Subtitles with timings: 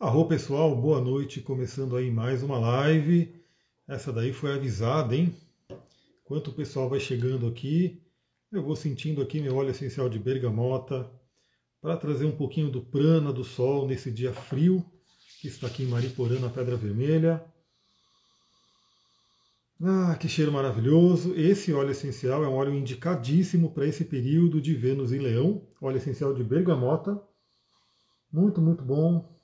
[0.00, 3.34] Arro pessoal, boa noite, começando aí mais uma live.
[3.88, 5.34] Essa daí foi avisada, hein?
[6.24, 8.00] Enquanto o pessoal vai chegando aqui,
[8.52, 11.10] eu vou sentindo aqui meu óleo essencial de bergamota
[11.82, 14.86] para trazer um pouquinho do prana do sol nesse dia frio
[15.40, 17.44] que está aqui em Mariporã, na Pedra Vermelha.
[19.82, 21.34] Ah, que cheiro maravilhoso!
[21.34, 25.96] Esse óleo essencial é um óleo indicadíssimo para esse período de Vênus em Leão, óleo
[25.96, 27.20] essencial de bergamota.
[28.32, 29.37] Muito, muito bom.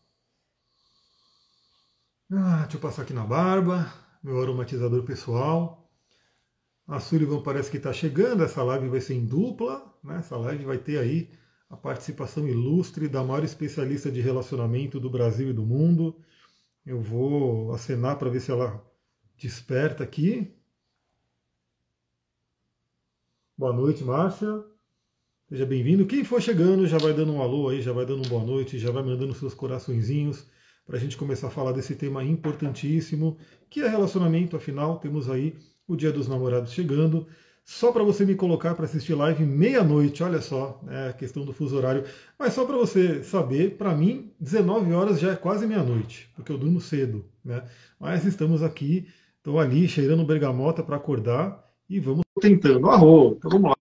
[2.33, 3.93] Ah, deixa eu passar aqui na barba,
[4.23, 5.91] meu aromatizador pessoal.
[6.87, 10.19] A Sullivan parece que está chegando, essa live vai ser em dupla, né?
[10.19, 11.31] essa live vai ter aí
[11.69, 16.19] a participação ilustre da maior especialista de relacionamento do Brasil e do mundo.
[16.85, 18.83] Eu vou acenar para ver se ela
[19.37, 20.57] desperta aqui.
[23.57, 24.65] Boa noite, Márcia.
[25.49, 26.07] Seja bem-vindo.
[26.07, 28.79] Quem for chegando já vai dando um alô aí, já vai dando uma boa noite,
[28.79, 30.47] já vai mandando seus coraçõezinhos
[30.87, 33.37] para a gente começar a falar desse tema importantíssimo,
[33.71, 34.57] que é relacionamento.
[34.57, 35.55] Afinal, temos aí
[35.87, 37.27] o Dia dos Namorados chegando.
[37.65, 41.53] Só para você me colocar para assistir live meia-noite, olha só, é a questão do
[41.53, 42.05] fuso horário.
[42.39, 46.59] Mas só para você saber, para mim, 19 horas já é quase meia-noite, porque eu
[46.59, 47.65] durmo cedo, né?
[47.99, 49.07] Mas estamos aqui
[49.45, 52.89] Estou ali cheirando bergamota para acordar e vamos tentando.
[52.89, 53.84] Arro, então vamos lá.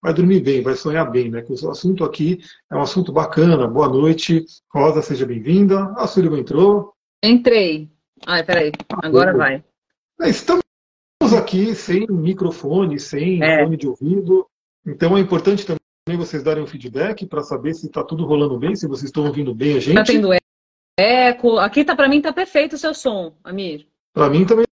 [0.00, 1.42] Vai dormir bem, vai sonhar bem, né?
[1.42, 2.38] Que o assunto aqui
[2.70, 3.66] é um assunto bacana.
[3.66, 4.44] Boa noite.
[4.72, 5.92] Rosa, seja bem-vinda.
[5.96, 6.94] A Sullivan entrou.
[7.22, 7.90] Entrei.
[8.26, 8.72] Ai, peraí.
[9.02, 9.64] Agora vai.
[10.20, 10.62] É, estamos
[11.36, 13.64] aqui sem microfone, sem é.
[13.64, 14.46] fone de ouvido.
[14.86, 18.74] Então é importante também vocês darem um feedback para saber se está tudo rolando bem,
[18.74, 19.98] se vocês estão ouvindo bem a gente.
[19.98, 20.30] Está tendo
[20.98, 21.58] eco.
[21.58, 23.86] Aqui tá para mim tá perfeito o seu som, Amir.
[24.12, 24.64] Para mim também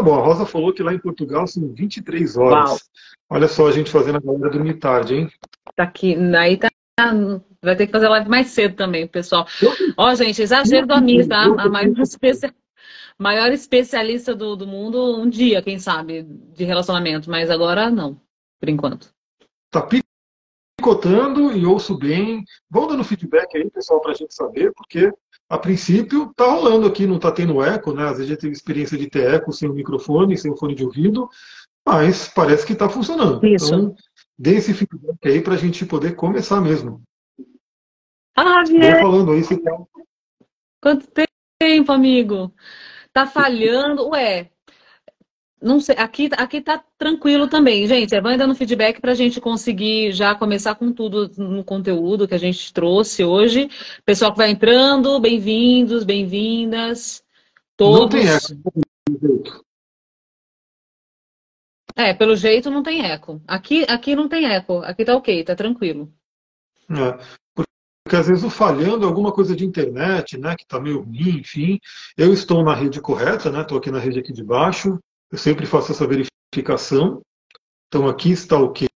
[0.00, 2.70] Tá bom, a Rosa falou que lá em Portugal são 23 horas.
[2.70, 2.78] Uau.
[3.28, 5.30] Olha só a gente fazendo a galera dormir tarde, hein?
[5.76, 6.70] Tá aqui, aí tá.
[7.62, 9.46] Vai ter que fazer live mais cedo também, pessoal.
[9.98, 11.42] Ó, gente, exagero do Amir, tá?
[11.42, 12.54] A maior, especia...
[13.18, 18.18] maior especialista do, do mundo, um dia, quem sabe, de relacionamento, mas agora não,
[18.58, 19.12] por enquanto.
[19.70, 19.86] Tá
[20.78, 22.42] picotando e ouço bem.
[22.70, 25.12] Vão dando feedback aí, pessoal, pra gente saber, porque
[25.50, 28.04] a princípio está rolando aqui, não está tendo eco, né?
[28.04, 30.84] Às vezes já teve experiência de ter eco sem o microfone, sem o fone de
[30.84, 31.28] ouvido,
[31.84, 33.44] mas parece que está funcionando.
[33.44, 33.66] Isso.
[33.66, 33.96] Então,
[34.38, 37.02] dê esse feedback aí para a gente poder começar mesmo.
[38.36, 39.76] Ah, Vou falando aí, você tá...
[40.80, 41.08] Quanto
[41.58, 42.54] tempo, amigo?
[43.12, 44.08] Tá falhando?
[44.10, 44.52] Ué,
[45.62, 47.86] não sei, aqui, aqui tá tranquilo também.
[47.86, 52.34] Gente, vai dando feedback para a gente conseguir já começar com tudo no conteúdo que
[52.34, 53.68] a gente trouxe hoje.
[54.04, 57.22] Pessoal que vai entrando, bem-vindos, bem-vindas.
[57.76, 58.00] Todos.
[58.00, 58.72] Não tem eco.
[61.94, 63.42] É, pelo jeito não tem eco.
[63.46, 64.78] Aqui, aqui não tem eco.
[64.78, 66.10] Aqui tá ok, tá tranquilo.
[66.90, 67.18] É,
[68.02, 71.78] porque às vezes o falhando alguma coisa de internet, né, que tá meio ruim, enfim.
[72.16, 74.98] Eu estou na rede correta, né, estou aqui na rede aqui de baixo.
[75.30, 77.22] Eu sempre faço essa verificação.
[77.88, 78.88] Então aqui está ok.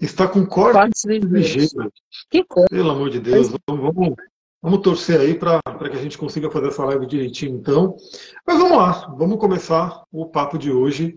[0.00, 1.92] Está com corte ligeiro.
[2.30, 2.68] Que coisa.
[2.70, 4.14] Pelo amor de Deus, vamos, vamos,
[4.62, 7.96] vamos torcer aí para que a gente consiga fazer essa live direitinho, então.
[8.46, 11.16] Mas vamos lá, vamos começar o papo de hoje.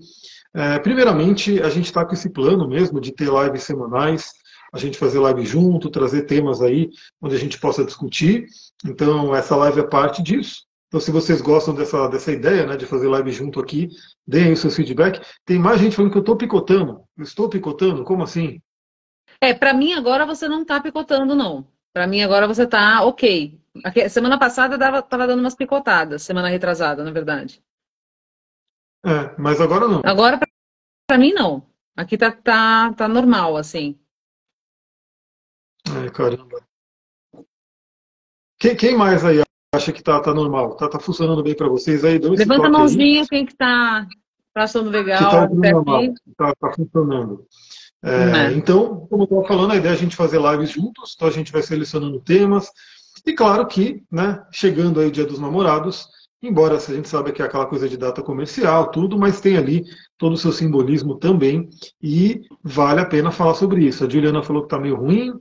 [0.53, 4.33] É, primeiramente, a gente está com esse plano mesmo de ter lives semanais,
[4.73, 6.89] a gente fazer live junto, trazer temas aí
[7.21, 8.47] onde a gente possa discutir.
[8.85, 10.65] Então, essa live é parte disso.
[10.93, 13.89] Então, se vocês gostam dessa, dessa ideia né, de fazer live junto aqui,
[14.27, 15.19] deem o seu feedback.
[15.43, 17.03] Tem mais gente falando que eu estou picotando.
[17.17, 18.03] Eu estou picotando?
[18.03, 18.61] Como assim?
[19.41, 21.67] É, para mim agora você não está picotando, não.
[21.91, 23.59] Para mim agora você está ok.
[24.07, 27.59] Semana passada estava dando umas picotadas, semana retrasada, na verdade.
[29.03, 30.01] É, mas agora não.
[30.05, 30.39] Agora,
[31.07, 31.67] para mim, não.
[31.97, 33.99] Aqui tá, tá, tá normal, assim.
[35.89, 36.63] Ai, caramba.
[38.59, 39.41] Quem, quem mais aí
[39.73, 40.73] acha que está tá normal?
[40.73, 42.19] Está tá funcionando bem para vocês aí?
[42.19, 43.27] Levanta a mãozinha aí.
[43.27, 44.07] quem que está
[44.55, 45.19] achando legal.
[45.19, 45.47] Está
[46.37, 47.45] tá, tá funcionando.
[48.03, 48.53] É, é.
[48.53, 51.31] Então, como eu estava falando, a ideia é a gente fazer lives juntos, então a
[51.31, 52.69] gente vai selecionando temas.
[53.25, 56.07] E claro que, né, chegando aí o Dia dos Namorados,
[56.41, 59.85] embora a gente saiba que é aquela coisa de data comercial, tudo, mas tem ali
[60.17, 61.69] todo o seu simbolismo também,
[62.01, 64.05] e vale a pena falar sobre isso.
[64.05, 65.31] A Juliana falou que está meio ruim,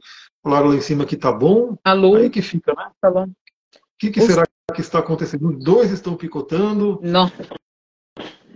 [0.42, 1.76] falaram lá em cima que tá bom.
[1.82, 2.14] Alô?
[2.14, 2.88] Aí que fica, né?
[3.00, 3.26] Tá bom
[4.10, 4.44] que, que será
[4.74, 5.52] que está acontecendo?
[5.52, 6.98] Dois estão picotando?
[7.02, 7.30] Não.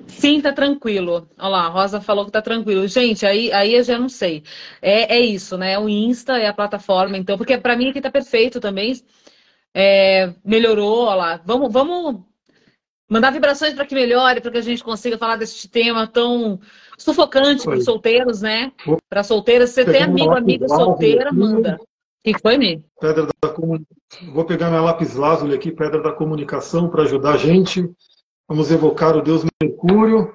[0.06, 1.28] Sim, tá tranquilo.
[1.38, 2.88] Olha lá, a Rosa falou que tá tranquilo.
[2.88, 4.42] Gente, aí, aí eu já não sei.
[4.80, 5.78] É, é isso, né?
[5.78, 9.00] O Insta é a plataforma, então, porque para mim aqui tá perfeito também.
[9.74, 11.40] É, melhorou, olha lá.
[11.44, 12.22] Vamos, vamos
[13.08, 16.58] mandar vibrações para que melhore, para que a gente consiga falar desse tema tão
[16.96, 18.72] sufocante para os solteiros, né?
[19.08, 19.70] Para solteiras.
[19.70, 21.78] Você tem amigo, amiga solteira, manda.
[22.26, 22.84] Que, que foi, Mi?
[23.00, 23.54] Pedra da
[24.32, 27.88] Vou pegar minha lápis lazuli aqui, Pedra da Comunicação, para ajudar a gente.
[28.48, 30.34] Vamos evocar o Deus Mercúrio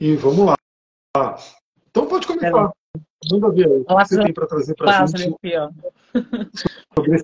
[0.00, 1.36] e vamos lá.
[1.88, 2.72] Então pode começar.
[3.30, 5.34] Manda ver o que você tem para trazer para a gente.
[5.34, 5.70] Aqui, ó.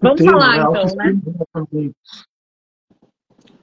[0.01, 1.11] Vamos tema, falar né?
[1.11, 1.91] então, né?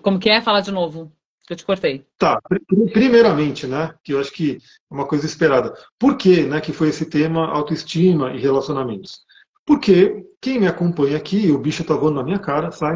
[0.01, 0.41] Como que é?
[0.41, 1.09] Fala de novo.
[1.49, 2.05] Eu te cortei.
[2.17, 2.41] Tá,
[2.91, 5.73] primeiramente, né, que eu acho que é uma coisa esperada.
[5.97, 9.23] Por que, né, que foi esse tema autoestima e relacionamentos?
[9.65, 12.95] Porque quem me acompanha aqui, o bicho tá voando na minha cara, sai,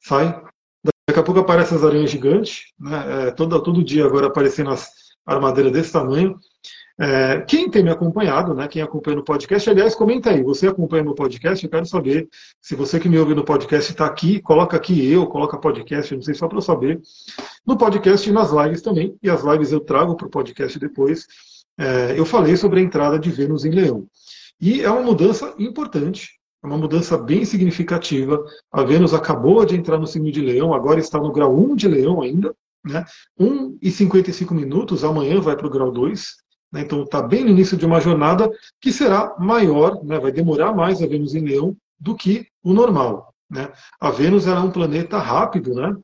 [0.00, 0.42] sai.
[1.08, 4.88] Daqui a pouco aparecem as aranhas gigantes, né, é, todo, todo dia agora aparecendo as
[5.26, 6.38] armadeiras desse tamanho.
[6.98, 10.42] É, quem tem me acompanhado, né, quem acompanha no podcast, aliás, comenta aí.
[10.42, 11.62] Você acompanha no podcast?
[11.62, 12.28] Eu quero saber
[12.62, 16.22] se você que me ouve no podcast está aqui, coloca aqui eu, coloca podcast, não
[16.22, 17.00] sei só para eu saber.
[17.66, 21.26] No podcast e nas lives também, e as lives eu trago para o podcast depois.
[21.78, 24.08] É, eu falei sobre a entrada de Vênus em Leão.
[24.60, 26.30] E é uma mudança importante,
[26.62, 28.42] é uma mudança bem significativa.
[28.72, 31.88] A Vênus acabou de entrar no signo de Leão, agora está no grau 1 de
[31.88, 32.54] Leão ainda.
[32.84, 33.04] Né?
[33.38, 36.36] 1 e 55 minutos, amanhã vai para o grau 2.
[36.72, 36.80] Né?
[36.82, 38.50] Então está bem no início de uma jornada
[38.80, 40.18] que será maior, né?
[40.18, 43.34] vai demorar mais a Vênus em Leão do que o normal.
[43.50, 43.70] Né?
[44.00, 45.94] A Vênus era um planeta rápido, né?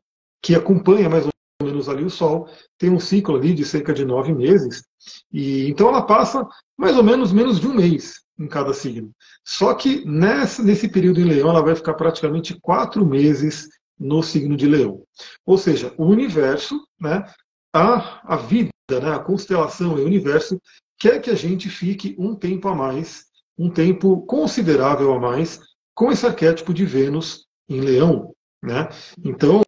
[0.43, 1.33] que acompanha mais ou
[1.63, 4.85] menos ali o Sol, tem um ciclo ali de cerca de nove meses,
[5.33, 6.45] e então ela passa
[6.77, 9.11] mais ou menos menos de um mês em cada signo.
[9.45, 13.69] Só que nessa, nesse período em Leão ela vai ficar praticamente quatro meses
[13.99, 15.03] no signo de Leão.
[15.47, 17.25] Ou seja, o universo, né,
[17.73, 20.61] a, a vida né, a constelação e o universo
[20.99, 25.61] quer que a gente fique um tempo a mais, um tempo considerável a mais,
[25.95, 28.35] com esse arquétipo de Vênus em Leão.
[28.63, 28.89] Né?
[29.25, 29.63] Então,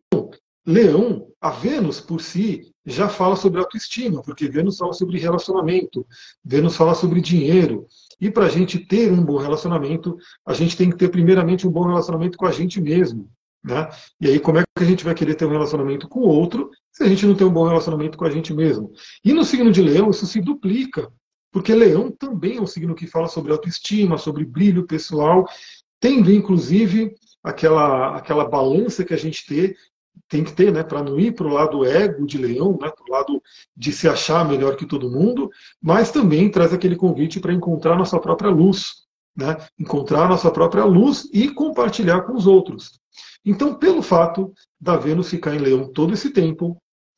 [0.67, 6.07] Leão, a Vênus por si, já fala sobre autoestima, porque Vênus fala sobre relacionamento,
[6.45, 7.87] Vênus fala sobre dinheiro.
[8.25, 10.17] E para a gente ter um bom relacionamento,
[10.47, 13.31] a gente tem que ter primeiramente um bom relacionamento com a gente mesmo.
[13.63, 13.87] Né?
[14.19, 16.71] E aí, como é que a gente vai querer ter um relacionamento com o outro
[16.91, 18.91] se a gente não tem um bom relacionamento com a gente mesmo?
[19.23, 21.13] E no signo de Leão, isso se duplica,
[21.53, 25.47] porque Leão também é um signo que fala sobre autoestima, sobre brilho pessoal,
[26.01, 29.77] tendo inclusive aquela, aquela balança que a gente ter,
[30.29, 33.05] tem que ter, né, para não ir para o lado ego de Leão, né, para
[33.09, 33.43] o lado
[33.77, 35.51] de se achar melhor que todo mundo,
[35.81, 39.05] mas também traz aquele convite para encontrar nossa própria luz,
[39.37, 42.99] né, encontrar nossa própria luz e compartilhar com os outros.
[43.45, 46.77] Então, pelo fato da Vênus ficar em Leão todo esse tempo,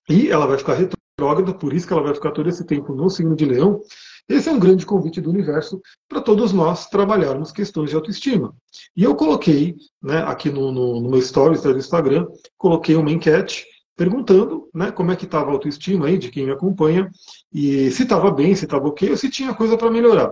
[0.08, 3.08] e ela vai ficar retrógrada, por isso que ela vai ficar todo esse tempo no
[3.08, 3.80] signo de Leão,
[4.28, 8.54] esse é um grande convite do universo para todos nós trabalharmos questões de autoestima.
[8.96, 12.26] E eu coloquei, né, aqui no, no, no meu stories do Instagram,
[12.58, 13.64] coloquei uma enquete
[13.96, 17.10] perguntando né, como é que estava a autoestima aí de quem me acompanha,
[17.52, 20.30] e se estava bem, se estava ok, ou se tinha coisa para melhorar.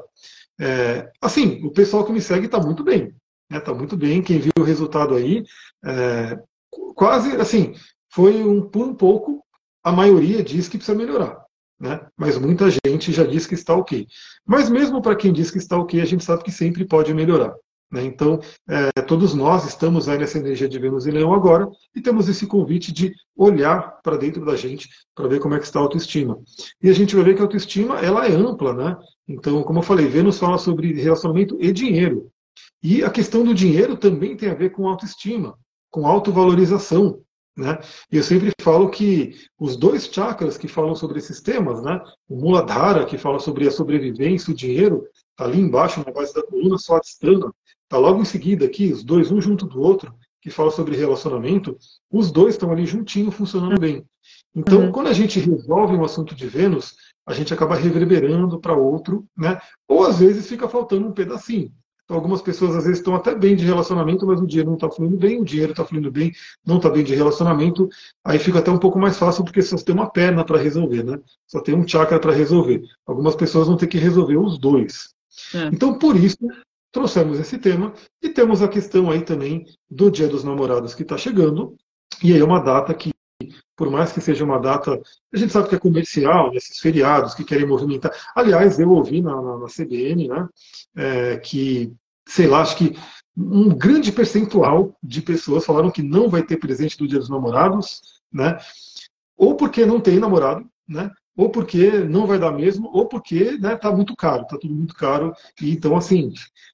[0.60, 3.14] É, assim, o pessoal que me segue está muito bem.
[3.50, 4.22] Está né, tá muito bem.
[4.22, 5.44] Quem viu o resultado aí,
[5.84, 6.38] é,
[6.94, 7.74] quase assim,
[8.10, 9.42] foi um, um pouco,
[9.82, 11.43] a maioria diz que precisa melhorar.
[11.84, 12.00] Né?
[12.16, 14.06] Mas muita gente já diz que está ok.
[14.46, 17.54] Mas mesmo para quem diz que está ok, a gente sabe que sempre pode melhorar.
[17.92, 18.04] Né?
[18.04, 22.26] Então, é, todos nós estamos aí nessa energia de Vênus e Leão agora e temos
[22.26, 25.82] esse convite de olhar para dentro da gente para ver como é que está a
[25.82, 26.38] autoestima.
[26.82, 28.96] E a gente vai ver que a autoestima ela é ampla, né?
[29.28, 32.30] Então, como eu falei, Vênus fala sobre relacionamento e dinheiro.
[32.82, 35.54] E a questão do dinheiro também tem a ver com autoestima,
[35.90, 37.20] com autovalorização.
[37.56, 37.78] Né?
[38.10, 42.00] E eu sempre falo que os dois chakras que falam sobre esses temas, né?
[42.28, 46.42] o Muladhara, que fala sobre a sobrevivência, o dinheiro, está ali embaixo na base da
[46.42, 47.52] coluna, só Swatistana,
[47.84, 51.76] está logo em seguida aqui, os dois, um junto do outro, que fala sobre relacionamento,
[52.10, 54.04] os dois estão ali juntinho, funcionando bem.
[54.54, 54.92] Então, uhum.
[54.92, 56.94] quando a gente resolve um assunto de Vênus,
[57.26, 59.58] a gente acaba reverberando para outro, né?
[59.88, 61.72] ou às vezes fica faltando um pedacinho.
[62.04, 64.90] Então, algumas pessoas às vezes estão até bem de relacionamento, mas o dinheiro não está
[64.90, 66.32] fluindo bem, o dinheiro está fluindo bem,
[66.64, 67.88] não está bem de relacionamento.
[68.22, 71.18] Aí fica até um pouco mais fácil porque só tem uma perna para resolver, né?
[71.46, 72.82] Só tem um chakra para resolver.
[73.06, 75.14] Algumas pessoas vão ter que resolver os dois.
[75.54, 75.68] É.
[75.72, 76.36] Então, por isso,
[76.92, 81.16] trouxemos esse tema e temos a questão aí também do Dia dos Namorados que está
[81.16, 81.74] chegando.
[82.22, 83.13] E aí é uma data que
[83.76, 85.00] por mais que seja uma data,
[85.32, 88.12] a gente sabe que é comercial, nesses feriados que querem movimentar.
[88.34, 90.48] Aliás, eu ouvi na, na, na CBN né,
[90.96, 91.92] é, que,
[92.26, 92.96] sei lá, acho que
[93.36, 98.00] um grande percentual de pessoas falaram que não vai ter presente do Dia dos Namorados,
[98.32, 98.56] né?
[99.36, 101.10] Ou porque não tem namorado, né?
[101.36, 104.74] Ou porque não vai dar mesmo, ou porque está né, tá muito caro, está tudo
[104.74, 105.32] muito caro.
[105.60, 106.32] E então, assim,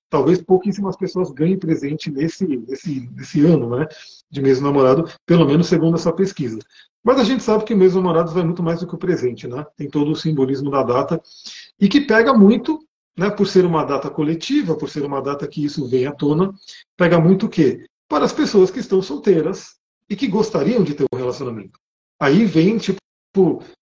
[0.09, 3.87] talvez pouquíssimas pessoas ganhem presente nesse, nesse, nesse ano, né?
[4.31, 6.59] De mês namorado, pelo menos segundo essa pesquisa.
[7.03, 9.49] Mas a gente sabe que o mês namorados vai muito mais do que o presente,
[9.49, 9.65] né?
[9.77, 11.21] Tem todo o simbolismo da data
[11.81, 12.79] e que pega muito
[13.17, 16.53] né, por ser uma data coletiva, por ser uma data que isso vem à tona,
[16.97, 17.87] pega muito o quê?
[18.09, 19.77] Para as pessoas que estão solteiras
[20.09, 21.79] e que gostariam de ter um relacionamento.
[22.19, 22.99] Aí vem, tipo,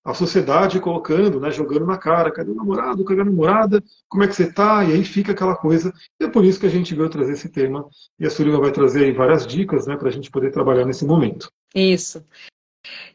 [0.05, 4.29] a sociedade colocando, né, jogando na cara, cadê o namorado, cadê a namorada, como é
[4.29, 4.85] que você tá?
[4.85, 5.93] E aí fica aquela coisa.
[6.21, 7.87] E é por isso que a gente veio trazer esse tema.
[8.19, 11.05] E a Sullivan vai trazer aí várias dicas, né, para a gente poder trabalhar nesse
[11.05, 11.51] momento.
[11.75, 12.23] Isso.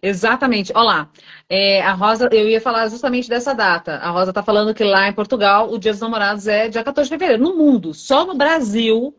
[0.02, 0.72] Exatamente.
[0.76, 1.10] Olá,
[1.50, 3.96] é, a Rosa, eu ia falar justamente dessa data.
[3.98, 7.10] A Rosa está falando que lá em Portugal o Dia dos Namorados é dia 14
[7.10, 7.44] de fevereiro.
[7.44, 9.16] No mundo, só no Brasil,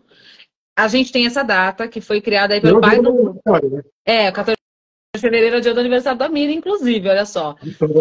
[0.76, 3.34] a gente tem essa data que foi criada aí pelo pai do.
[3.70, 3.82] Né?
[4.04, 4.56] É, 14
[5.18, 7.56] fevereiro é o dia do aniversário da Miriam, inclusive, olha só.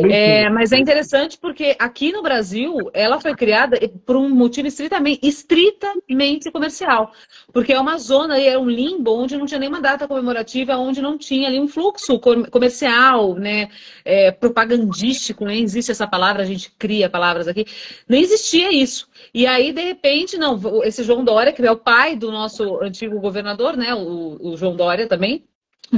[0.10, 5.20] É, mas é interessante porque aqui no Brasil ela foi criada por um motivo estritamente,
[5.28, 7.12] estritamente comercial.
[7.52, 11.02] Porque é uma zona e é um limbo onde não tinha nenhuma data comemorativa, onde
[11.02, 13.70] não tinha ali um fluxo comercial, né?
[14.04, 17.66] É, propagandístico, nem existe essa palavra, a gente cria palavras aqui.
[18.08, 19.08] Nem existia isso.
[19.34, 23.20] E aí, de repente, não, esse João Dória, que é o pai do nosso antigo
[23.20, 23.94] governador, né?
[23.94, 25.44] o, o João Dória também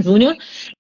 [0.02, 0.36] Júnior,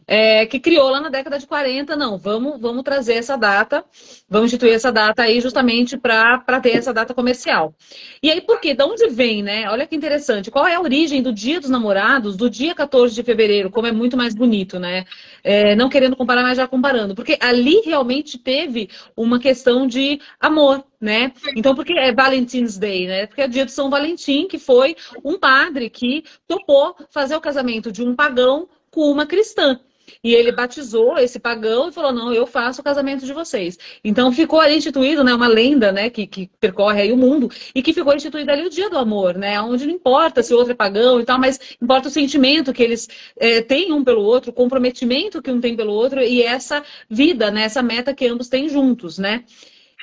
[0.07, 3.83] é, que criou lá na década de 40, não, vamos, vamos trazer essa data,
[4.29, 7.73] vamos instituir essa data aí justamente para ter essa data comercial.
[8.21, 8.73] E aí, por quê?
[8.73, 9.69] De onde vem, né?
[9.69, 10.51] Olha que interessante.
[10.51, 13.91] Qual é a origem do Dia dos Namorados, do dia 14 de fevereiro, como é
[13.91, 15.05] muito mais bonito, né?
[15.43, 17.15] É, não querendo comparar, mas já comparando.
[17.15, 21.31] Porque ali realmente teve uma questão de amor, né?
[21.55, 23.27] Então, porque é Valentine's Day, né?
[23.27, 27.91] Porque é dia de São Valentim, que foi um padre que topou fazer o casamento
[27.91, 29.77] de um pagão com uma cristã.
[30.23, 33.77] E ele batizou esse pagão e falou: não, eu faço o casamento de vocês.
[34.03, 37.81] Então ficou ali instituído, né, uma lenda, né, que, que percorre aí o mundo e
[37.81, 40.71] que ficou instituído ali o dia do amor, né, onde não importa se o outro
[40.71, 44.51] é pagão e tal, mas importa o sentimento que eles é, têm um pelo outro,
[44.51, 48.47] o comprometimento que um tem pelo outro e essa vida, né, essa meta que ambos
[48.47, 49.43] têm juntos, né.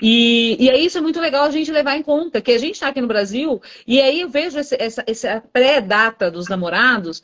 [0.00, 2.74] E, e aí isso é muito legal a gente levar em conta, que a gente
[2.74, 7.22] está aqui no Brasil, e aí eu vejo esse, essa, essa pré-data dos namorados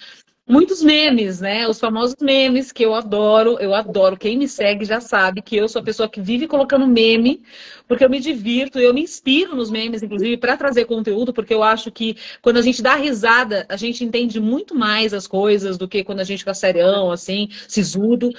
[0.49, 1.69] muitos memes, né?
[1.69, 4.17] Os famosos memes que eu adoro, eu adoro.
[4.17, 7.43] Quem me segue já sabe que eu sou a pessoa que vive colocando meme,
[7.87, 11.63] porque eu me divirto, eu me inspiro nos memes, inclusive, para trazer conteúdo, porque eu
[11.63, 15.87] acho que quando a gente dá risada, a gente entende muito mais as coisas do
[15.87, 18.31] que quando a gente fica serião, assim, sisudo.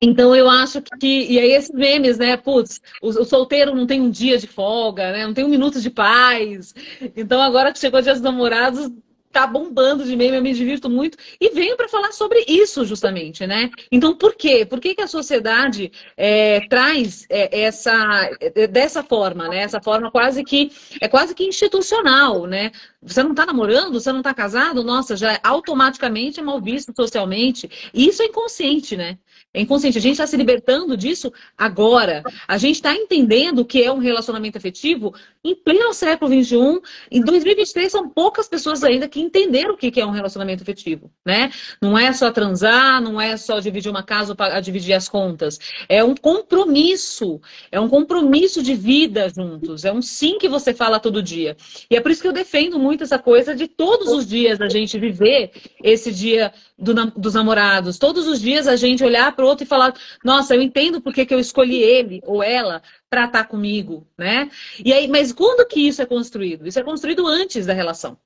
[0.00, 1.26] Então eu acho que.
[1.30, 2.36] E aí esses memes, né?
[2.36, 5.24] Putz, o, o, solteiro não tem um dia de folga, né?
[5.24, 6.74] Não tem um minuto de paz.
[7.16, 8.90] Então agora que chegou o dia dos namorados,
[9.32, 11.16] tá bombando de meme, eu me divirto muito.
[11.40, 13.70] E venho para falar sobre isso, justamente, né?
[13.90, 14.64] Então, por quê?
[14.64, 19.58] Por que, que a sociedade é, traz é, essa é, dessa forma, né?
[19.58, 20.70] Essa forma quase que
[21.00, 22.70] é quase que institucional, né?
[23.02, 27.68] Você não está namorando, você não está casado, nossa, já automaticamente é mal visto socialmente.
[27.92, 29.18] E isso é inconsciente, né?
[29.54, 29.98] É inconsciente.
[29.98, 32.22] A gente está se libertando disso agora.
[32.48, 36.80] A gente está entendendo o que é um relacionamento afetivo em pleno século XXI.
[37.10, 41.50] Em 2023 são poucas pessoas ainda que entenderam o que é um relacionamento afetivo, né?
[41.82, 45.58] Não é só transar, não é só dividir uma casa para dividir as contas.
[45.86, 47.38] É um compromisso.
[47.70, 49.84] É um compromisso de vida juntos.
[49.84, 51.56] É um sim que você fala todo dia.
[51.90, 54.68] E é por isso que eu defendo muito essa coisa de todos os dias a
[54.68, 55.50] gente viver
[55.82, 57.98] esse dia do, dos namorados.
[57.98, 59.94] Todos os dias a gente olhar para o outro e falar:
[60.24, 64.50] nossa, eu entendo porque que eu escolhi ele ou ela para estar tá comigo, né?
[64.84, 66.66] E aí, mas quando que isso é construído?
[66.66, 68.18] Isso é construído antes da relação.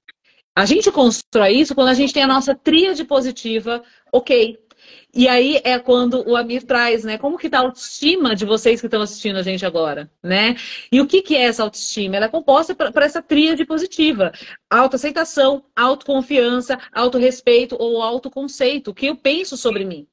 [0.55, 4.59] A gente constrói isso quando a gente tem a nossa tríade positiva, ok.
[5.15, 7.17] E aí é quando o Amir traz, né?
[7.17, 10.57] Como que tá a autoestima de vocês que estão assistindo a gente agora, né?
[10.93, 12.17] E o que, que é essa autoestima?
[12.17, 14.33] Ela é composta por essa tríade positiva.
[14.71, 18.91] Autoaceitação, autoconfiança, autorrespeito ou autoconceito.
[18.91, 20.07] O que eu penso sobre mim?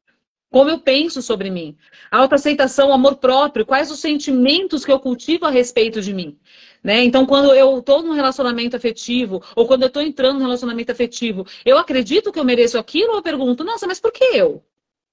[0.54, 1.76] Como eu penso sobre mim?
[2.12, 6.38] Autoaceitação, amor próprio, quais os sentimentos que eu cultivo a respeito de mim?
[6.84, 7.04] Né?
[7.04, 11.44] Então, quando eu estou num relacionamento afetivo, ou quando eu estou entrando num relacionamento afetivo,
[11.66, 14.64] eu acredito que eu mereço aquilo, ou eu pergunto, nossa, mas por que eu?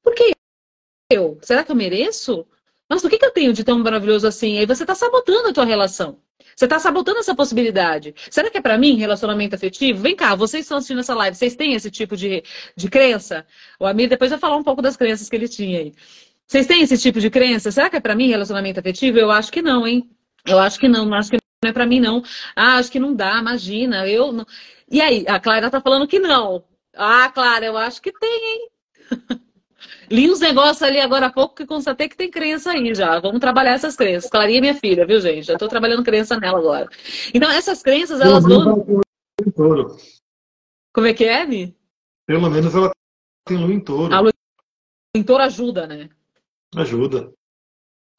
[0.02, 0.30] Por que
[1.10, 1.38] eu?
[1.40, 2.46] Será que eu mereço?
[2.86, 4.58] Mas o que, que eu tenho de tão maravilhoso assim?
[4.58, 6.20] Aí você está sabotando a tua relação.
[6.60, 8.14] Você está sabotando essa possibilidade.
[8.30, 10.02] Será que é para mim relacionamento afetivo?
[10.02, 12.44] Vem cá, vocês estão assistindo essa live, vocês têm esse tipo de,
[12.76, 13.46] de crença?
[13.78, 15.94] O Amir depois vai falar um pouco das crenças que ele tinha aí.
[16.46, 17.72] Vocês têm esse tipo de crença?
[17.72, 19.18] Será que é para mim relacionamento afetivo?
[19.18, 20.10] Eu acho que não, hein?
[20.44, 22.22] Eu acho que não, acho que não é para mim não.
[22.54, 24.06] Ah, acho que não dá, imagina.
[24.06, 24.44] Eu não...
[24.90, 26.62] E aí, a Clara tá falando que não.
[26.94, 28.68] Ah, Clara, eu acho que tem, hein?
[30.10, 33.20] Li uns negócios ali agora há pouco que constatei que tem crença aí já.
[33.20, 34.28] Vamos trabalhar essas crenças.
[34.28, 35.46] Clarinha é minha filha, viu, gente?
[35.46, 36.88] Já estou trabalhando crença nela agora.
[37.32, 38.84] Então, essas crenças, elas vão.
[40.92, 41.76] Como é que é, Mi?
[42.26, 42.90] Pelo menos ela
[43.46, 44.12] tem lua em touro.
[44.12, 44.32] A lua
[45.16, 46.08] em touro ajuda, né?
[46.74, 47.32] Ajuda.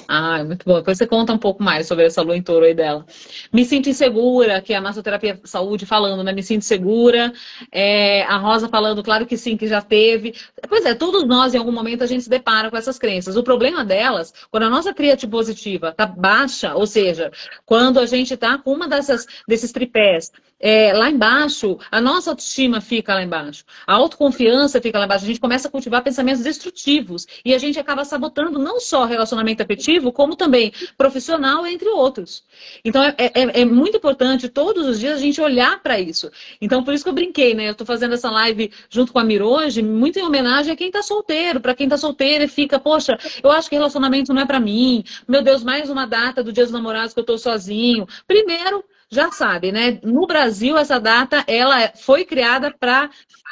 [0.07, 0.75] Ah, muito bom.
[0.75, 3.05] Depois você conta um pouco mais sobre essa lua em touro aí dela.
[3.53, 6.33] Me sinto insegura, que é a massoterapia saúde falando, né?
[6.33, 7.31] Me sinto segura.
[7.71, 10.33] É, a Rosa falando, claro que sim, que já teve.
[10.67, 13.37] Pois é, todos nós, em algum momento, a gente se depara com essas crenças.
[13.37, 17.31] O problema delas, quando a nossa criatividade positiva tá baixa, ou seja,
[17.65, 20.31] quando a gente tá com uma dessas, desses tripés
[20.61, 23.65] é, lá embaixo, a nossa autoestima fica lá embaixo.
[23.87, 25.25] A autoconfiança fica lá embaixo.
[25.25, 27.27] A gente começa a cultivar pensamentos destrutivos.
[27.43, 32.43] E a gente acaba sabotando não só relacionamento afetivo, como também profissional, entre outros.
[32.85, 36.31] Então, é, é, é muito importante todos os dias a gente olhar para isso.
[36.61, 37.67] Então, por isso que eu brinquei, né?
[37.67, 40.87] Eu estou fazendo essa live junto com a Mir hoje, muito em homenagem a quem
[40.87, 44.45] está solteiro, para quem está solteiro e fica, poxa, eu acho que relacionamento não é
[44.45, 45.03] para mim.
[45.27, 48.07] Meu Deus, mais uma data do Dia dos Namorados que eu estou sozinho.
[48.27, 49.99] Primeiro, já sabe, né?
[50.03, 53.09] No Brasil, essa data ela foi criada para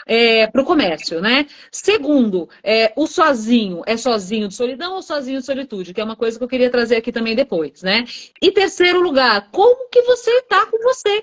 [0.07, 1.45] é, o comércio, né?
[1.71, 6.15] Segundo, é, o sozinho é sozinho de solidão ou sozinho de solitude, que é uma
[6.15, 8.05] coisa que eu queria trazer aqui também depois, né?
[8.41, 11.21] E terceiro lugar, como que você está com você?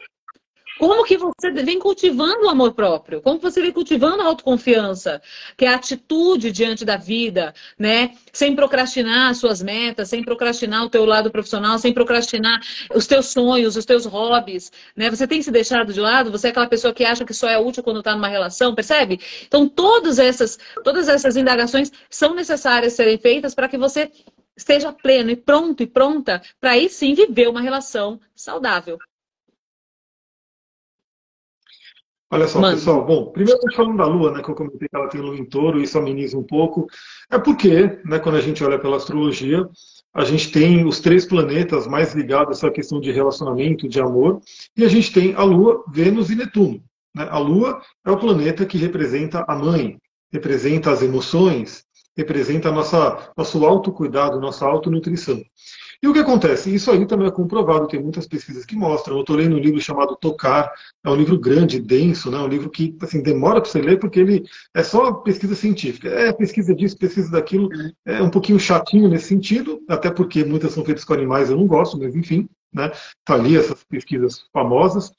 [0.78, 3.22] Como que você vem cultivando o amor próprio?
[3.22, 5.22] Como você vem cultivando a autoconfiança?
[5.56, 8.12] Que é a atitude diante da vida, né?
[8.32, 12.60] Sem procrastinar as suas metas, sem procrastinar o teu lado profissional, sem procrastinar
[12.94, 15.08] os teus sonhos, os teus hobbies, né?
[15.08, 16.30] Você tem se deixado de lado?
[16.30, 19.18] Você é aquela pessoa que acha que só é útil quando está numa relação, percebe?
[19.46, 24.10] Então, todas essas, todas essas indagações são necessárias serem feitas para que você
[24.56, 28.98] esteja pleno e pronto e pronta para aí sim viver uma relação saudável.
[32.30, 32.74] Olha só, Mano.
[32.74, 33.04] pessoal.
[33.04, 35.80] Bom, primeiro falando da Lua, né, que eu comentei que ela tem Lua em touro,
[35.80, 36.86] isso ameniza um pouco.
[37.30, 39.68] É porque, né, quando a gente olha pela astrologia,
[40.12, 44.40] a gente tem os três planetas mais ligados a essa questão de relacionamento, de amor,
[44.76, 46.82] e a gente tem a Lua, Vênus e Netuno.
[47.14, 47.28] Né?
[47.30, 49.98] A Lua é o planeta que representa a mãe,
[50.32, 51.84] representa as emoções,
[52.16, 55.40] representa nossa, nosso autocuidado, nossa autonutrição.
[56.02, 56.74] E o que acontece?
[56.74, 59.16] Isso aí também é comprovado, tem muitas pesquisas que mostram.
[59.16, 60.72] Eu estou lendo um livro chamado Tocar,
[61.04, 62.38] é um livro grande, denso, né?
[62.38, 66.08] um livro que assim, demora para você ler porque ele é só pesquisa científica.
[66.08, 67.68] É pesquisa disso, pesquisa daquilo,
[68.04, 71.66] é um pouquinho chatinho nesse sentido, até porque muitas são feitas com animais, eu não
[71.66, 72.90] gosto, mas enfim, né?
[73.24, 75.10] Tá ali essas pesquisas famosas.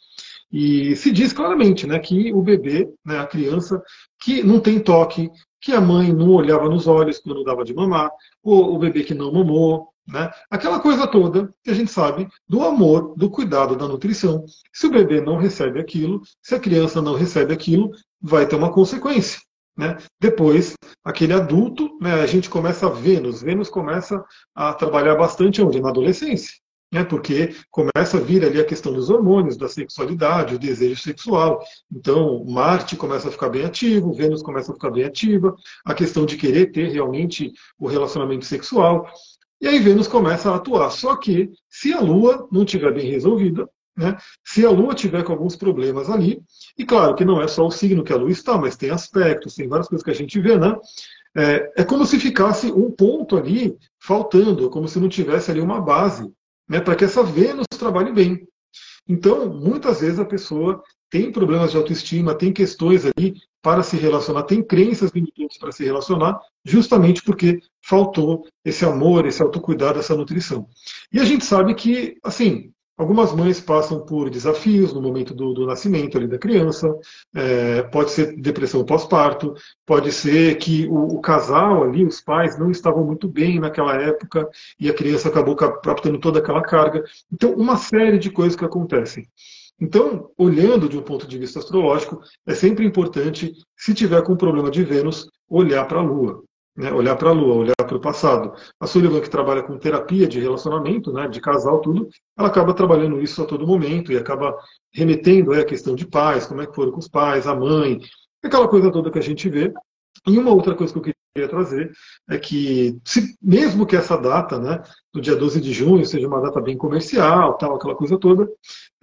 [0.52, 3.82] E se diz claramente né, que o bebê, né, a criança,
[4.20, 8.10] que não tem toque, que a mãe não olhava nos olhos quando dava de mamar,
[8.42, 10.32] ou o bebê que não mamou, né?
[10.50, 14.46] Aquela coisa toda que a gente sabe do amor, do cuidado, da nutrição.
[14.72, 17.92] Se o bebê não recebe aquilo, se a criança não recebe aquilo,
[18.22, 19.40] vai ter uma consequência.
[19.78, 19.96] Né?
[20.20, 23.44] Depois, aquele adulto, né, a gente começa a Vênus.
[23.44, 24.24] Vênus começa
[24.56, 25.80] a trabalhar bastante onde?
[25.80, 26.56] Na adolescência.
[26.92, 31.62] Né, porque começa a vir ali a questão dos hormônios, da sexualidade, o desejo sexual.
[31.92, 35.54] Então, Marte começa a ficar bem ativo, Vênus começa a ficar bem ativa,
[35.86, 39.06] a questão de querer ter realmente o relacionamento sexual.
[39.60, 40.90] E aí Vênus começa a atuar.
[40.92, 44.16] Só que, se a Lua não estiver bem resolvida, né,
[44.46, 46.40] se a Lua tiver com alguns problemas ali,
[46.78, 49.56] e claro que não é só o signo que a Lua está, mas tem aspectos,
[49.56, 50.76] tem várias coisas que a gente vê, né?
[51.36, 55.82] É, é como se ficasse um ponto ali faltando, como se não tivesse ali uma
[55.82, 56.32] base,
[56.70, 58.48] né, para que essa Vênus trabalhe bem.
[59.08, 64.44] Então, muitas vezes a pessoa tem problemas de autoestima, tem questões ali para se relacionar,
[64.44, 70.68] tem crenças limitantes para se relacionar, justamente porque faltou esse amor, esse autocuidado, essa nutrição.
[71.12, 75.66] E a gente sabe que, assim, algumas mães passam por desafios no momento do, do
[75.66, 76.94] nascimento ali da criança,
[77.36, 79.54] é, pode ser depressão pós-parto,
[79.86, 84.50] pode ser que o, o, casal ali, os pais, não estavam muito bem naquela época
[84.80, 87.04] e a criança acabou captando toda aquela carga.
[87.32, 89.28] Então, uma série de coisas que acontecem.
[89.80, 94.72] Então, olhando de um ponto de vista astrológico, é sempre importante, se tiver com problema
[94.72, 96.44] de Vênus, olhar para a Lua.
[96.76, 96.92] Né?
[96.92, 98.54] Olhar para a Lua, olhar para o passado.
[98.80, 103.22] A Sullivan, que trabalha com terapia de relacionamento, né, de casal, tudo, ela acaba trabalhando
[103.22, 104.56] isso a todo momento e acaba
[104.94, 108.00] remetendo é, a questão de pais, como é que foram com os pais, a mãe,
[108.44, 109.72] aquela coisa toda que a gente vê.
[110.28, 111.92] E uma outra coisa que eu queria trazer
[112.30, 114.82] é que, se, mesmo que essa data, né,
[115.14, 118.48] do dia 12 de junho, seja uma data bem comercial, tal, aquela coisa toda,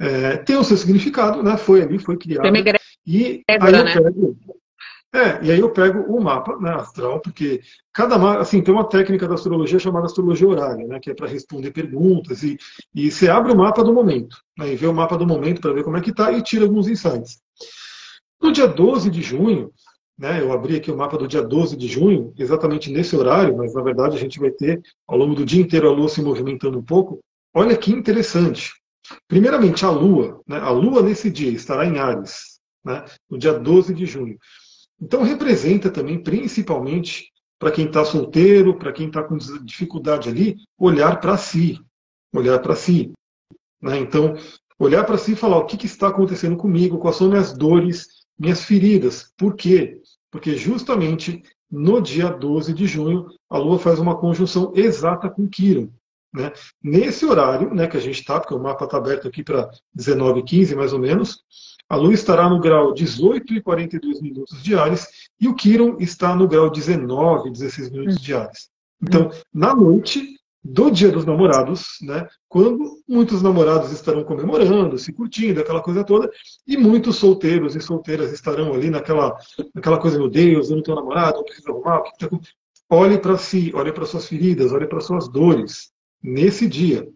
[0.00, 2.42] é, tem o seu significado, né, foi ali, foi criado.
[3.06, 3.92] E aí eu né?
[3.92, 4.36] pego,
[5.14, 7.60] é, e aí eu pego o mapa né, astral, porque
[7.92, 11.70] cada assim tem uma técnica da astrologia chamada astrologia horária, né, que é para responder
[11.70, 12.58] perguntas e,
[12.92, 15.72] e você abre o mapa do momento, né, e vê o mapa do momento para
[15.72, 17.38] ver como é que está e tira alguns insights.
[18.42, 19.70] No dia 12 de junho,
[20.16, 23.74] né, eu abri aqui o mapa do dia 12 de junho, exatamente nesse horário, mas
[23.74, 26.78] na verdade a gente vai ter ao longo do dia inteiro a Lua se movimentando
[26.78, 27.20] um pouco.
[27.52, 28.72] Olha que interessante.
[29.28, 30.40] Primeiramente, a Lua.
[30.46, 34.38] Né, a Lua nesse dia estará em Ares, né, no dia 12 de junho.
[35.00, 41.20] Então representa também, principalmente, para quem está solteiro, para quem está com dificuldade ali, olhar
[41.20, 41.80] para si.
[42.32, 43.12] Olhar para si.
[43.80, 43.98] Né?
[43.98, 44.34] Então,
[44.78, 48.06] olhar para si e falar o que, que está acontecendo comigo, quais são minhas dores,
[48.38, 49.32] minhas feridas.
[49.36, 50.00] Por quê?
[50.34, 55.90] Porque justamente no dia 12 de junho, a Lua faz uma conjunção exata com Quiron.
[56.34, 56.52] Né?
[56.82, 60.74] Nesse horário né, que a gente está, porque o mapa está aberto aqui para 19h15
[60.74, 61.44] mais ou menos,
[61.88, 65.06] a Lua estará no grau 18 e 42 minutos de Ares
[65.40, 68.68] e o Quiron está no grau 19 e 16 minutos de Ares.
[69.00, 70.34] Então, na noite
[70.64, 76.30] do Dia dos Namorados, né, quando muitos namorados estarão comemorando, se curtindo, aquela coisa toda,
[76.66, 79.36] e muitos solteiros e solteiras estarão ali naquela,
[79.74, 82.28] naquela coisa, meu Deus, eu não tenho namorado, eu preciso arrumar, o que está
[82.88, 85.90] Olhe para si, olhe para suas feridas, olhe para suas dores,
[86.22, 87.08] nesse dia.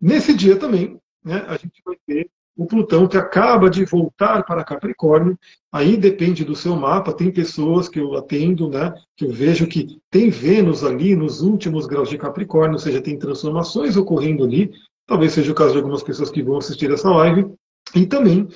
[0.00, 4.64] Nesse dia também, né, a gente vai ter o Plutão que acaba de voltar para
[4.64, 5.38] Capricórnio,
[5.70, 10.00] aí depende do seu mapa, tem pessoas que eu atendo, né, que eu vejo que
[10.10, 14.72] tem Vênus ali nos últimos graus de Capricórnio, ou seja, tem transformações ocorrendo ali,
[15.06, 17.48] talvez seja o caso de algumas pessoas que vão assistir essa live,
[17.94, 18.48] e também,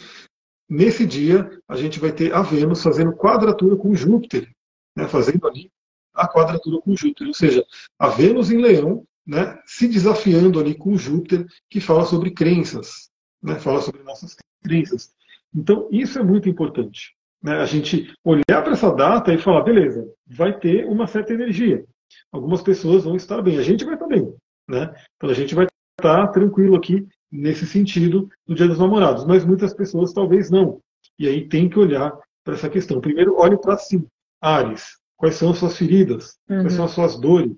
[0.68, 4.50] nesse dia, a gente vai ter a Vênus fazendo quadratura com Júpiter,
[4.96, 5.70] né, fazendo ali
[6.12, 7.64] a quadratura com Júpiter, ou seja,
[8.00, 13.12] a Vênus em Leão, né, se desafiando ali com Júpiter, que fala sobre crenças,
[13.42, 15.12] né, fala sobre nossas crenças.
[15.55, 17.14] Então, isso é muito importante.
[17.42, 21.85] Né, a gente olhar para essa data e falar, beleza, vai ter uma certa energia.
[22.31, 24.33] Algumas pessoas vão estar bem, a gente vai estar bem.
[24.68, 24.94] Né?
[25.16, 25.66] Então, a gente vai
[25.98, 30.81] estar tranquilo aqui nesse sentido no Dia dos Namorados, mas muitas pessoas talvez não.
[31.18, 33.00] E aí tem que olhar para essa questão.
[33.00, 34.05] Primeiro, olhe para si.
[34.40, 36.37] Ares, quais são as suas feridas?
[36.48, 36.61] Uhum.
[36.62, 37.52] Quais são as suas dores?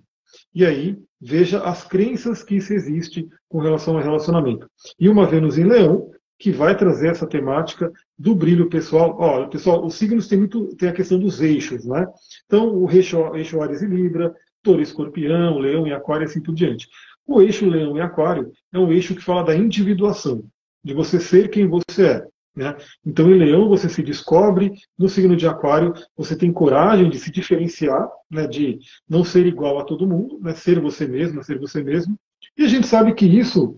[0.54, 4.68] E aí, veja as crenças que isso existe com relação ao relacionamento.
[4.98, 9.16] E uma Vênus em Leão, que vai trazer essa temática do brilho pessoal.
[9.18, 12.06] Olha, pessoal, os signos têm muito tem a questão dos eixos, né?
[12.46, 16.54] Então, o eixo, eixo Ares e Libra, Touro Escorpião, Leão e Aquário e assim por
[16.54, 16.88] diante.
[17.26, 20.44] O eixo Leão e Aquário é um eixo que fala da individuação,
[20.82, 22.26] de você ser quem você é.
[22.56, 22.76] Né?
[23.04, 27.30] Então, em Leão, você se descobre, no signo de Aquário, você tem coragem de se
[27.30, 31.82] diferenciar, né, de não ser igual a todo mundo, né, ser você mesmo, ser você
[31.82, 32.16] mesmo.
[32.56, 33.76] E a gente sabe que isso,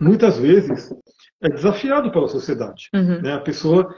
[0.00, 0.94] muitas vezes,
[1.40, 2.88] é desafiado pela sociedade.
[2.94, 3.22] Uhum.
[3.22, 3.34] Né?
[3.34, 3.92] A pessoa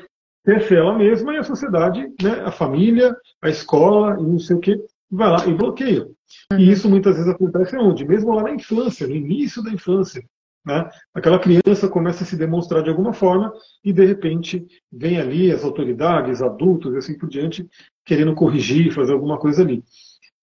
[0.45, 4.57] quer ser ela mesma e a sociedade, né, a família, a escola, e não sei
[4.57, 6.05] o que, vai lá e bloqueia.
[6.51, 6.59] Uhum.
[6.59, 8.07] E isso muitas vezes acontece onde?
[8.07, 10.25] Mesmo lá na infância, no início da infância.
[10.65, 10.89] Né?
[11.15, 13.53] Aquela criança começa a se demonstrar de alguma forma
[13.85, 17.69] e, de repente, vem ali as autoridades, adultos e assim por diante,
[18.05, 19.83] querendo corrigir, fazer alguma coisa ali.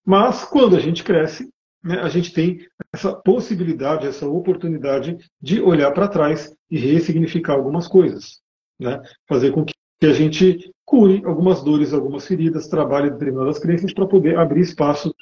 [0.06, 1.49] Mas, quando a gente cresce,
[1.84, 7.88] né, a gente tem essa possibilidade, essa oportunidade de olhar para trás e ressignificar algumas
[7.88, 8.41] coisas.
[8.80, 8.99] Né?
[9.27, 9.73] Fazer com que
[10.06, 15.13] a gente cure algumas dores, algumas feridas, trabalhe determinadas crenças para poder abrir espaço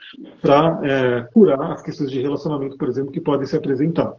[0.41, 4.15] para é, curar as questões de relacionamento, por exemplo, que podem se apresentar.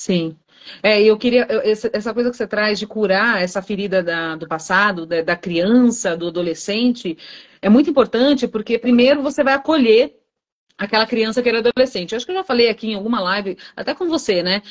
[0.00, 0.34] Sim.
[0.82, 1.46] É, eu queria.
[1.92, 6.16] Essa coisa que você traz de curar essa ferida da, do passado, da, da criança,
[6.16, 7.18] do adolescente,
[7.60, 10.16] é muito importante, porque primeiro você vai acolher
[10.78, 12.12] aquela criança que era adolescente.
[12.12, 14.62] Eu acho que eu já falei aqui em alguma live, até com você, né?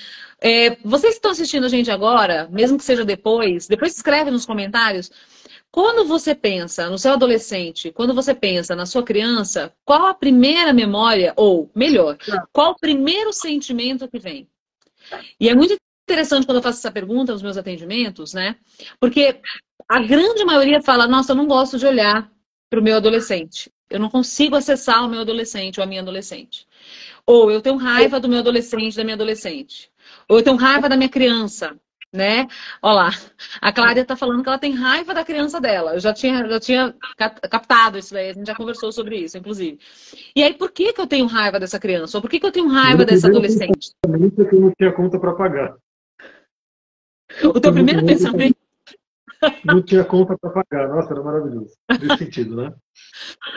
[0.42, 4.48] É, vocês que estão assistindo a gente agora, mesmo que seja depois, depois escreve nos
[4.48, 5.12] comentários.
[5.72, 10.74] Quando você pensa no seu adolescente, quando você pensa na sua criança, qual a primeira
[10.74, 12.18] memória, ou melhor,
[12.52, 14.50] qual o primeiro sentimento que vem?
[15.40, 15.76] E é muito
[16.10, 18.56] interessante quando eu faço essa pergunta nos meus atendimentos, né?
[19.00, 19.40] Porque
[19.88, 22.32] a grande maioria fala: nossa, eu não gosto de olhar
[22.70, 23.72] para o meu adolescente.
[23.90, 26.68] Eu não consigo acessar o meu adolescente ou a minha adolescente.
[27.26, 29.92] Ou eu tenho raiva do meu adolescente, da minha adolescente.
[30.28, 31.76] Ou eu tenho raiva da minha criança
[32.12, 32.48] né?
[32.82, 33.10] Olha lá,
[33.62, 35.94] a Cláudia está falando que ela tem raiva da criança dela.
[35.94, 36.96] Eu já tinha, já tinha
[37.50, 39.80] captado isso daí, a gente já conversou sobre isso, inclusive.
[40.36, 42.18] E aí, por que, que eu tenho raiva dessa criança?
[42.18, 43.92] Ou por que, que eu tenho raiva dessa adolescente?
[44.04, 44.18] Eu
[44.60, 45.76] não tinha conta para pagar.
[47.44, 48.58] O teu primeiro pensamento.
[49.64, 50.90] Não tinha conta para pagar.
[50.90, 51.74] Nossa, era maravilhoso.
[52.02, 52.74] Nesse sentido, né?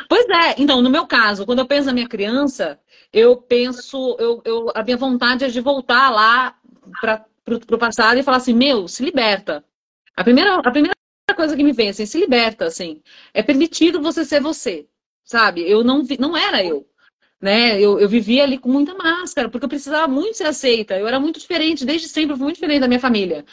[0.09, 0.55] Pois é.
[0.59, 2.79] Então, no meu caso, quando eu penso na minha criança,
[3.13, 6.55] eu penso, eu, eu, a minha vontade é de voltar lá
[7.01, 9.65] para pro, o passado e falar assim, meu, se liberta.
[10.17, 10.95] A primeira, a primeira
[11.35, 13.01] coisa que me vem, assim, se liberta, assim.
[13.33, 14.87] É permitido você ser você,
[15.25, 15.69] sabe?
[15.69, 16.87] Eu não, vi, não era eu.
[17.41, 17.81] Né?
[17.81, 20.99] Eu, eu vivia ali com muita máscara, porque eu precisava muito ser aceita.
[20.99, 23.45] Eu era muito diferente, desde sempre, fui muito diferente da minha família.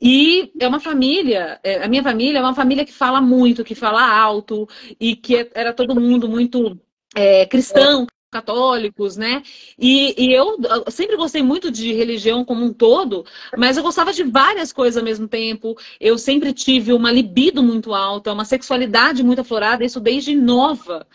[0.00, 3.74] E é uma família, é, a minha família é uma família que fala muito, que
[3.74, 4.68] fala alto,
[5.00, 6.78] e que é, era todo mundo muito
[7.14, 9.42] é, cristão, católicos, né?
[9.78, 13.24] E, e eu, sempre gostei muito de religião como um todo,
[13.56, 15.74] mas eu gostava de várias coisas ao mesmo tempo.
[15.98, 21.06] Eu sempre tive uma libido muito alta, uma sexualidade muito aflorada, isso desde nova,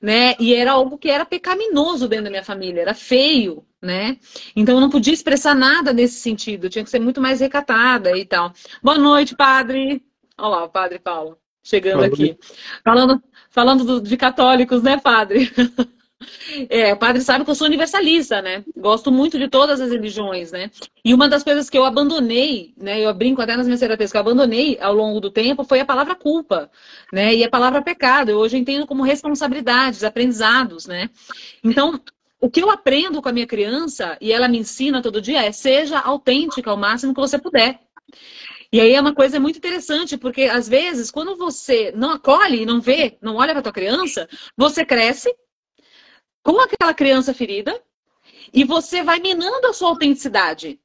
[0.00, 0.34] né?
[0.38, 4.18] E era algo que era pecaminoso dentro da minha família, era feio, né?
[4.54, 8.16] Então eu não podia expressar nada nesse sentido, eu tinha que ser muito mais recatada
[8.16, 8.52] e tal.
[8.82, 10.02] Boa noite, padre.
[10.36, 12.38] Olha lá, o padre Paulo chegando aqui.
[12.82, 15.52] Falando, falando do, de católicos, né, padre?
[16.68, 18.64] É, o padre sabe que eu sou universalista, né?
[18.76, 20.70] Gosto muito de todas as religiões, né?
[21.04, 23.00] E uma das coisas que eu abandonei, né?
[23.00, 25.86] Eu brinco até nas minhas terapias que eu abandonei ao longo do tempo foi a
[25.86, 26.70] palavra culpa,
[27.12, 27.34] né?
[27.34, 28.30] E a palavra pecado.
[28.30, 31.08] Eu hoje entendo como responsabilidades, aprendizados, né?
[31.62, 32.00] Então,
[32.40, 35.52] o que eu aprendo com a minha criança, e ela me ensina todo dia, é
[35.52, 37.80] seja autêntica ao máximo que você puder.
[38.72, 42.80] E aí é uma coisa muito interessante, porque às vezes, quando você não acolhe, não
[42.80, 45.34] vê, não olha para tua criança, você cresce
[46.48, 47.78] com aquela criança ferida
[48.54, 50.80] e você vai minando a sua autenticidade.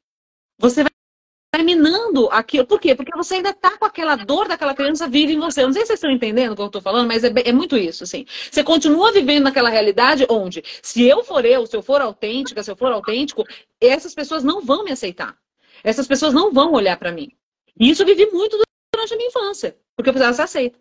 [0.60, 2.68] Você vai minando aquilo.
[2.68, 2.94] Por quê?
[2.94, 5.62] Porque você ainda está com aquela dor daquela criança vive em você.
[5.62, 7.54] Eu não sei se vocês estão entendendo o que eu estou falando, mas é, é,
[7.54, 8.26] muito isso, assim.
[8.52, 12.70] Você continua vivendo naquela realidade onde, se eu for eu, se eu for autêntica, se
[12.70, 13.46] eu for autêntico,
[13.80, 15.34] essas pessoas não vão me aceitar.
[15.82, 17.32] Essas pessoas não vão olhar para mim.
[17.80, 18.62] E isso eu vivi muito
[18.94, 20.78] durante a minha infância, porque eu precisava ser aceita.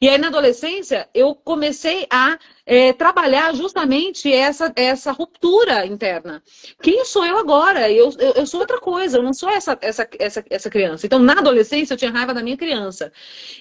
[0.00, 6.42] E aí, na adolescência, eu comecei a é, trabalhar justamente essa, essa ruptura interna.
[6.82, 7.90] Quem sou eu agora?
[7.90, 11.06] Eu, eu, eu, sou outra coisa, eu não sou essa, essa, essa, essa criança.
[11.06, 13.12] Então, na adolescência, eu tinha raiva da minha criança.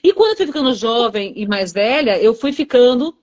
[0.04, 3.18] E quando eu fui ficando jovem e mais velha, eu fui ficando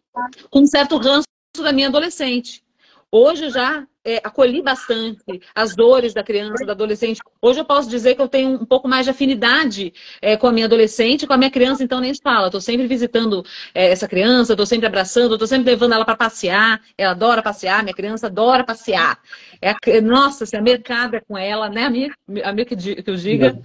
[0.50, 1.26] com um certo ranço
[1.58, 2.64] da minha adolescente.
[3.10, 7.20] Hoje já é, acolhi bastante as dores da criança, do adolescente.
[7.42, 9.92] Hoje eu posso dizer que eu tenho um pouco mais de afinidade
[10.22, 12.46] é, com a minha adolescente, com a minha criança, então nem se fala.
[12.46, 16.80] Estou sempre visitando é, essa criança, estou sempre abraçando, estou sempre levando ela para passear.
[16.96, 19.18] Ela adora passear, minha criança adora passear.
[19.60, 22.14] É a, nossa, se a mercado é com ela, né, amiga?
[22.44, 23.58] Amiga que, que eu diga.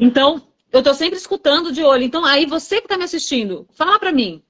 [0.00, 0.42] Então,
[0.72, 2.02] eu estou sempre escutando de olho.
[2.02, 4.42] Então, aí você que está me assistindo, fala para mim.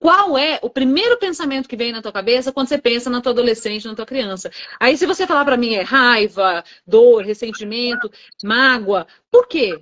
[0.00, 3.32] Qual é o primeiro pensamento que vem na tua cabeça quando você pensa na tua
[3.32, 4.50] adolescente, na tua criança?
[4.78, 8.10] Aí, se você falar para mim é raiva, dor, ressentimento,
[8.42, 9.78] mágoa, por quê?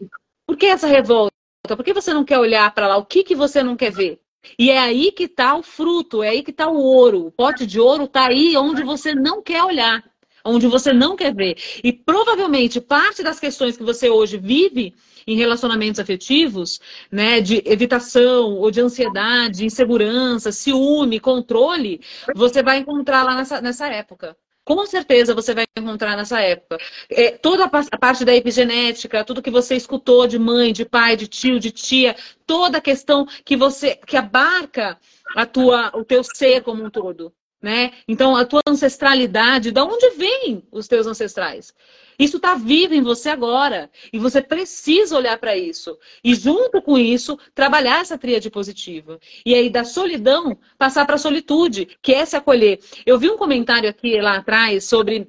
[0.47, 1.33] Por que essa revolta?
[1.69, 2.97] Por que você não quer olhar para lá?
[2.97, 4.21] O que, que você não quer ver?
[4.59, 7.27] E é aí que está o fruto, é aí que está o ouro.
[7.27, 10.03] O pote de ouro está aí onde você não quer olhar,
[10.45, 11.57] onde você não quer ver.
[11.83, 14.95] E provavelmente parte das questões que você hoje vive
[15.27, 22.01] em relacionamentos afetivos, né, de evitação ou de ansiedade, insegurança, ciúme, controle,
[22.35, 24.37] você vai encontrar lá nessa, nessa época.
[24.65, 26.79] Com certeza você vai encontrar nessa época.
[27.09, 31.29] É, toda a parte da epigenética, tudo que você escutou de mãe, de pai, de
[31.29, 34.99] tio, de tia, toda a questão que você que abarca
[35.37, 37.33] a tua, o teu ser como um todo.
[37.67, 37.91] Né?
[38.07, 41.75] Então, a tua ancestralidade, de onde vêm os teus ancestrais?
[42.17, 43.91] Isso está vivo em você agora.
[44.13, 45.99] E você precisa olhar para isso.
[46.23, 49.19] E junto com isso, trabalhar essa tríade positiva.
[49.45, 52.79] E aí, da solidão, passar para a solitude, que é se acolher.
[53.05, 55.27] Eu vi um comentário aqui lá atrás sobre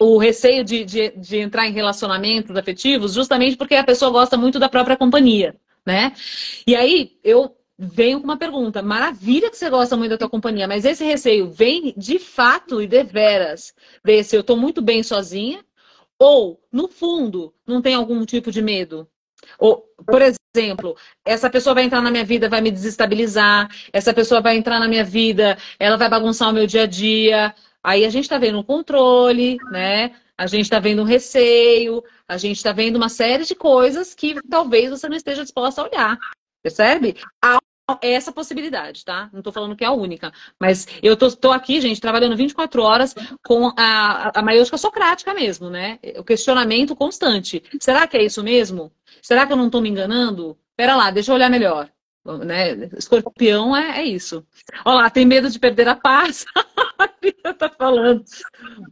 [0.00, 4.58] o receio de, de, de entrar em relacionamentos afetivos, justamente porque a pessoa gosta muito
[4.58, 5.54] da própria companhia.
[5.84, 6.14] Né?
[6.66, 8.82] E aí, eu venho com uma pergunta.
[8.82, 12.86] Maravilha que você gosta muito da tua companhia, mas esse receio vem de fato e
[12.86, 13.72] deveras
[14.04, 15.64] desse eu estou muito bem sozinha
[16.18, 19.08] ou, no fundo, não tem algum tipo de medo?
[19.58, 24.40] Ou, por exemplo, essa pessoa vai entrar na minha vida, vai me desestabilizar, essa pessoa
[24.40, 27.54] vai entrar na minha vida, ela vai bagunçar o meu dia a dia.
[27.82, 30.16] Aí a gente está vendo um controle, né?
[30.36, 34.40] A gente está vendo um receio, a gente está vendo uma série de coisas que
[34.48, 36.18] talvez você não esteja disposta a olhar.
[36.62, 37.16] Percebe?
[37.44, 37.67] É
[38.02, 39.28] essa possibilidade, tá?
[39.32, 40.32] Não estou falando que é a única.
[40.60, 43.14] Mas eu tô, aqui, gente, trabalhando 24 horas
[43.46, 45.98] com a, a maiúscula socrática mesmo, né?
[46.16, 47.62] O questionamento constante.
[47.80, 48.92] Será que é isso mesmo?
[49.22, 50.58] Será que eu não estou me enganando?
[50.76, 51.90] Pera lá, deixa eu olhar melhor.
[52.44, 52.90] Né?
[52.96, 54.46] Escorpião é, é isso.
[54.84, 56.44] Olha lá, tem medo de perder a paz.
[56.98, 58.22] a tá falando.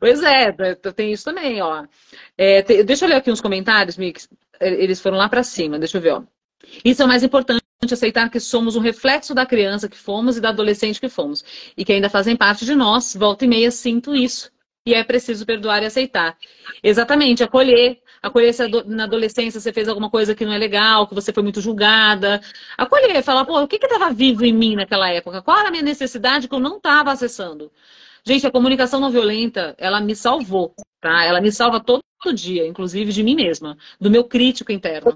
[0.00, 0.52] Pois é,
[0.94, 1.84] tem isso também, ó.
[2.36, 4.28] É, tem, deixa eu ler aqui uns comentários, Mix.
[4.58, 6.22] Eles foram lá para cima, deixa eu ver, ó.
[6.84, 10.40] Isso é o mais importante aceitar que somos um reflexo da criança que fomos e
[10.40, 11.44] da adolescente que fomos.
[11.76, 13.14] E que ainda fazem parte de nós.
[13.14, 14.50] Volta e meia sinto isso.
[14.86, 16.36] E é preciso perdoar e aceitar.
[16.82, 18.00] Exatamente, acolher.
[18.22, 21.42] Acolher se na adolescência você fez alguma coisa que não é legal, que você foi
[21.42, 22.40] muito julgada.
[22.78, 25.42] Acolher, falar, pô, o que estava vivo em mim naquela época?
[25.42, 27.70] Qual era a minha necessidade que eu não estava acessando?
[28.26, 31.24] Gente, a comunicação não violenta, ela me salvou, tá?
[31.24, 32.02] Ela me salva todo
[32.34, 35.14] dia, inclusive de mim mesma, do meu crítico interno.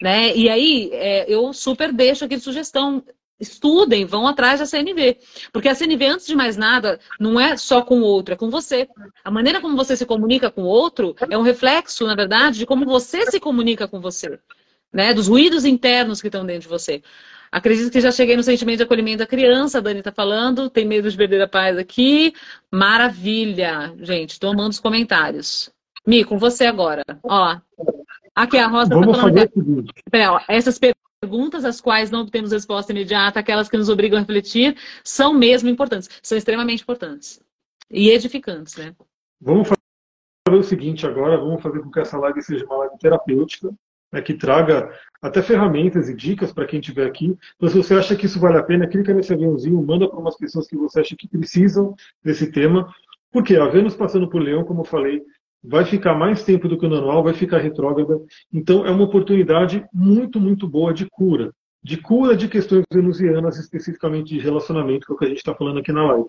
[0.00, 0.34] Né?
[0.34, 3.04] E aí, é, eu super deixo aqui de sugestão.
[3.38, 5.18] estudem, vão atrás da CNV.
[5.52, 8.48] Porque a CNV, antes de mais nada, não é só com o outro, é com
[8.48, 8.88] você.
[9.22, 12.64] A maneira como você se comunica com o outro é um reflexo, na verdade, de
[12.64, 14.40] como você se comunica com você.
[14.90, 15.12] Né?
[15.12, 17.02] Dos ruídos internos que estão dentro de você.
[17.56, 20.84] Acredito que já cheguei no sentimento de acolhimento da criança, a Dani está falando, tem
[20.84, 22.34] medo de perder a paz aqui.
[22.70, 25.70] Maravilha, gente, estou amando os comentários.
[26.06, 27.02] Mi, com você agora.
[27.22, 27.56] Ó,
[28.34, 29.48] aqui a Rosa está falando.
[29.48, 30.52] Que...
[30.52, 35.32] Essas perguntas às quais não obtemos resposta imediata, aquelas que nos obrigam a refletir, são
[35.32, 37.40] mesmo importantes, são extremamente importantes
[37.90, 38.94] e edificantes, né?
[39.40, 43.72] Vamos fazer o seguinte agora, vamos fazer com que essa live seja uma live terapêutica,
[44.16, 47.36] né, que traga até ferramentas e dicas para quem estiver aqui.
[47.56, 50.36] Então, se você acha que isso vale a pena, clica nesse aviãozinho, manda para umas
[50.36, 52.88] pessoas que você acha que precisam desse tema.
[53.30, 55.22] Porque a Vênus passando por Leão, como eu falei,
[55.62, 58.18] vai ficar mais tempo do que o normal, vai ficar retrógrada.
[58.52, 61.52] Então é uma oportunidade muito, muito boa de cura.
[61.82, 65.54] De cura de questões venusianas, especificamente de relacionamento, que é o que a gente está
[65.54, 66.28] falando aqui na live.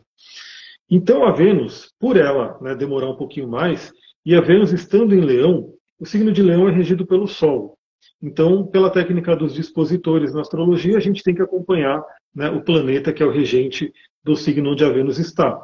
[0.89, 3.91] Então a Vênus, por ela né, demorar um pouquinho mais,
[4.25, 7.76] e a Vênus estando em Leão, o signo de Leão é regido pelo Sol.
[8.21, 12.03] Então, pela técnica dos dispositores na astrologia, a gente tem que acompanhar
[12.33, 15.59] né, o planeta que é o regente do signo onde a Vênus está.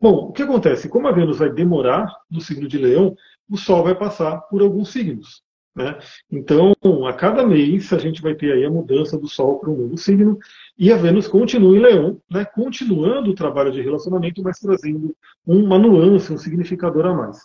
[0.00, 0.88] Bom, o que acontece?
[0.88, 3.14] Como a Vênus vai demorar no signo de Leão,
[3.48, 5.42] o Sol vai passar por alguns signos.
[5.76, 5.98] Né?
[6.30, 6.74] Então,
[7.06, 9.96] a cada mês, a gente vai ter aí a mudança do Sol para um novo
[9.98, 10.38] signo,
[10.78, 12.44] e a Vênus continua em Leão, né?
[12.44, 15.14] continuando o trabalho de relacionamento, mas trazendo
[15.46, 17.38] uma nuance, um significador a mais.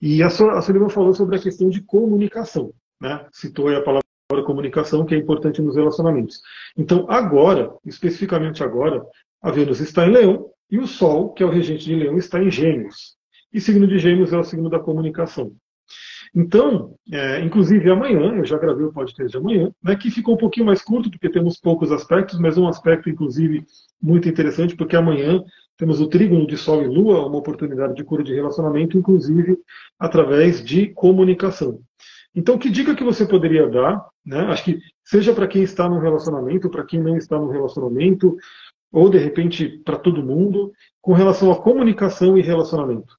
[0.00, 2.72] E a, a Sullivan falou sobre a questão de comunicação.
[3.00, 3.26] Né?
[3.32, 4.02] Citou aí a palavra
[4.44, 6.40] comunicação, que é importante nos relacionamentos.
[6.76, 9.02] Então, agora, especificamente agora,
[9.42, 12.42] a Vênus está em Leão, e o Sol, que é o regente de Leão, está
[12.42, 13.16] em Gêmeos.
[13.52, 15.52] E signo de Gêmeos é o signo da comunicação.
[16.34, 20.38] Então, é, inclusive amanhã, eu já gravei o podcast de amanhã, né, que ficou um
[20.38, 23.64] pouquinho mais curto, porque temos poucos aspectos, mas um aspecto, inclusive,
[24.00, 25.42] muito interessante, porque amanhã
[25.78, 29.56] temos o trígono de Sol e Lua, uma oportunidade de cura de relacionamento, inclusive
[29.98, 31.80] através de comunicação.
[32.38, 34.06] Então, que dica que você poderia dar?
[34.24, 34.38] Né?
[34.42, 38.36] Acho que seja para quem está no relacionamento, para quem não está no relacionamento,
[38.92, 40.72] ou de repente para todo mundo,
[41.02, 43.18] com relação à comunicação e relacionamento?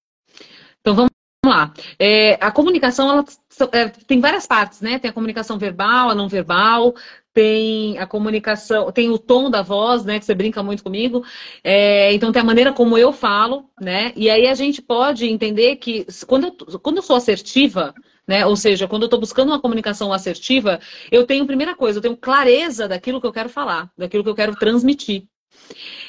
[0.79, 1.11] Então vamos
[1.45, 1.73] lá.
[1.99, 3.25] É, a comunicação ela,
[3.73, 4.97] é, tem várias partes, né?
[4.97, 6.95] Tem a comunicação verbal, a não verbal,
[7.33, 10.17] tem a comunicação, tem o tom da voz, né?
[10.17, 11.25] Que você brinca muito comigo.
[11.61, 14.13] É, então tem a maneira como eu falo, né?
[14.15, 17.93] E aí a gente pode entender que quando eu, quando eu sou assertiva,
[18.29, 18.45] né?
[18.45, 20.79] Ou seja, quando eu estou buscando uma comunicação assertiva,
[21.11, 24.35] eu tenho, primeira coisa, eu tenho clareza daquilo que eu quero falar, daquilo que eu
[24.35, 25.23] quero transmitir.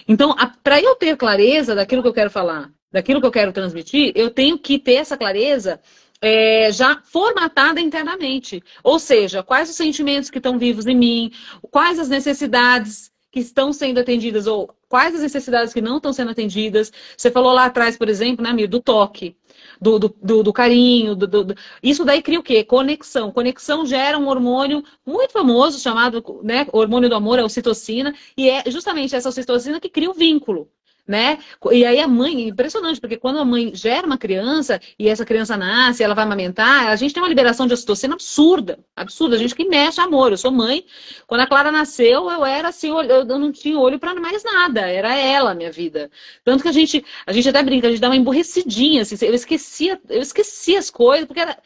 [0.07, 4.13] Então, para eu ter clareza daquilo que eu quero falar, daquilo que eu quero transmitir,
[4.15, 5.81] eu tenho que ter essa clareza
[6.21, 8.63] é, já formatada internamente.
[8.85, 11.33] Ou seja, quais os sentimentos que estão vivos em mim,
[11.71, 16.31] quais as necessidades que estão sendo atendidas ou quais as necessidades que não estão sendo
[16.31, 16.93] atendidas.
[17.17, 19.37] Você falou lá atrás, por exemplo, né, Mir, do toque
[19.81, 21.15] do, do, do, do carinho.
[21.15, 22.65] Do, Isso daí cria o quê?
[22.65, 23.33] Conexão.
[23.33, 28.65] Conexão gera um hormônio muito famoso chamado né, hormônio do amor, a ocitocina, e é
[28.71, 30.69] justamente essa ocitocina que cria o vínculo
[31.11, 31.39] né?
[31.73, 35.57] E aí a mãe, impressionante, porque quando a mãe gera uma criança e essa criança
[35.57, 39.35] nasce, ela vai amamentar, a gente tem uma liberação de ocitocina absurda, absurda.
[39.35, 40.31] A gente que mexe amor.
[40.31, 40.85] Eu sou mãe.
[41.27, 44.83] Quando a Clara nasceu, eu era assim, eu não tinha olho para mais nada.
[44.83, 46.09] Era ela, minha vida.
[46.45, 49.35] Tanto que a gente, a gente até brinca, a gente dá uma emborrecidinha, assim, eu
[49.35, 51.59] esquecia, eu esquecia as coisas, porque era,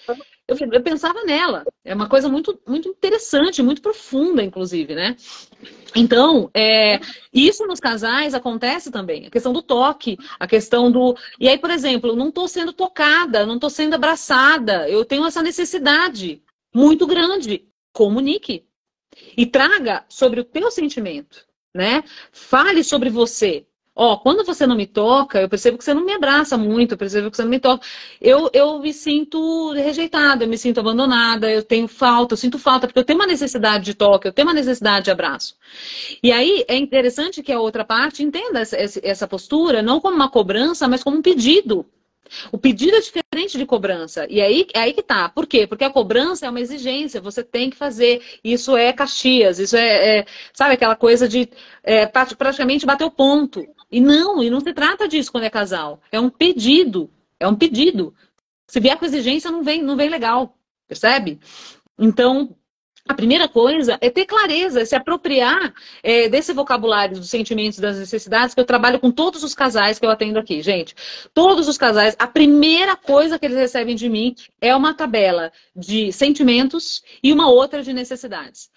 [0.46, 1.64] eu, eu, pensava nela.
[1.84, 5.16] É uma coisa muito, muito interessante, muito profunda, inclusive, né?
[5.96, 7.00] Então, é,
[7.32, 9.26] isso nos casais acontece também.
[9.26, 11.16] A questão do toque, a questão do.
[11.40, 14.88] E aí, por exemplo, não estou sendo tocada, não estou sendo abraçada.
[14.88, 16.42] Eu tenho essa necessidade
[16.74, 17.66] muito grande.
[17.92, 18.66] Comunique.
[19.36, 22.02] E traga sobre o teu sentimento, né?
[22.32, 23.64] Fale sobre você.
[23.96, 26.98] Ó, quando você não me toca, eu percebo que você não me abraça muito, eu
[26.98, 27.86] percebo que você não me toca.
[28.20, 32.88] Eu, eu me sinto rejeitada, eu me sinto abandonada, eu tenho falta, eu sinto falta,
[32.88, 35.56] porque eu tenho uma necessidade de toque, eu tenho uma necessidade de abraço.
[36.22, 40.28] E aí é interessante que a outra parte entenda essa, essa postura não como uma
[40.28, 41.86] cobrança, mas como um pedido.
[42.50, 44.26] O pedido é diferente de cobrança.
[44.28, 45.28] E aí, é aí que tá.
[45.28, 45.66] Por quê?
[45.66, 48.22] Porque a cobrança é uma exigência, você tem que fazer.
[48.42, 51.48] Isso é Caxias, isso é, é sabe, aquela coisa de
[51.82, 53.66] é, praticamente bater o ponto.
[53.94, 56.00] E não, e não se trata disso quando é casal.
[56.10, 57.08] É um pedido.
[57.38, 58.12] É um pedido.
[58.66, 60.58] Se vier com exigência, não vem, não vem legal.
[60.88, 61.38] Percebe?
[61.96, 62.56] Então,
[63.06, 68.54] A primeira coisa é ter clareza, se apropriar é, desse vocabulário dos sentimentos, das necessidades,
[68.54, 70.94] que eu trabalho com todos os casais que eu atendo aqui, gente.
[71.34, 76.10] Todos os casais, a primeira coisa que eles recebem de mim é uma tabela de
[76.12, 78.70] sentimentos e uma outra de necessidades.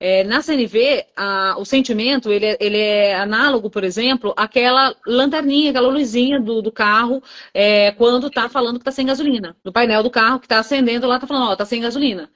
[0.00, 5.70] É, na CNV, a, o sentimento ele é, ele é, análogo, por exemplo, àquela lanterninha,
[5.70, 7.22] aquela luzinha do, do carro,
[7.52, 9.54] é, quando está falando que está sem gasolina.
[9.62, 12.30] Do painel do carro que está acendendo lá, está falando, ó, está sem gasolina.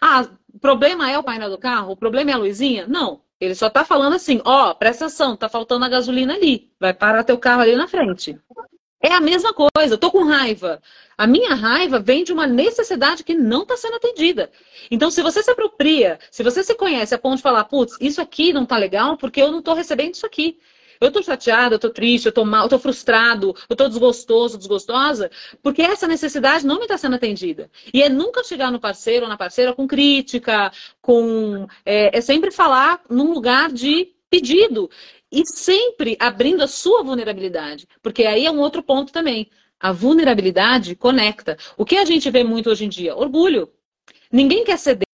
[0.00, 1.92] Ah, o problema é o painel do carro?
[1.92, 2.86] O problema é a luzinha?
[2.88, 3.20] Não.
[3.38, 6.72] Ele só está falando assim, ó, presta atenção, tá faltando a gasolina ali.
[6.80, 8.40] Vai parar teu carro ali na frente.
[9.02, 10.80] É a mesma coisa, eu tô com raiva.
[11.18, 14.50] A minha raiva vem de uma necessidade que não está sendo atendida.
[14.90, 18.22] Então, se você se apropria, se você se conhece a ponto de falar, putz, isso
[18.22, 20.58] aqui não tá legal porque eu não tô recebendo isso aqui.
[21.00, 24.58] Eu tô chateada, eu tô triste, eu tô mal, eu tô frustrado, eu tô desgostoso,
[24.58, 25.30] desgostosa,
[25.62, 27.70] porque essa necessidade não me está sendo atendida.
[27.92, 31.66] E é nunca chegar no parceiro ou na parceira com crítica, com.
[31.84, 34.90] É, é sempre falar num lugar de pedido.
[35.30, 37.88] E sempre abrindo a sua vulnerabilidade.
[38.00, 39.50] Porque aí é um outro ponto também.
[39.78, 41.58] A vulnerabilidade conecta.
[41.76, 43.14] O que a gente vê muito hoje em dia?
[43.14, 43.70] Orgulho.
[44.30, 45.06] Ninguém quer ceder.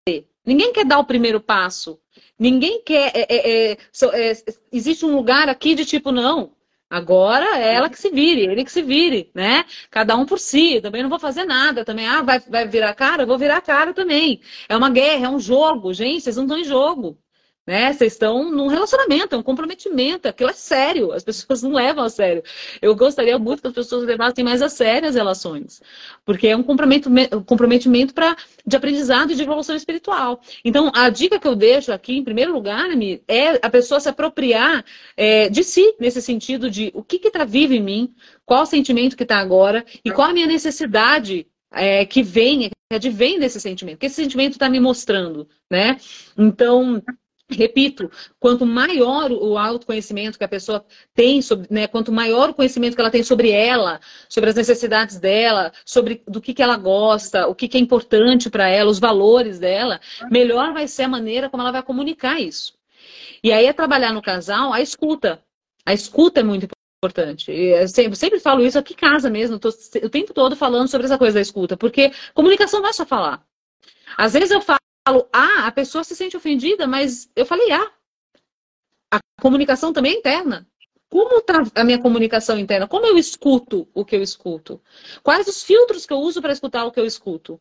[0.45, 1.99] Ninguém quer dar o primeiro passo.
[2.39, 3.13] Ninguém quer.
[3.15, 4.33] É, é, é, é,
[4.73, 6.53] existe um lugar aqui de tipo, não.
[6.91, 9.65] Agora é ela que se vire, ele que se vire, né?
[9.91, 10.79] Cada um por si.
[10.83, 11.85] Também não vou fazer nada.
[11.87, 13.23] Também, ah, vai, vai virar cara?
[13.23, 14.43] Eu vou virar cara também.
[14.69, 15.95] É uma guerra, é um jogo.
[15.95, 17.19] Gente, vocês não estão em jogo.
[17.65, 17.93] Né?
[17.93, 22.11] Vocês estão num relacionamento, é um comprometimento, aquilo é sério, as pessoas não levam a
[22.11, 22.43] sério.
[22.81, 25.81] Eu gostaria muito que as pessoas levassem mais a sério as relações,
[26.25, 28.37] porque é um comprometimento, comprometimento pra,
[28.67, 30.41] de aprendizado e de evolução espiritual.
[30.65, 32.89] Então, a dica que eu deixo aqui, em primeiro lugar,
[33.29, 34.85] é a pessoa se apropriar
[35.17, 39.17] é, de si, nesse sentido de o que está vivo em mim, qual o sentimento
[39.17, 43.99] que está agora e qual a minha necessidade é, que vem, que advém desse sentimento,
[43.99, 45.97] que esse sentimento está me mostrando, né?
[46.37, 47.03] Então,
[47.53, 50.85] Repito, quanto maior o autoconhecimento que a pessoa
[51.15, 55.19] tem, sobre, né, quanto maior o conhecimento que ela tem sobre ela, sobre as necessidades
[55.19, 58.99] dela, sobre do que, que ela gosta, o que, que é importante para ela, os
[58.99, 60.01] valores dela,
[60.31, 62.75] melhor vai ser a maneira como ela vai comunicar isso.
[63.43, 65.43] E aí é trabalhar no casal a escuta.
[65.85, 66.69] A escuta é muito
[67.03, 67.51] importante.
[67.51, 71.07] Eu sempre, sempre falo isso aqui em casa mesmo, tô o tempo todo falando sobre
[71.07, 73.45] essa coisa da escuta, porque comunicação não é só falar.
[74.17, 77.93] Às vezes eu falo falo A, a pessoa se sente ofendida, mas eu falei A.
[79.11, 80.67] A comunicação também é interna.
[81.11, 82.89] Como está a minha comunicação interna?
[82.89, 84.81] Como eu escuto o que eu escuto?
[85.23, 87.61] Quais os filtros que eu uso para escutar o que eu escuto?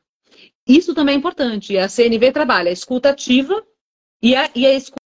[0.66, 1.78] Isso também é importante.
[1.78, 3.62] A CNV trabalha a escuta ativa
[4.22, 5.02] e a, e a escuta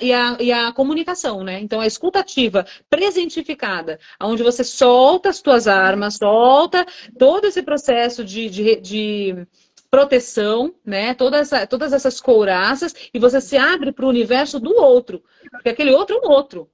[0.00, 1.58] e a, e a comunicação, né?
[1.58, 6.86] Então, a escuta ativa presentificada, onde você solta as tuas armas, solta
[7.18, 9.46] todo esse processo de, de, de
[9.92, 11.12] proteção, né?
[11.12, 15.22] Toda essa, todas essas couraças, e você se abre para o universo do outro.
[15.50, 16.70] Porque aquele outro é um outro.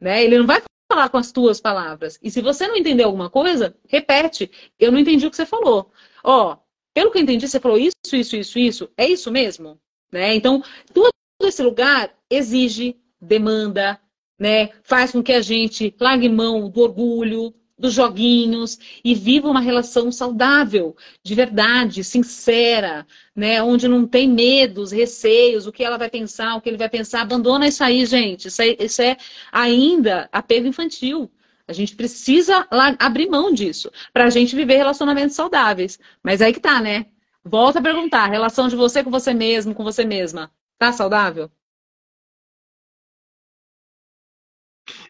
[0.00, 0.24] Né?
[0.24, 2.18] Ele não vai falar com as tuas palavras.
[2.22, 4.50] E se você não entender alguma coisa, repete.
[4.80, 5.92] Eu não entendi o que você falou.
[6.24, 6.56] Ó,
[6.94, 8.90] pelo que eu entendi, você falou isso, isso, isso, isso.
[8.96, 9.78] É isso mesmo?
[10.10, 10.34] Né?
[10.34, 10.62] Então,
[10.94, 11.10] todo
[11.42, 14.00] esse lugar exige, demanda,
[14.38, 14.70] né?
[14.82, 20.10] Faz com que a gente largue mão do orgulho, dos joguinhos e viva uma relação
[20.12, 23.62] saudável, de verdade, sincera, né?
[23.62, 27.22] Onde não tem medos, receios, o que ela vai pensar, o que ele vai pensar.
[27.22, 28.48] Abandona isso aí, gente.
[28.48, 29.16] Isso é, isso é
[29.52, 31.30] ainda apego infantil.
[31.66, 32.66] A gente precisa
[32.98, 35.98] abrir mão disso para a gente viver relacionamentos saudáveis.
[36.22, 37.06] Mas aí que tá, né?
[37.44, 41.50] Volta a perguntar: relação de você com você mesmo, com você mesma, tá saudável?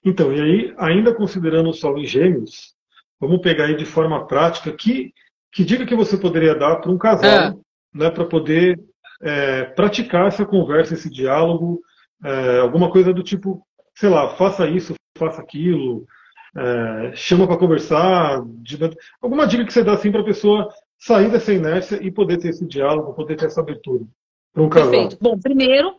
[0.04, 2.74] Então, e aí, ainda considerando o Sol em Gêmeos,
[3.18, 5.12] vamos pegar aí de forma prática que,
[5.50, 7.54] que dica que você poderia dar para um casal, é.
[7.94, 8.78] né, para poder
[9.22, 11.80] é, praticar essa conversa, esse diálogo,
[12.22, 16.06] é, alguma coisa do tipo, sei lá, faça isso, faça aquilo,
[16.56, 18.42] é, chama para conversar,
[19.22, 22.48] alguma dica que você dá assim para a pessoa sair dessa inércia e poder ter
[22.48, 24.04] esse diálogo, poder ter essa abertura
[24.52, 24.90] para um casal.
[24.90, 25.18] Perfeito.
[25.20, 25.96] Bom, primeiro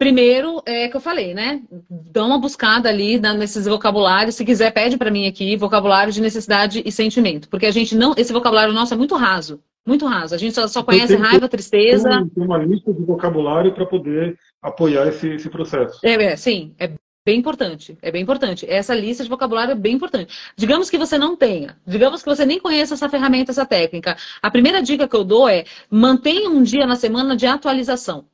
[0.00, 1.60] Primeiro, é que eu falei, né?
[1.90, 4.34] Dá uma buscada ali nesses vocabulários.
[4.34, 7.50] Se quiser, pede para mim aqui vocabulário de necessidade e sentimento.
[7.50, 8.14] Porque a gente não.
[8.16, 9.60] Esse vocabulário nosso é muito raso.
[9.86, 10.34] Muito raso.
[10.34, 12.26] A gente só, só conhece raiva, tristeza.
[12.34, 16.00] Tem uma lista de vocabulário para poder apoiar esse, esse processo.
[16.02, 16.74] É, é, sim.
[16.78, 16.90] É
[17.26, 17.98] bem importante.
[18.00, 18.64] É bem importante.
[18.66, 20.34] Essa lista de vocabulário é bem importante.
[20.56, 21.76] Digamos que você não tenha.
[21.86, 24.16] Digamos que você nem conheça essa ferramenta, essa técnica.
[24.40, 28.24] A primeira dica que eu dou é mantenha um dia na semana de atualização.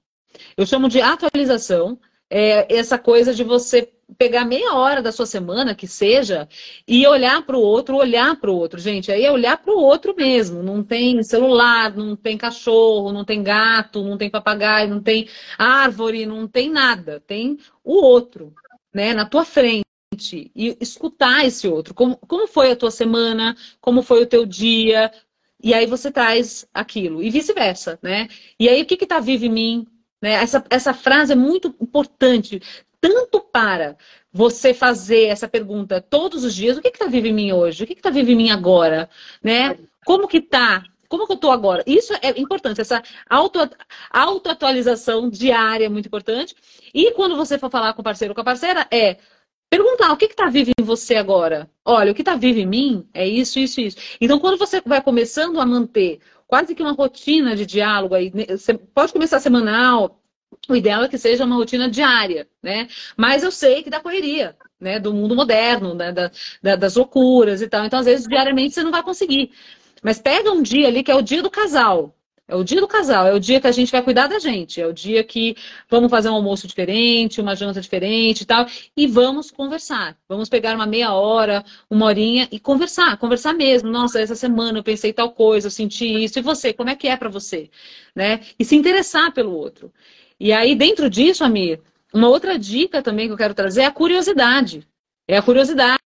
[0.57, 1.99] Eu chamo de atualização,
[2.31, 6.49] é essa coisa de você pegar meia hora da sua semana, que seja,
[6.87, 9.13] e olhar para o outro, olhar para o outro, gente.
[9.13, 10.63] Aí é olhar para o outro mesmo.
[10.63, 15.29] Não tem celular, não tem cachorro, não tem gato, não tem papagaio, não tem
[15.59, 17.21] árvore, não tem nada.
[17.27, 18.55] Tem o outro,
[18.95, 19.85] né, na tua frente.
[20.55, 21.93] E escutar esse outro.
[21.93, 23.55] Como, como foi a tua semana?
[23.81, 25.13] Como foi o teu dia?
[25.63, 27.23] E aí você traz aquilo.
[27.23, 28.29] E vice-versa, né?
[28.59, 29.87] E aí o que está vivo em mim?
[30.21, 30.33] Né?
[30.33, 32.61] Essa, essa frase é muito importante
[33.01, 33.97] tanto para
[34.33, 37.85] você fazer essa pergunta todos os dias, o que está vivo em mim hoje?
[37.85, 39.09] O que está vivo em mim agora?
[39.43, 39.79] Né?
[40.05, 40.85] Como que está?
[41.09, 41.83] Como que eu estou agora?
[41.87, 43.59] Isso é importante, essa auto,
[44.11, 46.55] autoatualização diária é muito importante.
[46.93, 49.17] E quando você for falar com o parceiro ou com a parceira, é
[49.71, 51.71] perguntar o que está vivo em você agora?
[51.85, 53.97] Olha, o que está vivo em mim é isso, isso, isso.
[54.21, 58.57] Então, quando você vai começando a manter quase que uma rotina de diálogo aí, né,
[58.57, 60.21] você pode começar semanal,
[60.69, 62.89] o ideal é que seja uma rotina diária, né?
[63.17, 64.99] Mas eu sei que dá correria, né?
[64.99, 66.13] Do mundo moderno, né?
[66.13, 66.31] da,
[66.63, 67.85] da, das loucuras e tal.
[67.85, 69.51] Então, às vezes, diariamente você não vai conseguir.
[70.03, 72.16] Mas pega um dia ali que é o dia do casal.
[72.49, 74.81] É o dia do casal, é o dia que a gente vai cuidar da gente,
[74.81, 75.57] é o dia que
[75.91, 78.67] vamos fazer um almoço diferente, uma janta diferente e tal,
[78.97, 80.17] e vamos conversar.
[80.29, 83.91] Vamos pegar uma meia hora, uma horinha e conversar, conversar mesmo.
[83.91, 86.39] Nossa, essa semana eu pensei tal coisa, eu senti isso.
[86.39, 87.69] E você, como é que é para você?
[88.15, 88.41] Né?
[88.57, 89.93] E se interessar pelo outro.
[90.39, 91.81] E aí, dentro disso, Amir,
[92.15, 94.87] uma outra dica também que eu quero trazer é a curiosidade.
[95.27, 96.06] É a curiosidade.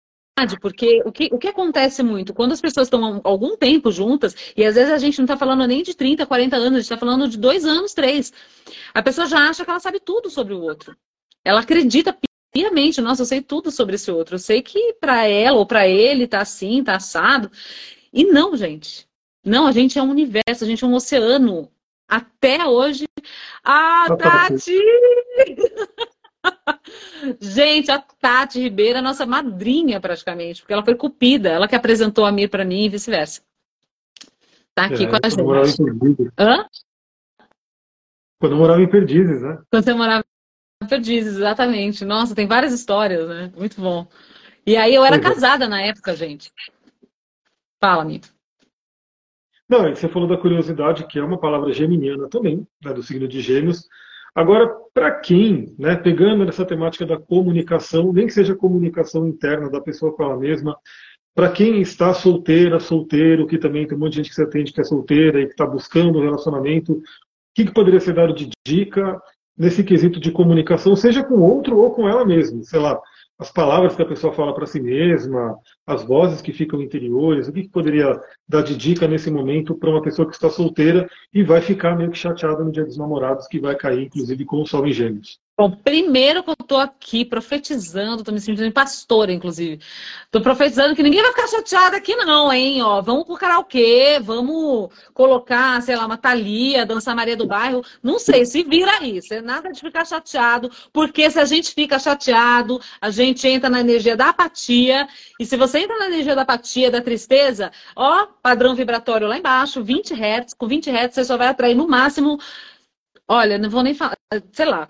[0.61, 4.63] Porque o que, o que acontece muito, quando as pessoas estão algum tempo juntas, e
[4.63, 6.97] às vezes a gente não está falando nem de 30, 40 anos, a gente está
[6.97, 8.31] falando de dois anos, três,
[8.93, 10.95] a pessoa já acha que ela sabe tudo sobre o outro.
[11.43, 12.15] Ela acredita
[12.51, 14.35] piamente, nossa, eu sei tudo sobre esse outro.
[14.35, 17.51] Eu sei que para ela ou para ele tá assim, tá assado.
[18.11, 19.07] E não, gente.
[19.45, 21.71] Não, a gente é um universo, a gente é um oceano
[22.07, 23.05] até hoje.
[23.63, 24.77] Ah, Tati!
[27.39, 32.25] Gente, a Tati Ribeiro é nossa madrinha praticamente, porque ela foi cupida, ela que apresentou
[32.25, 33.41] a Mir para mim e vice-versa.
[34.73, 36.31] Tá aqui é, com a gente.
[36.37, 36.65] Hã?
[38.39, 39.61] Quando eu morava em Perdizes, né?
[39.69, 40.23] Quando você morava
[40.81, 42.05] em Perdizes, exatamente.
[42.05, 43.51] Nossa, tem várias histórias, né?
[43.57, 44.07] Muito bom.
[44.65, 45.19] E aí eu era é.
[45.19, 46.51] casada na época, gente.
[47.81, 48.29] Fala, Mito.
[49.67, 53.39] Não, você falou da curiosidade, que é uma palavra geminiana também, né, do signo de
[53.39, 53.87] Gêmeos.
[54.35, 59.81] Agora, para quem, né, pegando essa temática da comunicação, nem que seja comunicação interna da
[59.81, 60.77] pessoa com ela mesma,
[61.35, 64.73] para quem está solteira, solteiro, que também tem um monte de gente que se atende
[64.73, 67.01] que é solteira e que está buscando um relacionamento, o
[67.55, 69.21] que, que poderia ser dado de dica
[69.57, 72.63] nesse quesito de comunicação, seja com outro ou com ela mesma?
[72.63, 72.99] Sei lá,
[73.39, 77.53] as palavras que a pessoa fala para si mesma, as vozes que ficam interiores, o
[77.53, 81.41] que, que poderia dar de dica nesse momento para uma pessoa que está solteira e
[81.41, 84.67] vai ficar meio que chateada no dia dos namorados, que vai cair, inclusive, com o
[84.67, 85.39] sol em gêmeos?
[85.59, 89.83] Bom, primeiro que eu tô aqui profetizando, tô me sentindo pastora, inclusive.
[90.31, 92.81] Tô profetizando que ninguém vai ficar chateado aqui, não, hein?
[92.81, 97.83] Ó, vamos pro karaokê, vamos colocar, sei lá, uma Thalia, dançar Maria do Bairro.
[98.01, 99.19] Não sei, se vira aí.
[99.29, 103.81] É nada de ficar chateado, porque se a gente fica chateado, a gente entra na
[103.81, 105.09] energia da apatia.
[105.37, 109.83] E se você entra na energia da apatia, da tristeza, ó, padrão vibratório lá embaixo,
[109.83, 110.53] 20 Hz.
[110.53, 112.39] Com 20 Hz você só vai atrair no máximo
[113.31, 114.17] Olha, não vou nem falar,
[114.51, 114.89] sei lá,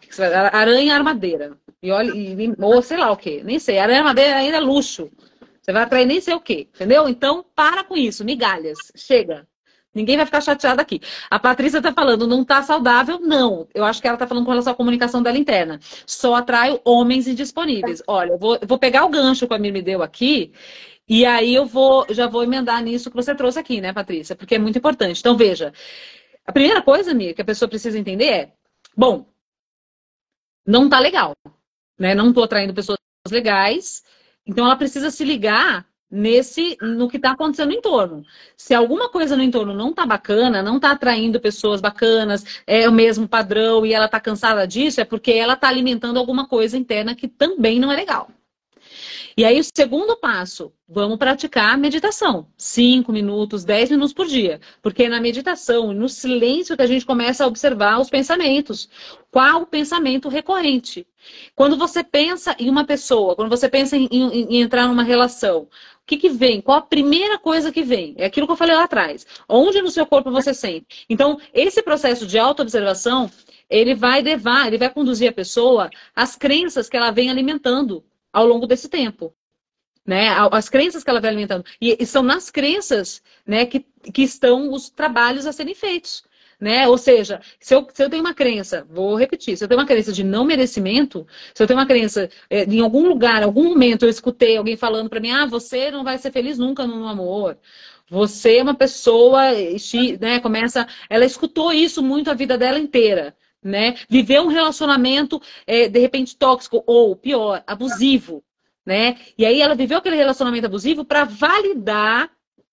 [0.53, 1.57] aranha armadeira.
[1.83, 3.77] E olha, e, ou sei lá o que, nem sei.
[3.77, 5.09] Aranha armadeira ainda é luxo.
[5.61, 7.09] Você vai atrair nem sei o que, entendeu?
[7.09, 8.77] Então, para com isso, migalhas.
[8.95, 9.45] Chega.
[9.93, 11.01] Ninguém vai ficar chateado aqui.
[11.29, 13.19] A Patrícia tá falando, não tá saudável?
[13.19, 13.67] Não.
[13.73, 15.79] Eu acho que ela tá falando com relação à comunicação dela interna.
[16.05, 18.01] Só atraio homens indisponíveis.
[18.07, 20.53] Olha, eu vou, eu vou pegar o gancho que a Mir me deu aqui
[21.09, 24.35] e aí eu vou, já vou emendar nisso que você trouxe aqui, né, Patrícia?
[24.35, 25.19] Porque é muito importante.
[25.19, 25.73] Então, veja,
[26.49, 28.53] a primeira coisa, Mia, que a pessoa precisa entender é:
[28.97, 29.27] bom,
[30.65, 31.35] não tá legal,
[31.97, 32.15] né?
[32.15, 32.97] Não tô atraindo pessoas
[33.29, 34.03] legais,
[34.47, 38.25] então ela precisa se ligar nesse no que está acontecendo no entorno.
[38.57, 42.91] Se alguma coisa no entorno não tá bacana, não tá atraindo pessoas bacanas, é o
[42.91, 47.13] mesmo padrão e ela tá cansada disso, é porque ela tá alimentando alguma coisa interna
[47.13, 48.31] que também não é legal.
[49.39, 52.47] E aí, o segundo passo, vamos praticar meditação.
[52.57, 54.59] Cinco minutos, dez minutos por dia.
[54.81, 58.89] Porque é na meditação, no silêncio, que a gente começa a observar os pensamentos.
[59.31, 61.07] Qual o pensamento recorrente?
[61.55, 65.61] Quando você pensa em uma pessoa, quando você pensa em, em, em entrar numa relação,
[65.61, 65.69] o
[66.05, 66.59] que, que vem?
[66.59, 68.15] Qual a primeira coisa que vem?
[68.17, 69.25] É aquilo que eu falei lá atrás.
[69.47, 71.05] Onde no seu corpo você sente?
[71.09, 73.31] Então, esse processo de autoobservação,
[73.69, 78.03] ele vai levar, ele vai conduzir a pessoa às crenças que ela vem alimentando
[78.33, 79.33] ao longo desse tempo.
[80.05, 81.63] Né, as crenças que ela vai alimentando.
[81.79, 86.23] E, são nas crenças né, que, que estão os trabalhos a serem feitos.
[86.59, 86.87] né?
[86.87, 89.85] Ou seja, se eu, se eu tenho uma crença, vou repetir, se eu tenho uma
[89.87, 94.03] crença de não merecimento, se eu tenho uma crença é, em algum lugar, algum momento
[94.03, 97.57] eu escutei alguém falando para mim, ah, você não vai ser feliz nunca no amor.
[98.09, 99.41] Você é uma pessoa,
[100.19, 100.39] né?
[100.39, 103.95] Começa, ela escutou isso muito a vida dela inteira, né?
[104.09, 108.43] Viveu um relacionamento é, de repente tóxico ou pior, abusivo,
[108.85, 109.17] né?
[109.37, 112.29] E aí ela viveu aquele relacionamento abusivo para validar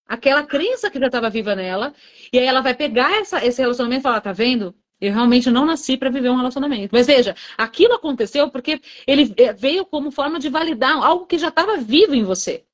[0.07, 1.93] aquela crença que já estava viva nela,
[2.33, 4.75] e aí ela vai pegar essa, esse relacionamento e falar, tá vendo?
[5.01, 6.95] Eu realmente não nasci para viver um relacionamento.
[6.95, 11.49] Mas veja, aquilo aconteceu porque ele eh, veio como forma de validar algo que já
[11.49, 12.65] estava vivo em você.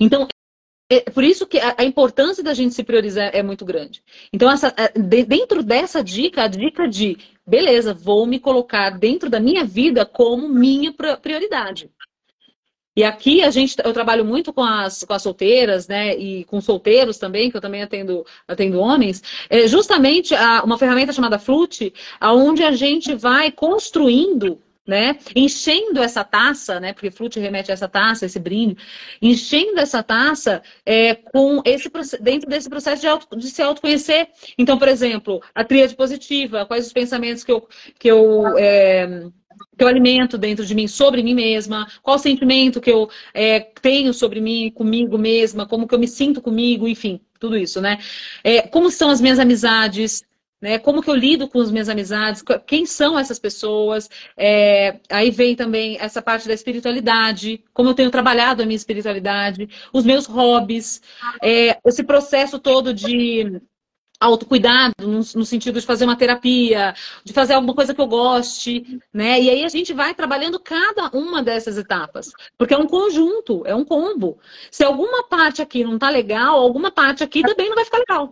[0.00, 0.26] Então,
[0.90, 4.02] é por isso que a, importância da gente se priorizar é muito grande.
[4.32, 4.92] Então, essa, eh,
[5.24, 10.48] dentro dessa dica, a dica de, beleza, vou me colocar dentro da minha vida como
[10.48, 11.90] minha prioridade.
[12.94, 16.60] E aqui a gente, eu trabalho muito com as, com as solteiras, né, e com
[16.60, 21.94] solteiros também, que eu também atendo, atendo homens, é justamente a, uma ferramenta chamada Flute,
[22.20, 25.16] aonde a gente vai construindo né?
[25.34, 26.92] Enchendo essa taça, né?
[26.92, 28.76] Porque flute remete a essa taça, esse brinde,
[29.20, 34.28] enchendo essa taça é, com esse dentro desse processo de, auto, de se autoconhecer.
[34.58, 37.68] Então, por exemplo, a tríade positiva, quais os pensamentos que eu,
[37.98, 39.24] que eu é,
[39.76, 43.60] que eu alimento dentro de mim sobre mim mesma, qual o sentimento que eu é,
[43.60, 47.98] tenho sobre mim, comigo mesma, como que eu me sinto comigo, enfim, tudo isso, né?
[48.44, 50.22] É, como são as minhas amizades,
[50.62, 50.78] né?
[50.78, 54.08] Como que eu lido com as minhas amizades, quem são essas pessoas?
[54.36, 59.68] É, aí vem também essa parte da espiritualidade, como eu tenho trabalhado a minha espiritualidade,
[59.92, 61.02] os meus hobbies,
[61.42, 63.60] é, esse processo todo de
[64.20, 66.94] autocuidado, no, no, sentido de fazer uma terapia,
[67.24, 69.40] de fazer alguma coisa que eu goste, né?
[69.40, 73.74] E aí a gente vai trabalhando cada uma dessas etapas, porque é um conjunto, é
[73.74, 74.38] um combo.
[74.70, 78.30] Se alguma parte aqui não tá legal, alguma parte aqui também não vai ficar legal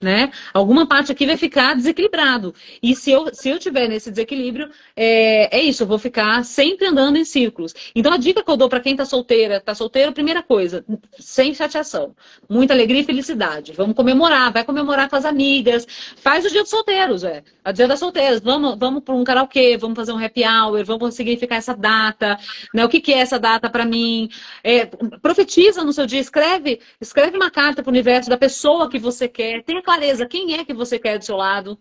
[0.00, 0.30] né?
[0.54, 2.54] Alguma parte aqui vai ficar desequilibrado.
[2.82, 6.86] E se eu, se eu tiver nesse desequilíbrio, é, é isso, eu vou ficar sempre
[6.86, 7.74] andando em círculos.
[7.94, 10.84] Então a dica que eu dou para quem está solteira, está solteiro, primeira coisa,
[11.18, 12.14] sem chateação.
[12.48, 13.72] Muita alegria e felicidade.
[13.72, 15.86] Vamos comemorar, vai comemorar com as amigas.
[16.16, 17.42] Faz o dia dos solteiros, é.
[17.62, 18.40] A dia das solteiras.
[18.40, 22.38] Vamos, vamos para um karaokê, vamos fazer um happy hour, vamos significar essa data.
[22.72, 22.84] Né?
[22.84, 24.30] O que, que é essa data para mim?
[24.64, 24.86] É,
[25.20, 29.28] profetiza no seu dia, escreve, escreve uma carta para o universo da pessoa que você
[29.28, 29.62] quer.
[29.62, 31.78] Tenha clareza quem é que você quer do seu lado.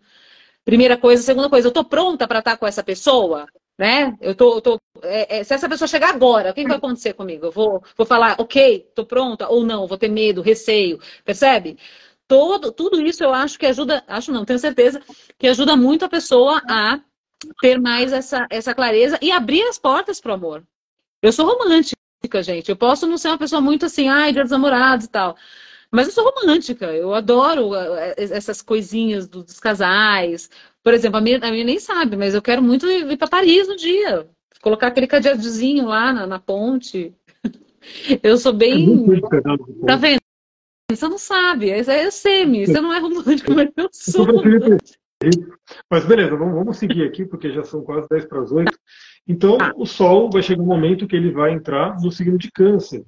[0.66, 1.22] Primeira coisa.
[1.22, 3.48] Segunda coisa, eu estou pronta para estar com essa pessoa?
[3.78, 4.18] Né?
[4.20, 6.78] Eu tô, eu tô é, é, se essa pessoa chegar agora, o que, que vai
[6.78, 7.46] acontecer comigo?
[7.46, 11.78] Eu vou, vou falar, ok, estou pronta, ou não, vou ter medo, receio, percebe?
[12.28, 15.02] Todo, tudo isso eu acho que ajuda, acho não, tenho certeza,
[15.38, 17.00] que ajuda muito a pessoa a
[17.62, 20.64] ter mais essa, essa clareza e abrir as portas para o amor.
[21.22, 21.96] Eu sou romântica,
[22.44, 22.70] gente.
[22.70, 25.38] Eu posso não ser uma pessoa muito assim, ai, dia dos namorados e tal.
[25.92, 30.50] Mas eu sou romântica, eu adoro eh, eh, essas coisinhas dos casais.
[30.84, 33.68] Por exemplo, a minha, a minha nem sabe, mas eu quero muito ir para Paris
[33.68, 34.28] no dia.
[34.62, 37.14] Colocar aquele cadeadozinho lá na, na ponte.
[38.22, 39.06] Eu sou bem.
[39.86, 40.20] Tá vendo?
[40.92, 44.26] Você não sabe, isso é semi, você não é romântico, mas eu sou.
[45.90, 48.72] Mas beleza, vamos, vamos seguir aqui, porque já são quase 10 para as 8.
[49.28, 49.72] Então, tá.
[49.76, 53.06] o Sol vai chegar um momento que ele vai entrar no signo de Câncer.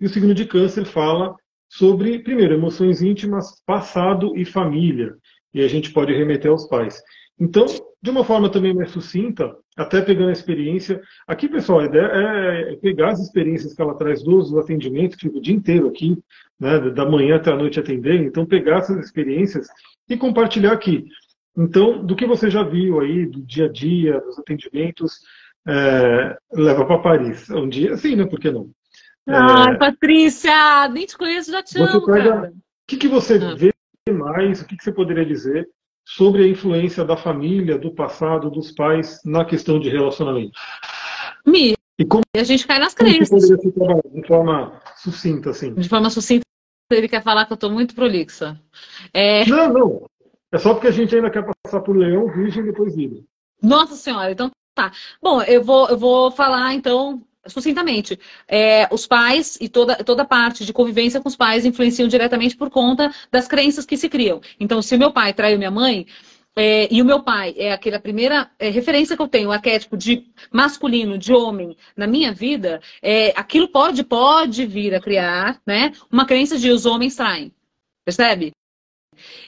[0.00, 1.34] E o signo de Câncer fala
[1.68, 5.16] sobre, primeiro, emoções íntimas, passado e família.
[5.52, 7.02] E a gente pode remeter aos pais.
[7.38, 7.66] Então,
[8.00, 11.00] de uma forma também mais sucinta, até pegando a experiência.
[11.26, 15.40] Aqui, pessoal, a ideia é pegar as experiências que ela traz dos atendimentos, fica o
[15.40, 16.16] dia inteiro aqui,
[16.58, 18.24] né, da manhã até a noite atendendo.
[18.24, 19.68] Então, pegar essas experiências
[20.08, 21.04] e compartilhar aqui.
[21.56, 25.20] Então, do que você já viu aí, do dia a dia, dos atendimentos,
[25.66, 27.50] é, leva para Paris.
[27.50, 28.24] Um dia, sim, né?
[28.24, 28.70] Por que não?
[29.28, 29.76] Ai, é...
[29.76, 32.52] Patrícia, nem te conheço, já te amo, cara.
[32.52, 32.54] O
[32.86, 33.54] que, que você ah.
[33.54, 33.72] vê
[34.12, 35.68] mais, o que, que você poderia dizer
[36.04, 40.52] sobre a influência da família, do passado, dos pais na questão de relacionamento?
[41.44, 43.28] Mi, e como a gente cai nas crenças.
[43.28, 45.74] Poderia de forma sucinta, assim.
[45.74, 46.44] De forma sucinta,
[46.92, 48.60] ele quer falar que eu estou muito prolixa.
[49.12, 49.44] É...
[49.46, 50.06] Não, não.
[50.52, 53.20] É só porque a gente ainda quer passar por leão, virgem e depois vida.
[53.60, 54.92] Nossa senhora, então tá.
[55.20, 58.18] Bom, eu vou, eu vou falar então sucintamente,
[58.48, 62.70] é, os pais e toda, toda parte de convivência com os pais influenciam diretamente por
[62.70, 64.40] conta das crenças que se criam.
[64.58, 66.06] Então, se meu pai traiu minha mãe,
[66.58, 69.94] é, e o meu pai é aquela primeira é, referência que eu tenho, o arquétipo
[69.94, 75.92] de masculino, de homem na minha vida, é, aquilo pode, pode vir a criar né,
[76.10, 77.52] uma crença de os homens traem.
[78.06, 78.52] Percebe?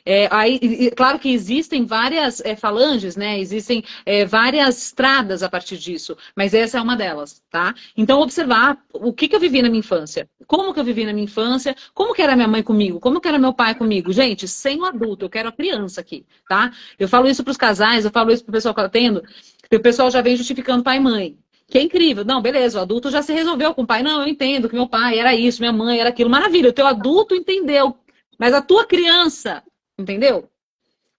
[0.04, 3.38] É, aí, claro que existem várias é, falanges, né?
[3.38, 7.74] Existem é, várias estradas a partir disso, mas essa é uma delas, tá?
[7.96, 11.12] Então, observar o que, que eu vivi na minha infância, como que eu vivi na
[11.12, 14.12] minha infância, como que era minha mãe comigo, como que era meu pai comigo.
[14.12, 16.72] Gente, sem o adulto, eu quero a criança aqui, tá?
[16.98, 19.22] Eu falo isso para os casais, eu falo isso para o pessoal que eu atendo,
[19.70, 21.38] o pessoal já vem justificando pai e mãe.
[21.70, 22.24] Que é incrível.
[22.24, 24.02] Não, beleza, o adulto já se resolveu com o pai.
[24.02, 26.30] Não, eu entendo que meu pai era isso, minha mãe era aquilo.
[26.30, 27.94] Maravilha, o teu adulto entendeu.
[28.38, 29.62] Mas a tua criança,
[29.98, 30.48] entendeu?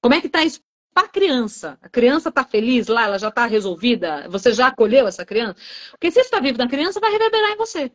[0.01, 0.61] Como é que tá isso
[0.93, 1.77] para a criança?
[1.81, 4.27] A criança está feliz lá, ela já está resolvida?
[4.29, 5.57] Você já acolheu essa criança?
[5.91, 7.91] Porque se está vivo na criança, vai reverberar em você.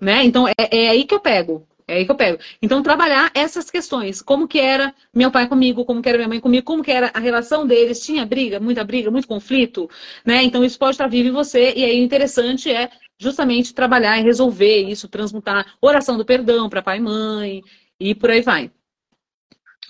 [0.00, 0.24] Né?
[0.24, 1.66] Então, é, é aí que eu pego.
[1.88, 2.38] É aí que eu pego.
[2.60, 4.20] Então, trabalhar essas questões.
[4.20, 7.10] Como que era meu pai comigo, como que era minha mãe comigo, como que era
[7.14, 8.04] a relação deles.
[8.04, 9.88] Tinha briga, muita briga, muito conflito,
[10.24, 10.42] né?
[10.42, 11.72] Então, isso pode estar vivo em você.
[11.76, 16.82] E aí, o interessante é justamente trabalhar e resolver isso, transmutar oração do perdão para
[16.82, 17.62] pai e mãe,
[17.98, 18.70] e por aí vai.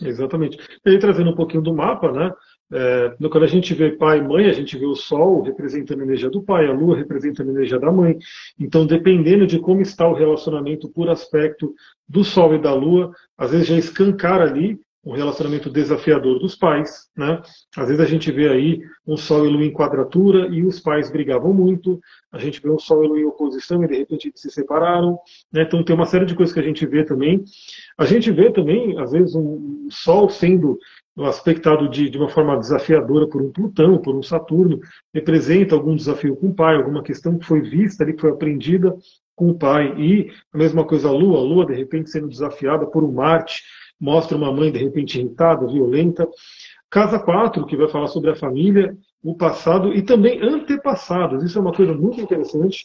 [0.00, 0.58] Exatamente.
[0.84, 2.32] E aí, trazendo um pouquinho do mapa, né?
[2.72, 6.04] É, quando a gente vê pai e mãe, a gente vê o Sol representando a
[6.04, 8.18] energia do pai, a Lua representando a energia da mãe.
[8.58, 11.74] Então, dependendo de como está o relacionamento por aspecto
[12.08, 17.08] do Sol e da Lua, às vezes já escancar ali um relacionamento desafiador dos pais,
[17.16, 17.40] né?
[17.76, 21.08] Às vezes a gente vê aí um Sol e Lua em quadratura e os pais
[21.08, 22.00] brigavam muito,
[22.32, 25.16] a gente vê um Sol e Lua em oposição e de repente se separaram,
[25.52, 25.62] né?
[25.62, 27.44] Então tem uma série de coisas que a gente vê também.
[27.96, 30.76] A gente vê também, às vezes, um Sol sendo
[31.18, 34.80] aspectado de, de uma forma desafiadora por um Plutão, por um Saturno,
[35.14, 38.92] representa algum desafio com o pai, alguma questão que foi vista ali, que foi aprendida
[39.36, 39.94] com o pai.
[39.96, 43.62] E a mesma coisa a Lua, a Lua de repente sendo desafiada por um Marte,
[44.00, 46.28] mostra uma mãe de repente irritada, violenta.
[46.90, 51.42] Casa 4, que vai falar sobre a família, o passado e também antepassados.
[51.42, 52.84] Isso é uma coisa muito interessante.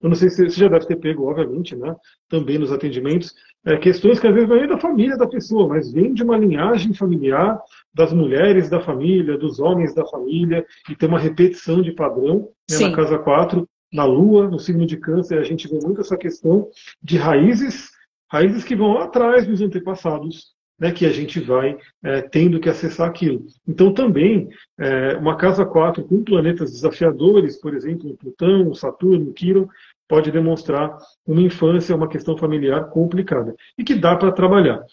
[0.00, 1.94] Eu não sei se você já deve ter pego, obviamente, né?
[2.28, 3.32] também nos atendimentos,
[3.64, 6.36] é, questões que às vezes não é da família da pessoa, mas vem de uma
[6.36, 7.60] linhagem familiar
[7.94, 12.78] das mulheres da família, dos homens da família, e tem uma repetição de padrão né,
[12.80, 16.68] na casa 4, na Lua, no signo de câncer, a gente vê muito essa questão
[17.00, 17.90] de raízes
[18.32, 22.68] raízes que vão lá atrás dos antepassados, né, que a gente vai é, tendo que
[22.68, 23.44] acessar aquilo.
[23.66, 24.48] Então, também,
[24.78, 29.66] é, uma casa 4 com planetas desafiadores, por exemplo, Plutão, Saturno, Quirón,
[30.08, 30.96] pode demonstrar
[31.26, 34.84] uma infância, uma questão familiar complicada e que dá para trabalhar.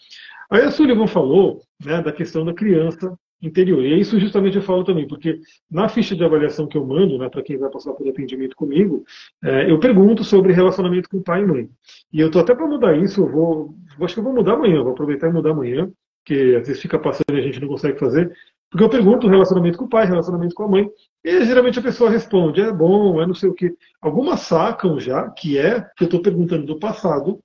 [0.50, 3.82] Aí a Sullivan falou né, da questão da criança interior.
[3.84, 7.18] E é isso justamente eu falo também, porque na ficha de avaliação que eu mando,
[7.18, 9.04] né, para quem vai passar por atendimento comigo,
[9.42, 11.70] é, eu pergunto sobre relacionamento com pai e mãe.
[12.12, 14.82] E eu estou até para mudar isso, eu vou, acho que eu vou mudar amanhã,
[14.82, 15.90] vou aproveitar e mudar amanhã,
[16.24, 18.30] que às vezes fica passando e a gente não consegue fazer,
[18.70, 20.88] porque eu pergunto relacionamento com o pai, relacionamento com a mãe,
[21.24, 23.74] e geralmente a pessoa responde, é bom, é não sei o quê.
[24.00, 27.40] Algumas sacam já que é, que eu estou perguntando do passado,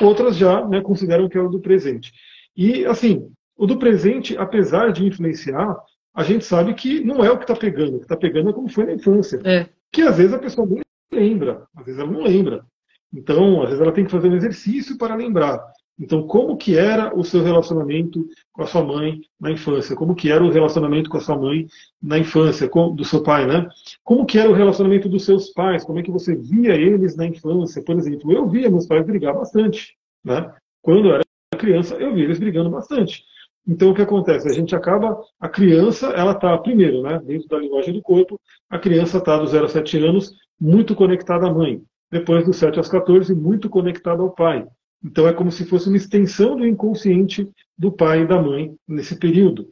[0.00, 2.12] outras já né, consideram que é o do presente.
[2.56, 3.30] E, assim,
[3.60, 5.76] o do presente, apesar de influenciar,
[6.14, 7.96] a gente sabe que não é o que está pegando.
[7.96, 9.38] O que está pegando é como foi na infância.
[9.44, 9.68] É.
[9.92, 10.80] Que às vezes a pessoa não
[11.12, 12.64] lembra, às vezes ela não lembra.
[13.12, 15.62] Então, às vezes ela tem que fazer um exercício para lembrar.
[15.98, 19.94] Então, como que era o seu relacionamento com a sua mãe na infância?
[19.94, 21.66] Como que era o relacionamento com a sua mãe
[22.02, 23.68] na infância, com, do seu pai, né?
[24.02, 25.84] Como que era o relacionamento dos seus pais?
[25.84, 27.84] Como é que você via eles na infância?
[27.84, 30.50] Por exemplo, eu via meus pais brigar bastante, né?
[30.80, 31.24] Quando eu era
[31.58, 33.22] criança, eu via eles brigando bastante.
[33.70, 34.48] Então, o que acontece?
[34.48, 38.36] A gente acaba, a criança, ela está, primeiro, né, dentro da linguagem do corpo,
[38.68, 41.80] a criança está dos 0 a 7 anos muito conectada à mãe.
[42.10, 44.66] Depois, dos 7 aos 14, muito conectada ao pai.
[45.04, 47.48] Então, é como se fosse uma extensão do inconsciente
[47.78, 49.68] do pai e da mãe nesse período.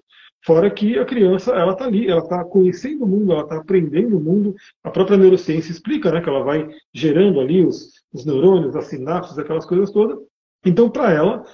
[0.47, 4.17] Fora que a criança, ela está ali, ela está conhecendo o mundo, ela está aprendendo
[4.17, 4.55] o mundo.
[4.85, 9.37] A própria neurociência explica né, que ela vai gerando ali os, os neurônios, as sinapses,
[9.37, 10.17] aquelas coisas todas.
[10.65, 11.45] Então, para ela,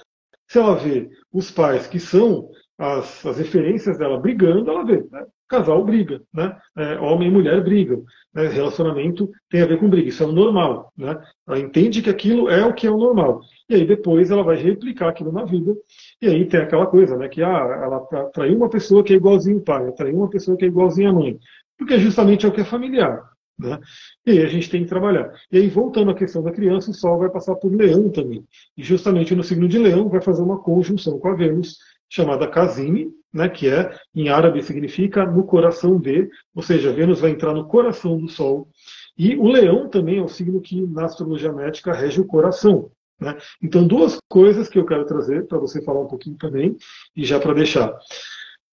[0.49, 5.25] se ela vê os pais que são as, as referências dela brigando, ela vê, né?
[5.49, 6.57] casal briga, né?
[6.77, 8.03] É, homem e mulher brigam,
[8.35, 8.49] né?
[8.49, 11.17] relacionamento tem a ver com briga, isso é o normal, né?
[11.47, 13.41] Ela entende que aquilo é o que é o normal.
[13.69, 15.75] E aí depois ela vai replicar aquilo na vida,
[16.21, 17.29] e aí tem aquela coisa, né?
[17.29, 18.01] Que ah, ela
[18.33, 21.13] traiu uma pessoa que é igualzinho o pai, traiu uma pessoa que é igualzinho a
[21.13, 21.39] mãe,
[21.79, 23.34] porque justamente é o que é familiar.
[23.59, 23.79] Né?
[24.27, 25.33] E aí a gente tem que trabalhar.
[25.51, 28.45] E aí, voltando à questão da criança, o Sol vai passar por Leão também.
[28.77, 31.79] E justamente no signo de Leão vai fazer uma conjunção com a Vênus,
[32.09, 37.31] chamada Casime, né, que é, em árabe, significa no coração de, ou seja, Vênus vai
[37.31, 38.69] entrar no coração do Sol.
[39.17, 42.91] E o Leão também é o signo que, na astrologia médica, rege o coração.
[43.21, 43.37] Né?
[43.63, 46.77] Então, duas coisas que eu quero trazer para você falar um pouquinho também,
[47.17, 47.97] e já para deixar.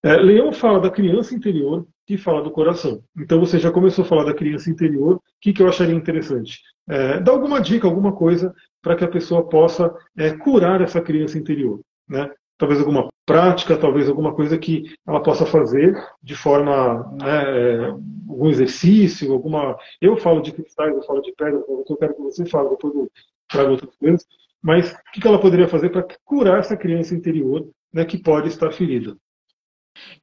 [0.03, 3.01] É, Leão fala da criança interior e fala do coração.
[3.17, 5.15] Então você já começou a falar da criança interior.
[5.15, 6.59] O que, que eu acharia interessante?
[6.89, 11.37] É, dá alguma dica, alguma coisa para que a pessoa possa é, curar essa criança
[11.37, 11.79] interior.
[12.09, 12.29] Né?
[12.61, 17.85] talvez alguma prática, talvez alguma coisa que ela possa fazer de forma, né, é,
[18.29, 19.75] algum exercício, alguma.
[19.99, 23.09] Eu falo de cristais, eu falo de pedra, eu quero que você fale, depois eu
[23.49, 24.27] trago outras coisas.
[24.61, 28.71] Mas o que ela poderia fazer para curar essa criança interior né, que pode estar
[28.71, 29.17] ferida?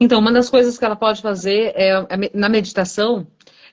[0.01, 3.27] Então, uma das coisas que ela pode fazer é, é na meditação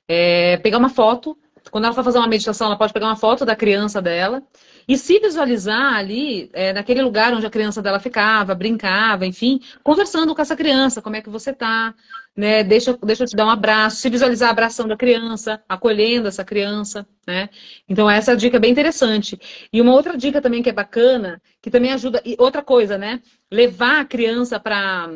[0.07, 1.37] é pegar uma foto.
[1.71, 4.43] Quando ela for fazer uma meditação, ela pode pegar uma foto da criança dela
[4.87, 10.35] e se visualizar ali, é, naquele lugar onde a criança dela ficava, brincava, enfim, conversando
[10.35, 11.93] com essa criança, como é que você tá,
[12.35, 12.63] né?
[12.63, 17.07] Deixa, deixa eu te dar um abraço, se visualizar abraçando a criança, acolhendo essa criança,
[17.25, 17.49] né?
[17.89, 19.39] Então essa é dica bem interessante.
[19.73, 23.21] E uma outra dica também que é bacana, que também ajuda, e outra coisa, né?
[23.51, 25.09] Levar a criança para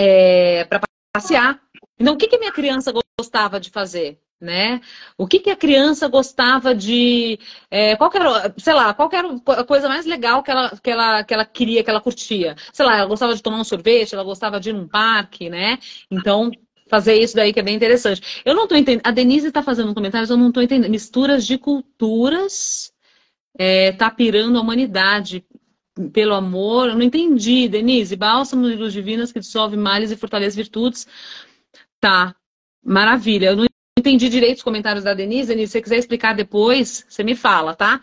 [0.00, 0.80] é, para
[1.12, 1.60] passear.
[1.98, 4.18] Então, o que, que minha criança gostava de fazer?
[4.40, 4.80] né?
[5.18, 7.38] O que, que a criança gostava de.
[7.70, 9.28] É, qual era, sei lá, qual era
[9.60, 12.56] a coisa mais legal que ela, que, ela, que ela queria, que ela curtia?
[12.72, 15.78] Sei lá, ela gostava de tomar um sorvete, ela gostava de ir num parque, né?
[16.10, 16.50] Então,
[16.88, 18.42] fazer isso daí que é bem interessante.
[18.42, 19.06] Eu não estou entendendo.
[19.06, 20.90] A Denise está fazendo um comentário, eu não estou entendendo.
[20.90, 22.92] Misturas de culturas
[23.58, 25.44] é, tá pirando a humanidade.
[26.12, 28.16] Pelo amor, eu não entendi, Denise.
[28.16, 31.06] Bálsamo de luz divinas que dissolve males e fortalece virtudes.
[32.00, 32.34] Tá,
[32.82, 33.46] maravilha.
[33.46, 33.66] Eu não
[33.98, 35.48] entendi direito os comentários da Denise.
[35.48, 38.00] Denise, se você quiser explicar depois, você me fala, tá?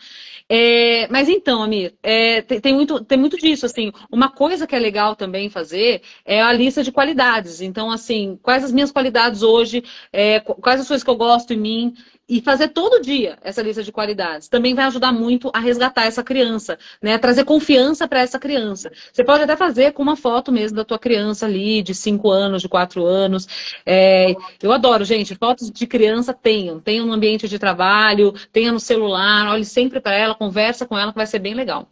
[0.50, 3.92] É, mas então, Amir, é, tem, tem, muito, tem muito disso, assim.
[4.12, 7.62] Uma coisa que é legal também fazer é a lista de qualidades.
[7.62, 11.58] Então, assim, quais as minhas qualidades hoje, é, quais as coisas que eu gosto em
[11.58, 11.94] mim
[12.28, 16.24] e fazer todo dia essa lista de qualidades também vai ajudar muito a resgatar essa
[16.24, 17.18] criança, né?
[17.18, 18.92] Trazer confiança para essa criança.
[19.12, 22.62] Você pode até fazer com uma foto mesmo da tua criança ali, de 5 anos,
[22.62, 23.48] de 4 anos.
[23.86, 26.80] É, eu adoro, gente, fotos de criança tenham.
[26.80, 31.12] Tenham no ambiente de trabalho, tenha no celular, olhe sempre para ela, conversa com ela,
[31.12, 31.88] que vai ser bem legal.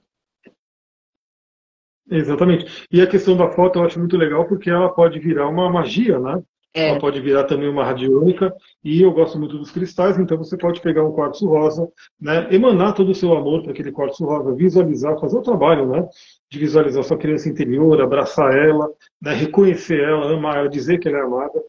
[2.10, 2.88] Exatamente.
[2.92, 6.20] E a questão da foto eu acho muito legal porque ela pode virar uma magia,
[6.20, 6.42] né?
[6.76, 6.90] É.
[6.90, 8.54] Ela pode virar também uma radiônica,
[8.84, 11.88] e eu gosto muito dos cristais, então você pode pegar um quartzo rosa,
[12.20, 16.06] né, emanar todo o seu amor para aquele quartzo rosa, visualizar, fazer o trabalho, né,
[16.52, 18.90] de visualizar sua criança interior, abraçar ela,
[19.22, 21.64] né, reconhecer ela, amar ela, dizer que ela é amada,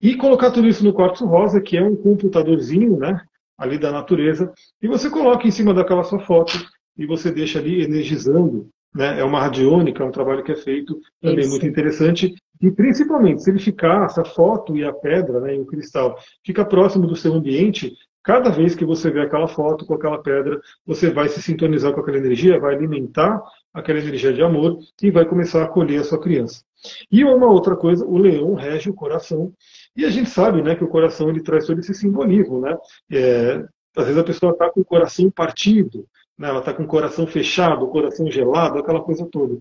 [0.00, 3.20] e colocar tudo isso no quartzo rosa, que é um computadorzinho, né,
[3.58, 6.52] ali da natureza, e você coloca em cima daquela sua foto,
[6.96, 11.00] e você deixa ali energizando, né, é uma radiônica, é um trabalho que é feito
[11.20, 11.50] também isso.
[11.50, 12.32] muito interessante,
[12.62, 16.64] e principalmente, se ele ficar, essa foto e a pedra, né, e o cristal, fica
[16.64, 17.92] próximo do seu ambiente,
[18.22, 22.00] cada vez que você vê aquela foto com aquela pedra, você vai se sintonizar com
[22.00, 23.42] aquela energia, vai alimentar
[23.74, 26.62] aquela energia de amor e vai começar a acolher a sua criança.
[27.10, 29.52] E uma outra coisa, o leão rege o coração.
[29.96, 32.60] E a gente sabe né, que o coração ele traz todo esse simbolismo.
[32.60, 32.76] Né?
[33.10, 33.64] É,
[33.96, 36.06] às vezes a pessoa está com o coração partido,
[36.38, 39.58] né, ela está com o coração fechado, o coração gelado, aquela coisa toda.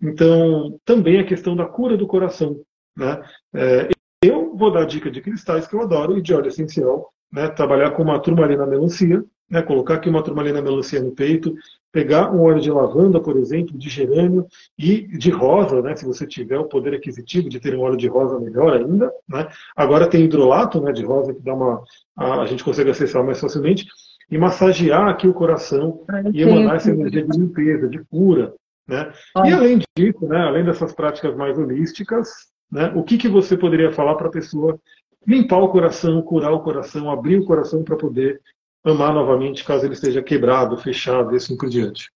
[0.00, 2.60] Então, também a questão da cura do coração.
[2.96, 3.20] Né?
[3.54, 3.88] É,
[4.22, 7.12] eu vou dar dica de cristais que eu adoro e de óleo essencial.
[7.32, 7.48] Né?
[7.48, 9.62] Trabalhar com uma turmalina melancia, né?
[9.62, 11.54] colocar aqui uma turmalina melancia no peito,
[11.92, 14.46] pegar um óleo de lavanda, por exemplo, de gerânio
[14.78, 15.96] e de rosa, né?
[15.96, 19.12] se você tiver o poder aquisitivo de ter um óleo de rosa, melhor ainda.
[19.28, 19.46] Né?
[19.76, 21.82] Agora tem hidrolato né, de rosa que dá uma,
[22.16, 23.86] a, a gente consegue acessar mais facilmente
[24.30, 28.54] e massagear aqui o coração e emanar essa energia de limpeza, de cura,
[28.88, 29.12] né?
[29.44, 32.28] E além disso, né, além dessas práticas mais holísticas,
[32.72, 34.80] né, o que, que você poderia falar para a pessoa
[35.26, 38.40] limpar o coração, curar o coração, abrir o coração para poder
[38.82, 42.10] amar novamente, caso ele esteja quebrado, fechado e assim por diante?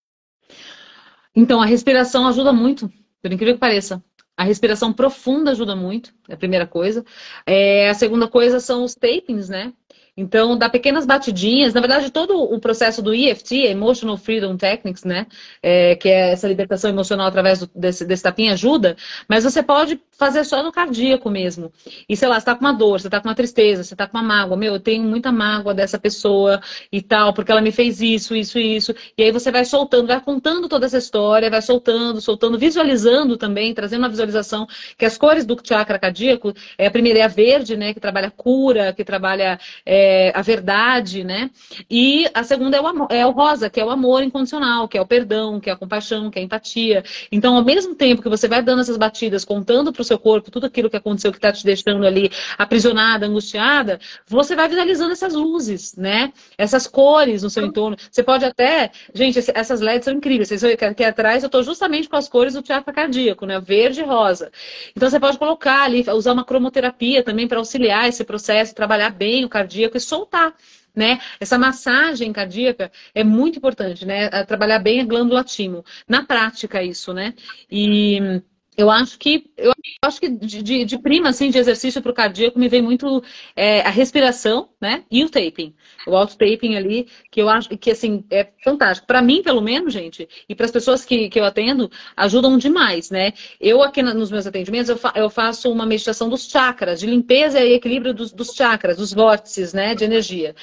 [1.35, 4.03] Então, a respiração ajuda muito, por incrível que pareça.
[4.37, 7.05] A respiração profunda ajuda muito, é a primeira coisa.
[7.47, 9.73] É, a segunda coisa são os tapings, né?
[10.15, 11.73] Então, dá pequenas batidinhas.
[11.73, 15.27] Na verdade, todo o processo do EFT, Emotional Freedom Techniques, né?
[15.63, 18.95] É, que é essa libertação emocional através do, desse, desse tapinha, ajuda.
[19.27, 21.73] Mas você pode fazer só no cardíaco mesmo.
[22.07, 24.07] E sei lá, você tá com uma dor, você tá com uma tristeza, você tá
[24.07, 24.57] com uma mágoa.
[24.57, 26.61] Meu, eu tenho muita mágoa dessa pessoa
[26.93, 28.95] e tal, porque ela me fez isso, isso e isso.
[29.17, 33.73] E aí você vai soltando, vai contando toda essa história, vai soltando, soltando, visualizando também,
[33.73, 34.67] trazendo uma visualização
[34.99, 37.95] que as cores do chakra cardíaco, é, a primeira é a verde, né?
[37.95, 39.59] Que trabalha cura, que trabalha.
[39.87, 40.02] É,
[40.35, 41.51] a verdade, né?
[41.91, 44.97] E a segunda é o, amor, é o rosa, que é o amor incondicional, que
[44.97, 47.05] é o perdão, que é a compaixão, que é a empatia.
[47.31, 50.51] Então, ao mesmo tempo que você vai dando essas batidas, contando para o seu corpo
[50.51, 55.35] tudo aquilo que aconteceu, que está te deixando ali aprisionada, angustiada, você vai visualizando essas
[55.35, 56.33] luzes, né?
[56.57, 57.97] Essas cores no seu entorno.
[58.11, 58.91] Você pode até.
[59.15, 60.49] Gente, essas LEDs são incríveis.
[60.49, 63.61] Vocês veem aqui atrás eu estou justamente com as cores do chakra cardíaco, né?
[63.61, 64.51] Verde e rosa.
[64.97, 69.45] Então, você pode colocar ali, usar uma cromoterapia também para auxiliar esse processo, trabalhar bem
[69.45, 70.55] o cardíaco cardíaco e soltar.
[70.95, 71.19] Né?
[71.41, 74.29] Essa massagem cardíaca é muito importante, né?
[74.45, 75.83] Trabalhar bem a glândula timo.
[76.07, 77.33] Na prática, isso, né?
[77.71, 78.43] E
[78.77, 82.15] eu acho que eu acho que de, de, de prima assim de exercício para o
[82.15, 83.23] cardíaco me vem muito
[83.55, 85.05] é, a respiração, né?
[85.11, 85.75] E o taping,
[86.07, 89.07] o auto taping ali que eu acho que assim é fantástico.
[89.07, 93.11] Para mim, pelo menos, gente, e para as pessoas que, que eu atendo, ajudam demais,
[93.11, 93.33] né?
[93.61, 97.61] Eu aqui nos meus atendimentos eu, fa eu faço uma meditação dos chakras, de limpeza
[97.61, 99.95] e equilíbrio dos, dos chakras, dos vórtices, né?
[99.95, 100.55] De energia.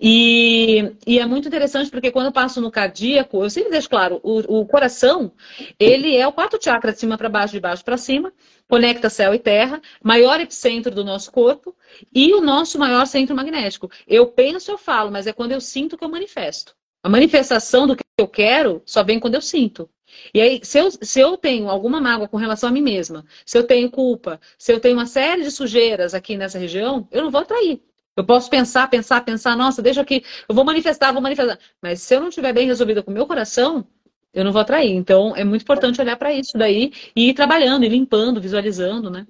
[0.00, 4.20] E, e, é muito interessante porque quando eu passo no cardíaco, eu sempre deixo claro,
[4.22, 5.32] o, o coração,
[5.78, 8.32] ele é o quarto chakra de cima para baixo, de baixo para cima,
[8.68, 11.74] conecta céu e terra, maior epicentro do nosso corpo
[12.14, 13.90] e o nosso maior centro magnético.
[14.06, 16.76] Eu penso, eu falo, mas é quando eu sinto que eu manifesto.
[17.02, 19.88] A manifestação do que eu quero só vem quando eu sinto.
[20.32, 23.58] E aí, se eu, se eu tenho alguma mágoa com relação a mim mesma, se
[23.58, 27.30] eu tenho culpa, se eu tenho uma série de sujeiras aqui nessa região, eu não
[27.30, 27.82] vou atrair.
[28.18, 31.56] Eu posso pensar, pensar, pensar, nossa, deixa aqui, eu vou manifestar, vou manifestar.
[31.80, 33.86] Mas se eu não estiver bem resolvida com o meu coração,
[34.34, 34.90] eu não vou atrair.
[34.90, 39.24] Então, é muito importante olhar para isso daí e ir trabalhando, e limpando, visualizando, né?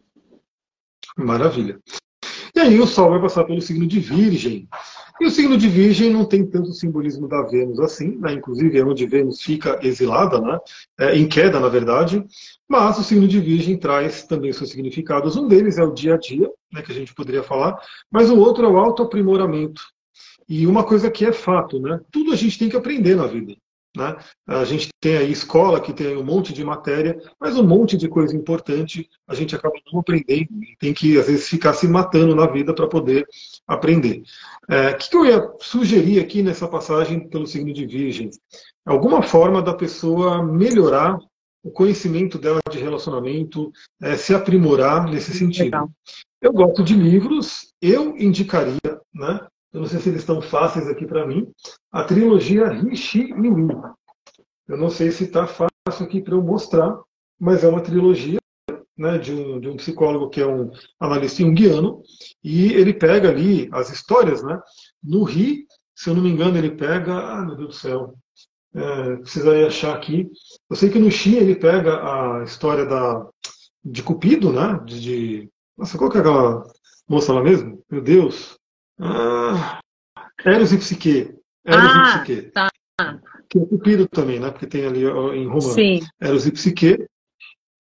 [1.19, 1.79] Maravilha.
[2.59, 4.69] E aí o Sol vai passar pelo signo de Virgem.
[5.21, 8.33] E o signo de Virgem não tem tanto simbolismo da Vênus assim, né?
[8.33, 10.59] inclusive é onde Vênus fica exilada, né?
[10.99, 12.21] É, em queda, na verdade.
[12.69, 15.37] Mas o signo de Virgem traz também seus significados.
[15.37, 17.81] Um deles é o dia a dia, né, que a gente poderia falar,
[18.11, 19.81] mas o outro é o autoaprimoramento.
[20.49, 22.01] E uma coisa que é fato, né?
[22.11, 23.55] Tudo a gente tem que aprender na vida.
[23.97, 24.17] Né?
[24.47, 28.09] A gente tem aí escola que tem um monte de matéria, mas um monte de
[28.09, 30.49] coisa importante a gente acaba não aprendendo.
[30.79, 33.27] Tem que, às vezes, ficar se matando na vida para poder
[33.67, 34.23] aprender.
[34.69, 38.31] O é, que, que eu ia sugerir aqui nessa passagem pelo signo de Virgem?
[38.87, 41.19] Alguma forma da pessoa melhorar
[41.63, 45.65] o conhecimento dela de relacionamento, é, se aprimorar nesse sentido.
[45.65, 45.91] Legal.
[46.41, 49.47] Eu gosto de livros, eu indicaria, né?
[49.73, 51.51] Eu não sei se eles estão fáceis aqui para mim,
[51.93, 53.69] a trilogia Rishi Iwi.
[54.67, 56.99] Eu não sei se está fácil aqui para eu mostrar,
[57.39, 58.39] mas é uma trilogia
[58.97, 62.03] né, de, um, de um psicólogo que é um analista junguiano,
[62.43, 64.61] e ele pega ali as histórias, né?
[65.03, 67.15] No Ri, se eu não me engano, ele pega.
[67.15, 68.15] Ah, meu Deus do céu,
[68.75, 70.31] é, precisaria achar aqui.
[70.69, 73.27] Eu sei que no Xi ele pega a história da,
[73.85, 74.81] de Cupido, né?
[74.85, 76.65] De, de, nossa, qual que é aquela
[77.09, 77.83] moça lá mesmo?
[77.91, 78.58] Meu Deus.
[78.99, 79.81] Ah,
[80.45, 81.35] Eros e Psique.
[81.65, 82.51] Eros ah, e Psique.
[82.51, 82.69] Tá.
[83.49, 84.51] Que é Cupido também, né?
[84.51, 86.01] Porque tem ali em Roma Sim.
[86.21, 86.99] Eros e Psique.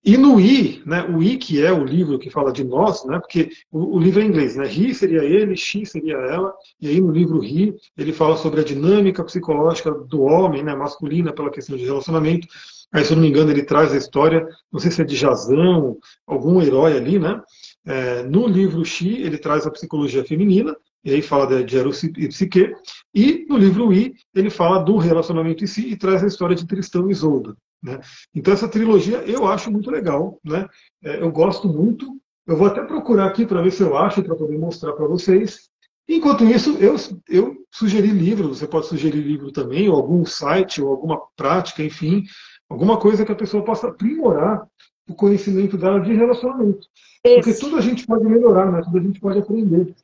[0.04, 3.18] E no I, né, o I, que é o livro que fala de nós, né,
[3.18, 6.88] porque o, o livro é em inglês, né, Ri seria ele, Xi seria ela, e
[6.88, 11.50] aí no livro Ri, ele fala sobre a dinâmica psicológica do homem, né, masculina, pela
[11.50, 12.46] questão de relacionamento.
[12.90, 15.14] Aí, se eu não me engano, ele traz a história, não sei se é de
[15.14, 17.42] Jazão, algum herói ali, né?
[17.84, 20.74] É, no livro Xi, ele traz a psicologia feminina,
[21.04, 22.72] e aí fala de, de Eros e Psique,
[23.14, 26.66] e no livro I, ele fala do relacionamento em si e traz a história de
[26.66, 27.56] Tristão e Isolda.
[27.82, 28.00] Né?
[28.34, 30.66] Então essa trilogia eu acho muito legal, né?
[31.02, 32.06] É, eu gosto muito.
[32.46, 35.68] Eu vou até procurar aqui para ver se eu acho para poder mostrar para vocês.
[36.08, 36.96] Enquanto isso, eu,
[37.28, 42.24] eu sugeri livro, você pode sugerir livro também, ou algum site, ou alguma prática, enfim,
[42.68, 44.66] alguma coisa que a pessoa possa aprimorar
[45.06, 46.86] o conhecimento dela de relacionamento.
[47.22, 48.80] Porque tudo a gente pode melhorar, né?
[48.82, 49.94] tudo a gente pode aprender.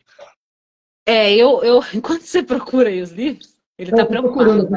[1.07, 4.69] É, eu, eu enquanto você procura aí os livros, ele está é, preocupado.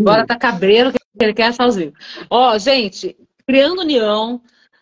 [0.00, 1.98] Agora está cabreiro ele quer achar os livros.
[2.30, 3.16] Ó, gente,
[3.46, 4.40] Criando União,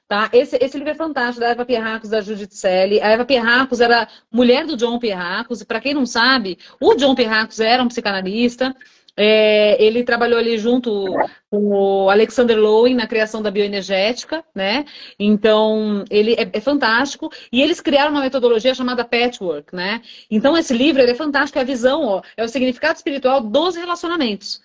[0.09, 0.29] tá?
[0.33, 3.01] Esse, esse livro é fantástico, da Eva Pierracos, da Judith Selle.
[3.01, 7.15] A Eva Pierracos era mulher do John Pierracos, e para quem não sabe, o John
[7.15, 8.75] Pierracos era um psicanalista,
[9.17, 11.07] é, ele trabalhou ali junto
[11.51, 14.85] com o Alexander Lowen na criação da bioenergética, né?
[15.19, 17.31] Então, ele é, é, fantástico.
[17.51, 20.03] E eles criaram uma metodologia chamada Patchwork, né?
[20.31, 24.61] Então, esse livro é fantástico, é a visão, ó, é o significado espiritual dos relacionamentos.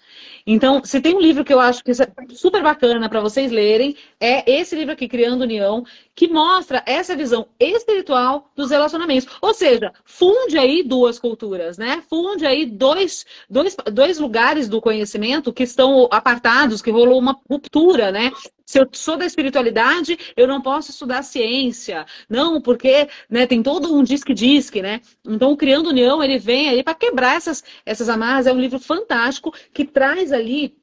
[0.45, 1.95] Então, se tem um livro que eu acho que é
[2.33, 5.83] super bacana para vocês lerem, é esse livro aqui, Criando União,
[6.15, 9.27] que mostra essa visão espiritual dos relacionamentos.
[9.41, 12.03] Ou seja, funde aí duas culturas, né?
[12.09, 18.11] Funde aí dois, dois, dois lugares do conhecimento que estão apartados, que rolou uma ruptura,
[18.11, 18.31] né?
[18.71, 22.05] Se eu sou da espiritualidade, eu não posso estudar ciência.
[22.29, 25.01] Não, porque né, tem todo um disque-disque, né?
[25.27, 28.47] Então, Criando União, ele vem aí para quebrar essas, essas amarras.
[28.47, 30.73] É um livro fantástico que traz ali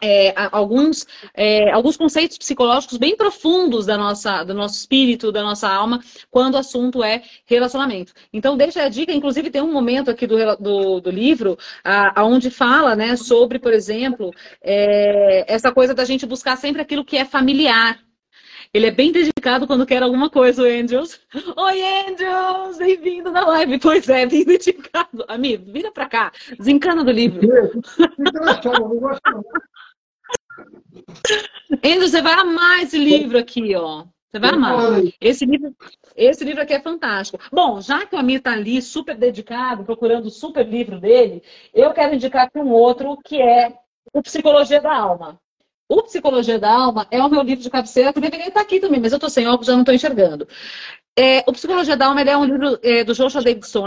[0.00, 5.68] é, alguns, é, alguns conceitos psicológicos bem profundos da nossa, do nosso espírito, da nossa
[5.68, 8.12] alma, quando o assunto é relacionamento.
[8.32, 12.50] Então, deixa a dica, inclusive tem um momento aqui do, do, do livro a, onde
[12.50, 14.30] fala né, sobre, por exemplo,
[14.62, 17.98] é, essa coisa da gente buscar sempre aquilo que é familiar.
[18.74, 21.20] Ele é bem dedicado quando quer alguma coisa, o Angels.
[21.56, 22.76] Oi, Angels!
[22.76, 23.78] Bem-vindo na live.
[23.78, 25.24] Pois é, bem dedicado.
[25.28, 26.32] Amigo, vira pra cá.
[26.58, 27.48] Desencana do livro.
[31.84, 34.04] Angels, você vai amar esse livro aqui, ó.
[34.30, 35.00] Você vai amar.
[35.20, 35.72] Esse livro,
[36.16, 37.38] esse livro aqui é fantástico.
[37.52, 41.40] Bom, já que o Amir está ali super dedicado, procurando o super livro dele,
[41.72, 43.78] eu quero indicar para um outro que é
[44.12, 45.40] o Psicologia da Alma.
[45.88, 49.00] O Psicologia da Alma é o meu livro de cabeceira, que deveria estar aqui também,
[49.00, 50.48] mas eu estou sem óculos, já não estou enxergando.
[51.16, 53.86] É, o Psicologia da Alma é um livro é, do Joshua Davidson,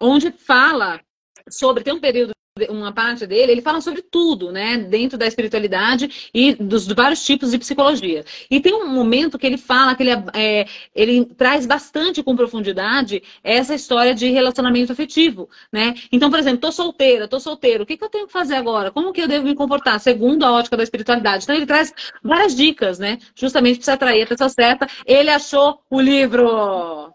[0.00, 1.00] onde fala
[1.48, 2.32] sobre, tem um período
[2.70, 7.50] uma parte dele, ele fala sobre tudo, né, dentro da espiritualidade e dos, vários tipos
[7.50, 8.24] de psicologia.
[8.50, 13.22] E tem um momento que ele fala que ele, é, ele traz bastante com profundidade
[13.44, 15.94] essa história de relacionamento afetivo, né?
[16.10, 18.90] Então, por exemplo, tô solteira, tô solteiro, o que, que eu tenho que fazer agora?
[18.90, 21.44] Como que eu devo me comportar segundo a ótica da espiritualidade?
[21.44, 21.92] Então, ele traz
[22.22, 24.88] várias dicas, né, justamente para atrair a pessoa certa.
[25.04, 27.12] Ele achou o livro.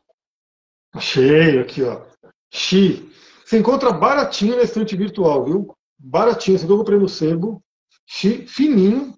[0.94, 2.02] Achei aqui, ó.
[2.54, 3.11] Xi,
[3.52, 5.76] você encontra baratinho na estante virtual, viu?
[6.00, 6.56] Baratinho.
[6.56, 7.62] Esse aqui eu no sebo.
[8.08, 9.14] Fininho,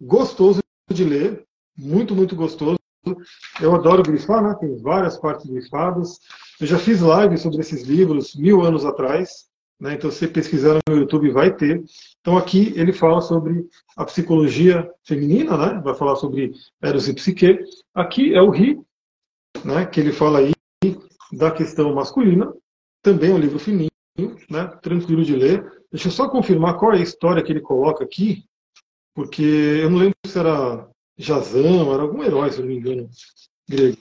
[0.00, 1.44] gostoso de ler.
[1.76, 2.78] Muito, muito gostoso.
[3.60, 4.56] Eu adoro grifar, né?
[4.58, 6.20] Tem várias partes grifadas.
[6.58, 9.50] Eu já fiz live sobre esses livros mil anos atrás.
[9.78, 9.92] Né?
[9.92, 11.84] Então, se você pesquisar no YouTube, vai ter.
[12.22, 15.82] Então, aqui ele fala sobre a psicologia feminina, né?
[15.84, 17.58] Vai falar sobre Eros e Psique.
[17.94, 18.80] Aqui é o Ri,
[19.62, 19.84] né?
[19.84, 20.52] Que ele fala aí
[21.30, 22.50] da questão masculina.
[23.02, 23.90] Também é um livro fininho,
[24.48, 25.64] né, tranquilo de ler.
[25.90, 28.44] Deixa eu só confirmar qual é a história que ele coloca aqui,
[29.14, 30.88] porque eu não lembro se era
[31.18, 33.08] Jazão, era algum herói, se eu não me engano,
[33.68, 33.98] grego.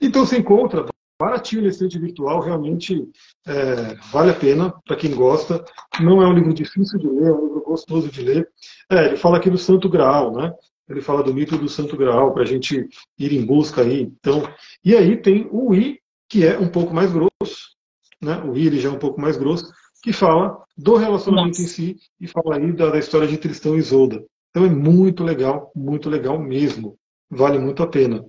[0.00, 0.86] Então você encontra
[1.20, 3.08] baratinho nesse estante virtual, realmente
[3.46, 5.64] é, vale a pena para quem gosta.
[6.00, 8.48] Não é um livro difícil de ler, é um livro gostoso de ler.
[8.90, 10.52] É, ele fala aqui do Santo Graal, né?
[10.88, 14.02] Ele fala do mito do Santo Graal para a gente ir em busca aí.
[14.02, 14.42] Então,
[14.84, 17.76] e aí tem o I, que é um pouco mais grosso,
[18.22, 21.62] né, o I já é um pouco mais grosso, que fala do relacionamento Nossa.
[21.62, 24.24] em si e fala aí da, da, história de Tristão e Isolda.
[24.50, 26.96] Então é muito legal, muito legal mesmo.
[27.30, 28.22] Vale muito a pena.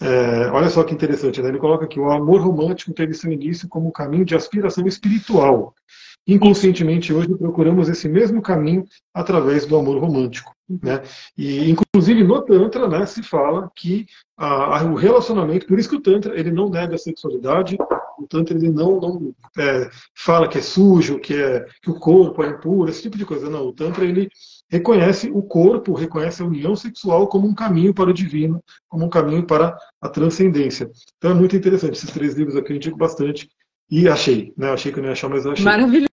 [0.00, 1.48] É, olha só que interessante, né?
[1.48, 5.74] ele coloca aqui: o amor romântico teve seu início como um caminho de aspiração espiritual.
[6.26, 10.54] Inconscientemente, hoje procuramos esse mesmo caminho através do amor romântico.
[10.68, 11.02] Né?
[11.36, 15.96] E, inclusive, no Tantra né, se fala que a, a, o relacionamento, por isso que
[15.96, 17.76] o Tantra ele não nega a sexualidade,
[18.22, 22.42] o Tantra ele não, não é, fala que é sujo, que, é, que o corpo
[22.42, 23.50] é impuro, esse tipo de coisa.
[23.50, 24.28] Não, o Tantra ele
[24.70, 29.10] reconhece o corpo, reconhece a união sexual como um caminho para o divino, como um
[29.10, 30.90] caminho para a transcendência.
[31.18, 31.96] Então é muito interessante.
[31.96, 33.48] Esses três livros aqui eu indico bastante.
[33.90, 34.70] E achei, né?
[34.70, 35.64] Achei que eu não ia achar, mas achei.
[35.64, 36.11] Maravilhoso.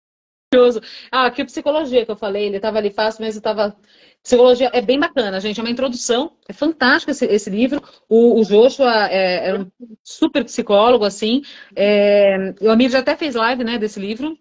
[1.13, 3.77] Ah, aqui a psicologia que eu falei, ele estava ali fácil, mas eu estava
[4.23, 5.59] Psicologia é bem bacana, gente.
[5.59, 6.37] É uma introdução.
[6.49, 7.83] É fantástico esse, esse livro.
[8.09, 9.71] O, o Joshua é, é, um
[10.03, 11.43] super psicólogo, assim.
[11.75, 14.37] É, o amigo já até fez live né, desse livro.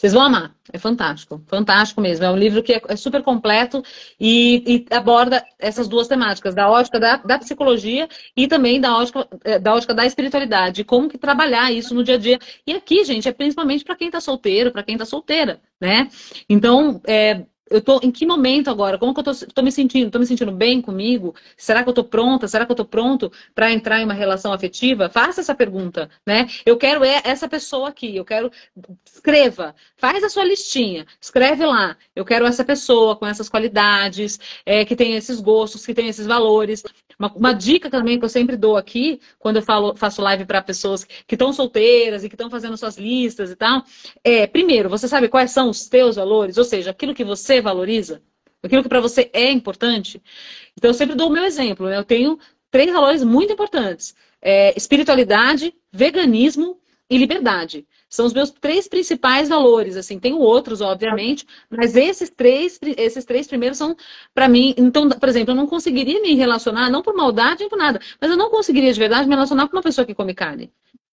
[0.00, 0.54] Vocês vão amar.
[0.72, 1.42] É fantástico.
[1.46, 2.24] Fantástico mesmo.
[2.24, 3.82] É um livro que é, é super completo
[4.18, 9.28] e, e, aborda essas duas temáticas, da ótica da, da psicologia e também da ótica,
[9.44, 10.84] é, da ótica da espiritualidade.
[10.84, 12.38] Como que trabalhar isso no dia a dia.
[12.66, 16.08] E aqui, gente, é principalmente para quem está solteiro, para quem está solteira, né?
[16.48, 18.98] Então, é, eu tô em que momento agora?
[18.98, 20.10] Como que eu tô, tô me sentindo?
[20.10, 21.34] Tô me sentindo bem comigo?
[21.56, 22.48] Será que eu tô pronta?
[22.48, 25.08] Será que eu tô pronto para entrar em uma relação afetiva?
[25.08, 26.46] Faça essa pergunta, né?
[26.66, 28.50] Eu quero é essa pessoa aqui, eu quero
[29.04, 31.96] escreva, faz a sua listinha, escreve lá.
[32.14, 36.26] Eu quero essa pessoa com essas qualidades, é, que tem esses gostos, que tem esses
[36.26, 36.82] valores.
[37.20, 40.62] Uma, uma, dica também que eu sempre dou aqui, quando eu falo, faço live para
[40.62, 43.84] pessoas que estão solteiras e que estão fazendo suas listas e tal,
[44.24, 48.22] é, primeiro, você sabe quais são os teus valores, ou seja, aquilo que você valoriza,
[48.62, 50.22] aquilo que para você é importante.
[50.74, 51.88] Então, eu sempre dou o meu exemplo.
[51.88, 51.98] Né?
[51.98, 52.38] Eu tenho
[52.70, 57.86] três valores muito importantes: é, espiritualidade, veganismo e liberdade.
[58.10, 63.46] São os meus três principais valores, assim, tem outros, obviamente, mas esses três, esses três
[63.46, 63.96] primeiros são
[64.34, 67.78] para mim, então, por exemplo, eu não conseguiria me relacionar, não por maldade, nem por
[67.78, 70.72] nada, mas eu não conseguiria de verdade me relacionar com uma pessoa que come carne.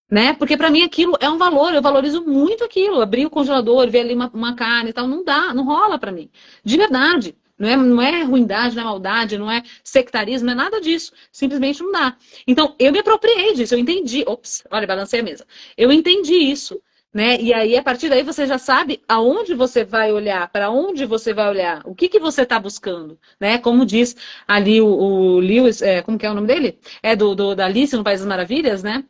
[0.10, 0.34] Né?
[0.34, 3.02] Porque para mim aquilo é um valor, eu valorizo muito aquilo.
[3.02, 6.14] Abrir o congelador, ver ali uma, uma carne e tal, não dá, não rola para
[6.14, 6.30] mim.
[6.64, 7.36] De verdade.
[7.60, 11.12] Não é, não é ruindade, não é maldade, não é sectarismo, não é nada disso.
[11.32, 12.16] Simplesmente não dá.
[12.46, 14.24] Então, eu me apropriei disso, eu entendi.
[14.28, 15.46] Ops, olha, balancei a mesa.
[15.76, 16.80] Eu entendi isso.
[17.18, 17.42] Né?
[17.42, 21.34] E aí, a partir daí, você já sabe aonde você vai olhar, para onde você
[21.34, 23.58] vai olhar, o que, que você está buscando, né?
[23.58, 24.16] Como diz
[24.48, 26.80] ali o, o Lewis, é, como que é o nome dele?
[27.02, 29.04] É do, do da Alice no País das Maravilhas, né?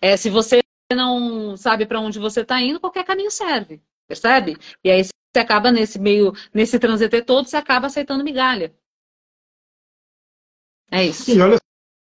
[0.00, 0.60] É, se você
[0.94, 4.56] não sabe para onde você está indo, qualquer caminho serve, percebe?
[4.84, 8.72] E aí você acaba nesse meio, nesse transitor todo, você acaba aceitando migalha.
[10.92, 11.28] É isso.
[11.28, 11.58] E olha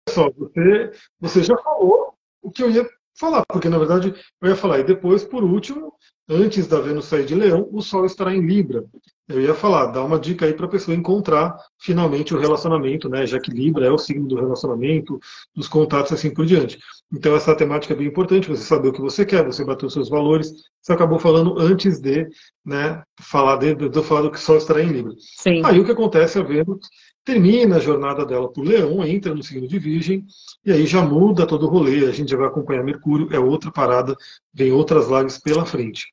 [0.10, 4.56] só, você, você já falou o que eu ia falar, porque na verdade eu ia
[4.56, 5.94] falar, e depois, por último,
[6.30, 8.86] antes da Vênus sair de Leão, o Sol estará em Libra.
[9.28, 13.26] Eu ia falar, dá uma dica aí para a pessoa encontrar finalmente o relacionamento, né?
[13.26, 15.20] Já que Libra é o signo do relacionamento,
[15.54, 16.80] dos contatos assim por diante.
[17.14, 19.94] Então essa temática é bem importante, você saber o que você quer, você bater os
[19.94, 20.54] seus valores.
[20.82, 22.26] Você acabou falando antes de,
[22.66, 25.14] né, falar de, de, de falar do que Sol estará em Libra.
[25.18, 25.62] Sim.
[25.66, 26.88] Aí o que acontece, a Vênus
[27.28, 30.26] termina a jornada dela por Leão, entra no signo de Virgem,
[30.66, 33.70] e aí já muda todo o rolê, a gente já vai acompanhar Mercúrio, é outra
[33.70, 34.16] parada,
[34.54, 36.06] vem outras lives pela frente.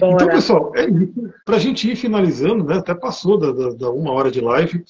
[0.00, 0.14] Bora.
[0.14, 1.32] Então, pessoal, é isso.
[1.44, 4.84] Para a gente ir finalizando, né, até passou da, da, da uma hora de live,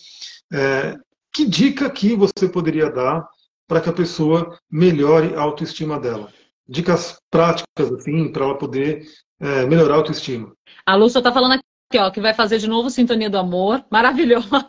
[0.50, 0.96] é,
[1.30, 3.28] que dica que você poderia dar
[3.68, 6.30] para que a pessoa melhore a autoestima dela?
[6.66, 9.04] Dicas práticas, assim, para ela poder
[9.38, 10.54] é, melhorar a autoestima.
[10.86, 14.66] A Lúcia está falando aqui, ó, que vai fazer de novo Sintonia do Amor, maravilhosa.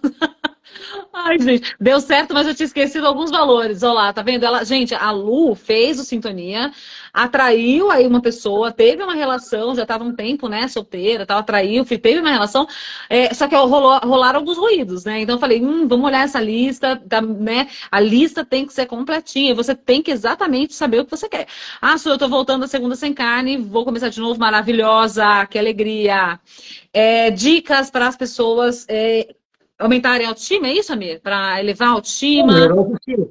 [1.19, 3.81] Ai, gente, deu certo, mas eu tinha esquecido alguns valores.
[3.81, 4.45] Olha lá, tá vendo?
[4.45, 6.71] Ela, gente, a Lu fez o Sintonia,
[7.11, 11.83] atraiu aí uma pessoa, teve uma relação, já estava um tempo, né, solteira, tal, atraiu,
[11.83, 12.67] teve uma relação,
[13.09, 15.21] é, só que rolou, rolaram alguns ruídos, né?
[15.21, 17.67] Então eu falei, hum, vamos olhar essa lista, tá, né?
[17.91, 21.47] A lista tem que ser completinha, você tem que exatamente saber o que você quer.
[21.81, 25.57] Ah, se eu tô voltando a segunda sem carne, vou começar de novo, maravilhosa, que
[25.57, 26.39] alegria.
[26.93, 29.35] É, dicas para as pessoas é,
[29.79, 31.21] aumentarem a autoestima, é isso, Amir?
[31.21, 32.67] Para elevar a autoestima?
[32.67, 33.27] Não, a autoestima.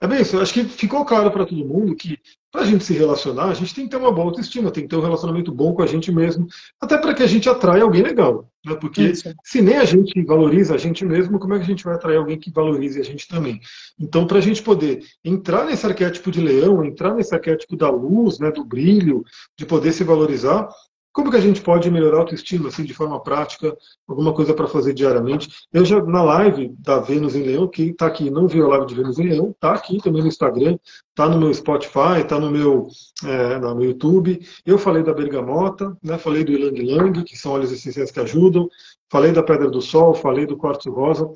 [0.00, 2.18] É bem isso, acho que ficou claro para todo mundo que
[2.52, 4.88] para a gente se relacionar, a gente tem que ter uma boa autoestima, tem que
[4.88, 6.46] ter um relacionamento bom com a gente mesmo,
[6.80, 8.48] até para que a gente atraia alguém legal.
[8.64, 8.76] Né?
[8.76, 9.34] Porque isso.
[9.42, 12.16] se nem a gente valoriza a gente mesmo, como é que a gente vai atrair
[12.16, 13.60] alguém que valorize a gente também?
[13.98, 18.38] Então, para a gente poder entrar nesse arquétipo de leão, entrar nesse arquétipo da luz,
[18.38, 19.24] né, do brilho,
[19.58, 20.68] de poder se valorizar,
[21.14, 23.74] como que a gente pode melhorar a autoestima, assim, de forma prática,
[24.06, 25.48] alguma coisa para fazer diariamente?
[25.72, 28.86] Eu já, na live da Vênus em Leão, quem está aqui não viu a live
[28.86, 30.76] de Vênus em Leão, está aqui também no Instagram,
[31.10, 32.88] está no meu Spotify, está no meu,
[33.24, 34.44] é, no YouTube.
[34.66, 38.68] Eu falei da bergamota, né, falei do Ilang Lang, que são óleos essenciais que ajudam,
[39.08, 41.30] falei da Pedra do Sol, falei do Quartzo Rosa.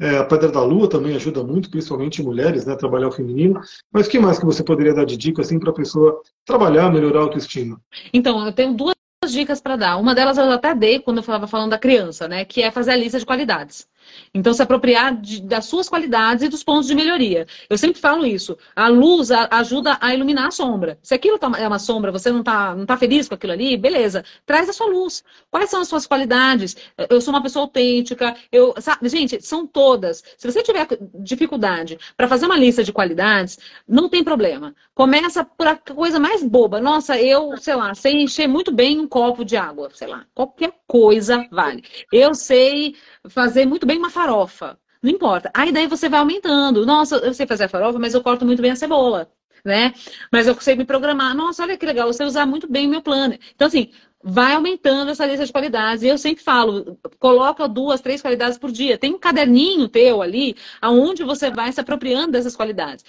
[0.00, 3.60] É, a Pedra da Lua também ajuda muito, principalmente mulheres, né, trabalhar o feminino.
[3.92, 6.92] Mas o que mais que você poderia dar de dica assim, para a pessoa trabalhar,
[6.92, 7.80] melhorar a autoestima?
[8.12, 8.94] Então, eu tenho duas
[9.32, 9.96] dicas para dar.
[9.96, 12.44] Uma delas eu até dei quando eu estava falando da criança, né?
[12.44, 13.88] Que é fazer a lista de qualidades.
[14.32, 17.46] Então, se apropriar de, das suas qualidades e dos pontos de melhoria.
[17.68, 18.56] Eu sempre falo isso.
[18.74, 20.98] A luz ajuda a iluminar a sombra.
[21.02, 23.76] Se aquilo tá, é uma sombra, você não está não tá feliz com aquilo ali,
[23.76, 24.24] beleza.
[24.46, 25.24] Traz a sua luz.
[25.50, 26.76] Quais são as suas qualidades?
[27.08, 28.34] Eu sou uma pessoa autêntica.
[28.50, 30.22] Eu, sabe, gente, são todas.
[30.36, 34.74] Se você tiver dificuldade para fazer uma lista de qualidades, não tem problema.
[34.94, 36.80] Começa por a coisa mais boba.
[36.80, 39.90] Nossa, eu, sei lá, sei encher muito bem um copo de água.
[39.92, 41.84] Sei lá, qualquer coisa vale.
[42.12, 42.96] Eu sei
[43.28, 44.78] fazer muito bem uma farofa.
[45.02, 45.50] Não importa.
[45.54, 46.86] Aí daí você vai aumentando.
[46.86, 49.30] Nossa, eu sei fazer a farofa, mas eu corto muito bem a cebola,
[49.64, 49.92] né?
[50.32, 51.34] Mas eu sei me programar.
[51.34, 53.36] Nossa, olha que legal, você usar muito bem o meu plano.
[53.54, 53.90] Então, assim,
[54.22, 56.02] vai aumentando essa lista de qualidades.
[56.02, 58.98] E eu sempre falo, coloca duas, três qualidades por dia.
[58.98, 63.04] Tem um caderninho teu ali, aonde você vai se apropriando dessas qualidades.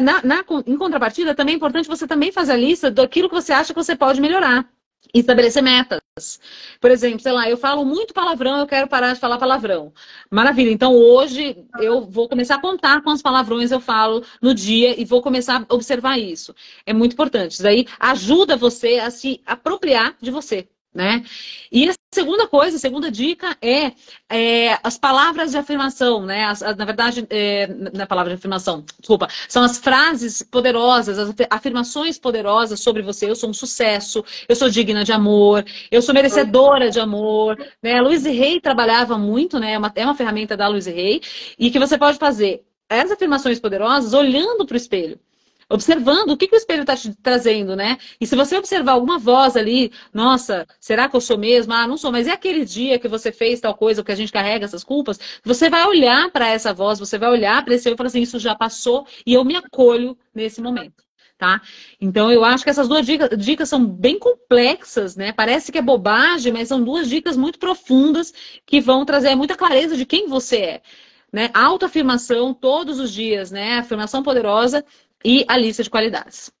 [0.00, 3.52] Na, na, em contrapartida, também é importante você também fazer a lista daquilo que você
[3.52, 4.68] acha que você pode melhorar
[5.12, 6.00] estabelecer metas.
[6.80, 9.92] Por exemplo, sei lá, eu falo muito palavrão, eu quero parar de falar palavrão.
[10.30, 10.70] Maravilha.
[10.70, 15.20] Então hoje eu vou começar a contar quantos palavrões eu falo no dia e vou
[15.20, 16.54] começar a observar isso.
[16.86, 17.52] É muito importante.
[17.52, 21.24] Isso aí ajuda você a se apropriar de você né?
[21.72, 23.92] E a segunda coisa, a segunda dica é,
[24.30, 26.44] é as palavras de afirmação, né?
[26.44, 32.18] As, na verdade, é, na palavra de afirmação, desculpa, são as frases poderosas, as afirmações
[32.18, 33.28] poderosas sobre você.
[33.28, 37.98] Eu sou um sucesso, eu sou digna de amor, eu sou merecedora de amor, né?
[37.98, 39.72] A Louise Rey trabalhava muito, né?
[39.72, 41.20] É uma, é uma ferramenta da Louise Rey
[41.58, 45.18] e que você pode fazer as afirmações poderosas olhando para o espelho
[45.68, 47.98] observando o que, que o espelho está te trazendo, né?
[48.20, 51.72] E se você observar alguma voz ali, nossa, será que eu sou mesmo?
[51.72, 54.32] Ah, não sou, mas é aquele dia que você fez tal coisa, que a gente
[54.32, 57.94] carrega essas culpas, você vai olhar para essa voz, você vai olhar para esse eu
[57.94, 61.04] e falar assim, isso já passou e eu me acolho nesse momento.
[61.36, 61.60] Tá?
[62.00, 65.32] Então eu acho que essas duas dicas, dicas são bem complexas, né?
[65.32, 68.32] Parece que é bobagem, mas são duas dicas muito profundas
[68.64, 70.82] que vão trazer muita clareza de quem você é.
[71.32, 71.50] Né?
[71.52, 73.78] Autoafirmação todos os dias, né?
[73.78, 74.84] Afirmação poderosa
[75.24, 76.52] e a lista de qualidades.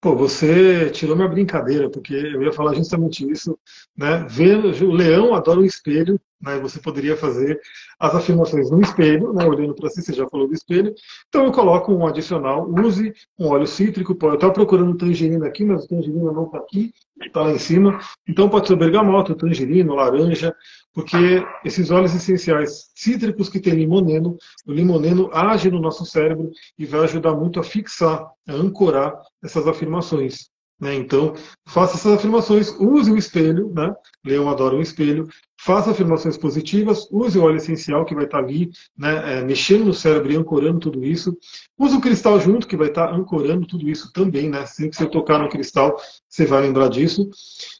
[0.00, 3.58] Pô, você tirou minha brincadeira, porque eu ia falar justamente isso,
[3.94, 4.26] né?
[4.30, 6.58] Ver, o leão adora o espelho, né?
[6.58, 7.60] Você poderia fazer
[7.98, 9.44] as afirmações no espelho, né?
[9.44, 10.94] olhando para si, você já falou do espelho.
[11.28, 14.16] Então eu coloco um adicional, use um óleo cítrico.
[14.22, 16.94] Eu estava procurando tangerina aqui, mas o tangerina não está aqui,
[17.26, 17.98] está lá em cima.
[18.28, 20.54] Então pode ser bergamota, tangerina, laranja,
[20.92, 24.36] porque esses óleos essenciais cítricos que tem limoneno,
[24.66, 29.66] o limoneno age no nosso cérebro e vai ajudar muito a fixar, a ancorar essas
[29.66, 30.49] afirmações.
[30.80, 30.94] Né?
[30.94, 31.34] Então,
[31.66, 33.94] faça essas afirmações, use o espelho, né?
[34.24, 35.28] Leão adora um espelho,
[35.60, 39.92] faça afirmações positivas, use o óleo essencial que vai estar ali, né, é, mexendo no
[39.92, 41.36] cérebro e ancorando tudo isso.
[41.78, 44.64] Use o cristal junto, que vai estar ancorando tudo isso também, né?
[44.64, 45.96] Sempre que você tocar no cristal,
[46.28, 47.28] você vai lembrar disso.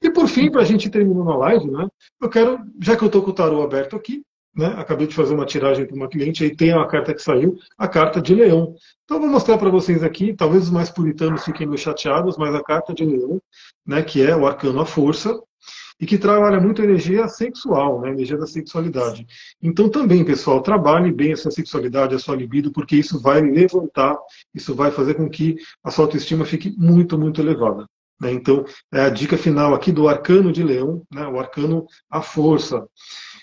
[0.02, 1.88] E por fim, para a gente terminar a live, né,
[2.20, 4.22] eu quero, já que eu estou com o tarô aberto aqui,
[4.54, 7.56] né, acabei de fazer uma tiragem para uma cliente, aí tem a carta que saiu,
[7.78, 8.74] a carta de leão.
[9.04, 12.54] Então eu vou mostrar para vocês aqui, talvez os mais puritanos fiquem meio chateados, mas
[12.54, 13.40] a carta de leão,
[13.86, 15.38] né, que é o arcano a força,
[16.00, 19.26] e que trabalha muito a energia sexual, né, a energia da sexualidade.
[19.62, 24.16] Então também, pessoal, trabalhe bem a sua sexualidade, a sua libido, porque isso vai levantar,
[24.54, 27.86] isso vai fazer com que a sua autoestima fique muito, muito elevada.
[28.20, 28.32] Né?
[28.32, 32.86] Então, é a dica final aqui do arcano de leão, né, o arcano a força.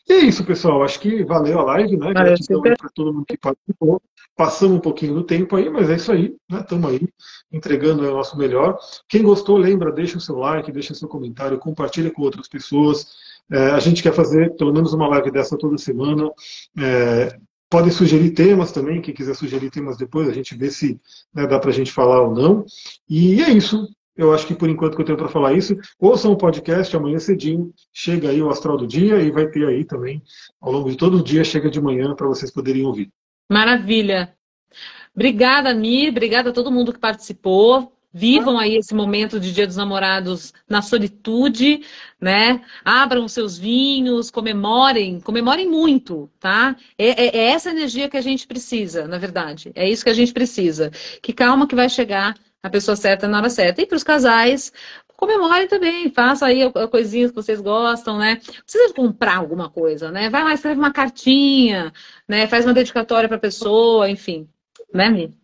[0.10, 0.84] E é isso, pessoal.
[0.84, 2.14] Acho que valeu a live, né?
[2.14, 4.02] Gratidão para todo mundo que participou.
[4.36, 6.62] Passamos um pouquinho do tempo aí, mas é isso aí, né?
[6.62, 7.08] Estamos aí
[7.52, 8.78] entregando o nosso melhor.
[9.10, 13.08] Quem gostou, lembra, deixa o seu like, deixa o seu comentário, compartilha com outras pessoas.
[13.52, 16.30] É, a gente quer fazer pelo menos uma live dessa toda semana.
[16.78, 17.38] É,
[17.70, 21.00] podem sugerir temas também, quem quiser sugerir temas depois, a gente vê se
[21.34, 22.66] né, dá para a gente falar ou não.
[23.10, 23.88] E é isso.
[24.18, 27.20] Eu acho que por enquanto que eu tenho para falar isso, ouçam o podcast amanhã
[27.20, 30.24] cedinho, chega aí o Astral do Dia e vai ter aí também,
[30.60, 33.10] ao longo de todo o dia, chega de manhã para vocês poderem ouvir.
[33.50, 34.34] Maravilha.
[35.16, 37.94] Obrigada, Mi, obrigada a todo mundo que participou.
[38.14, 41.82] Vivam aí esse momento de Dia dos Namorados na solitude,
[42.20, 42.62] né?
[42.84, 46.76] Abram seus vinhos, comemorem, comemorem muito, tá?
[46.98, 49.72] É, é, é, essa energia que a gente precisa, na verdade.
[49.76, 50.90] É isso que a gente precisa.
[51.22, 53.82] Que calma que vai chegar a pessoa certa na hora certa.
[53.82, 54.72] E para os casais,
[55.16, 58.38] comemore também, faça aí coisinhas que vocês gostam, né?
[58.64, 60.30] Precisa comprar alguma coisa, né?
[60.30, 61.92] Vai lá, escreve uma cartinha,
[62.28, 62.48] né?
[62.48, 64.48] Faz uma dedicatória para a pessoa, enfim.
[64.94, 65.38] Né, Mi?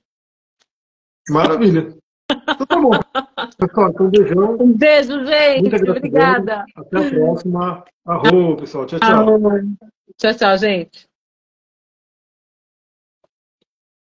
[1.30, 1.96] Maravilha.
[2.30, 2.92] Então tá bom.
[3.58, 4.58] Pessoal, então um beijão.
[4.60, 5.90] Um beijo, gente.
[5.90, 6.66] Obrigada.
[6.76, 7.86] Até a próxima.
[8.06, 8.86] Arroba, pessoal.
[8.86, 9.40] Tchau, tchau.
[10.18, 11.13] Tchau, tchau, gente.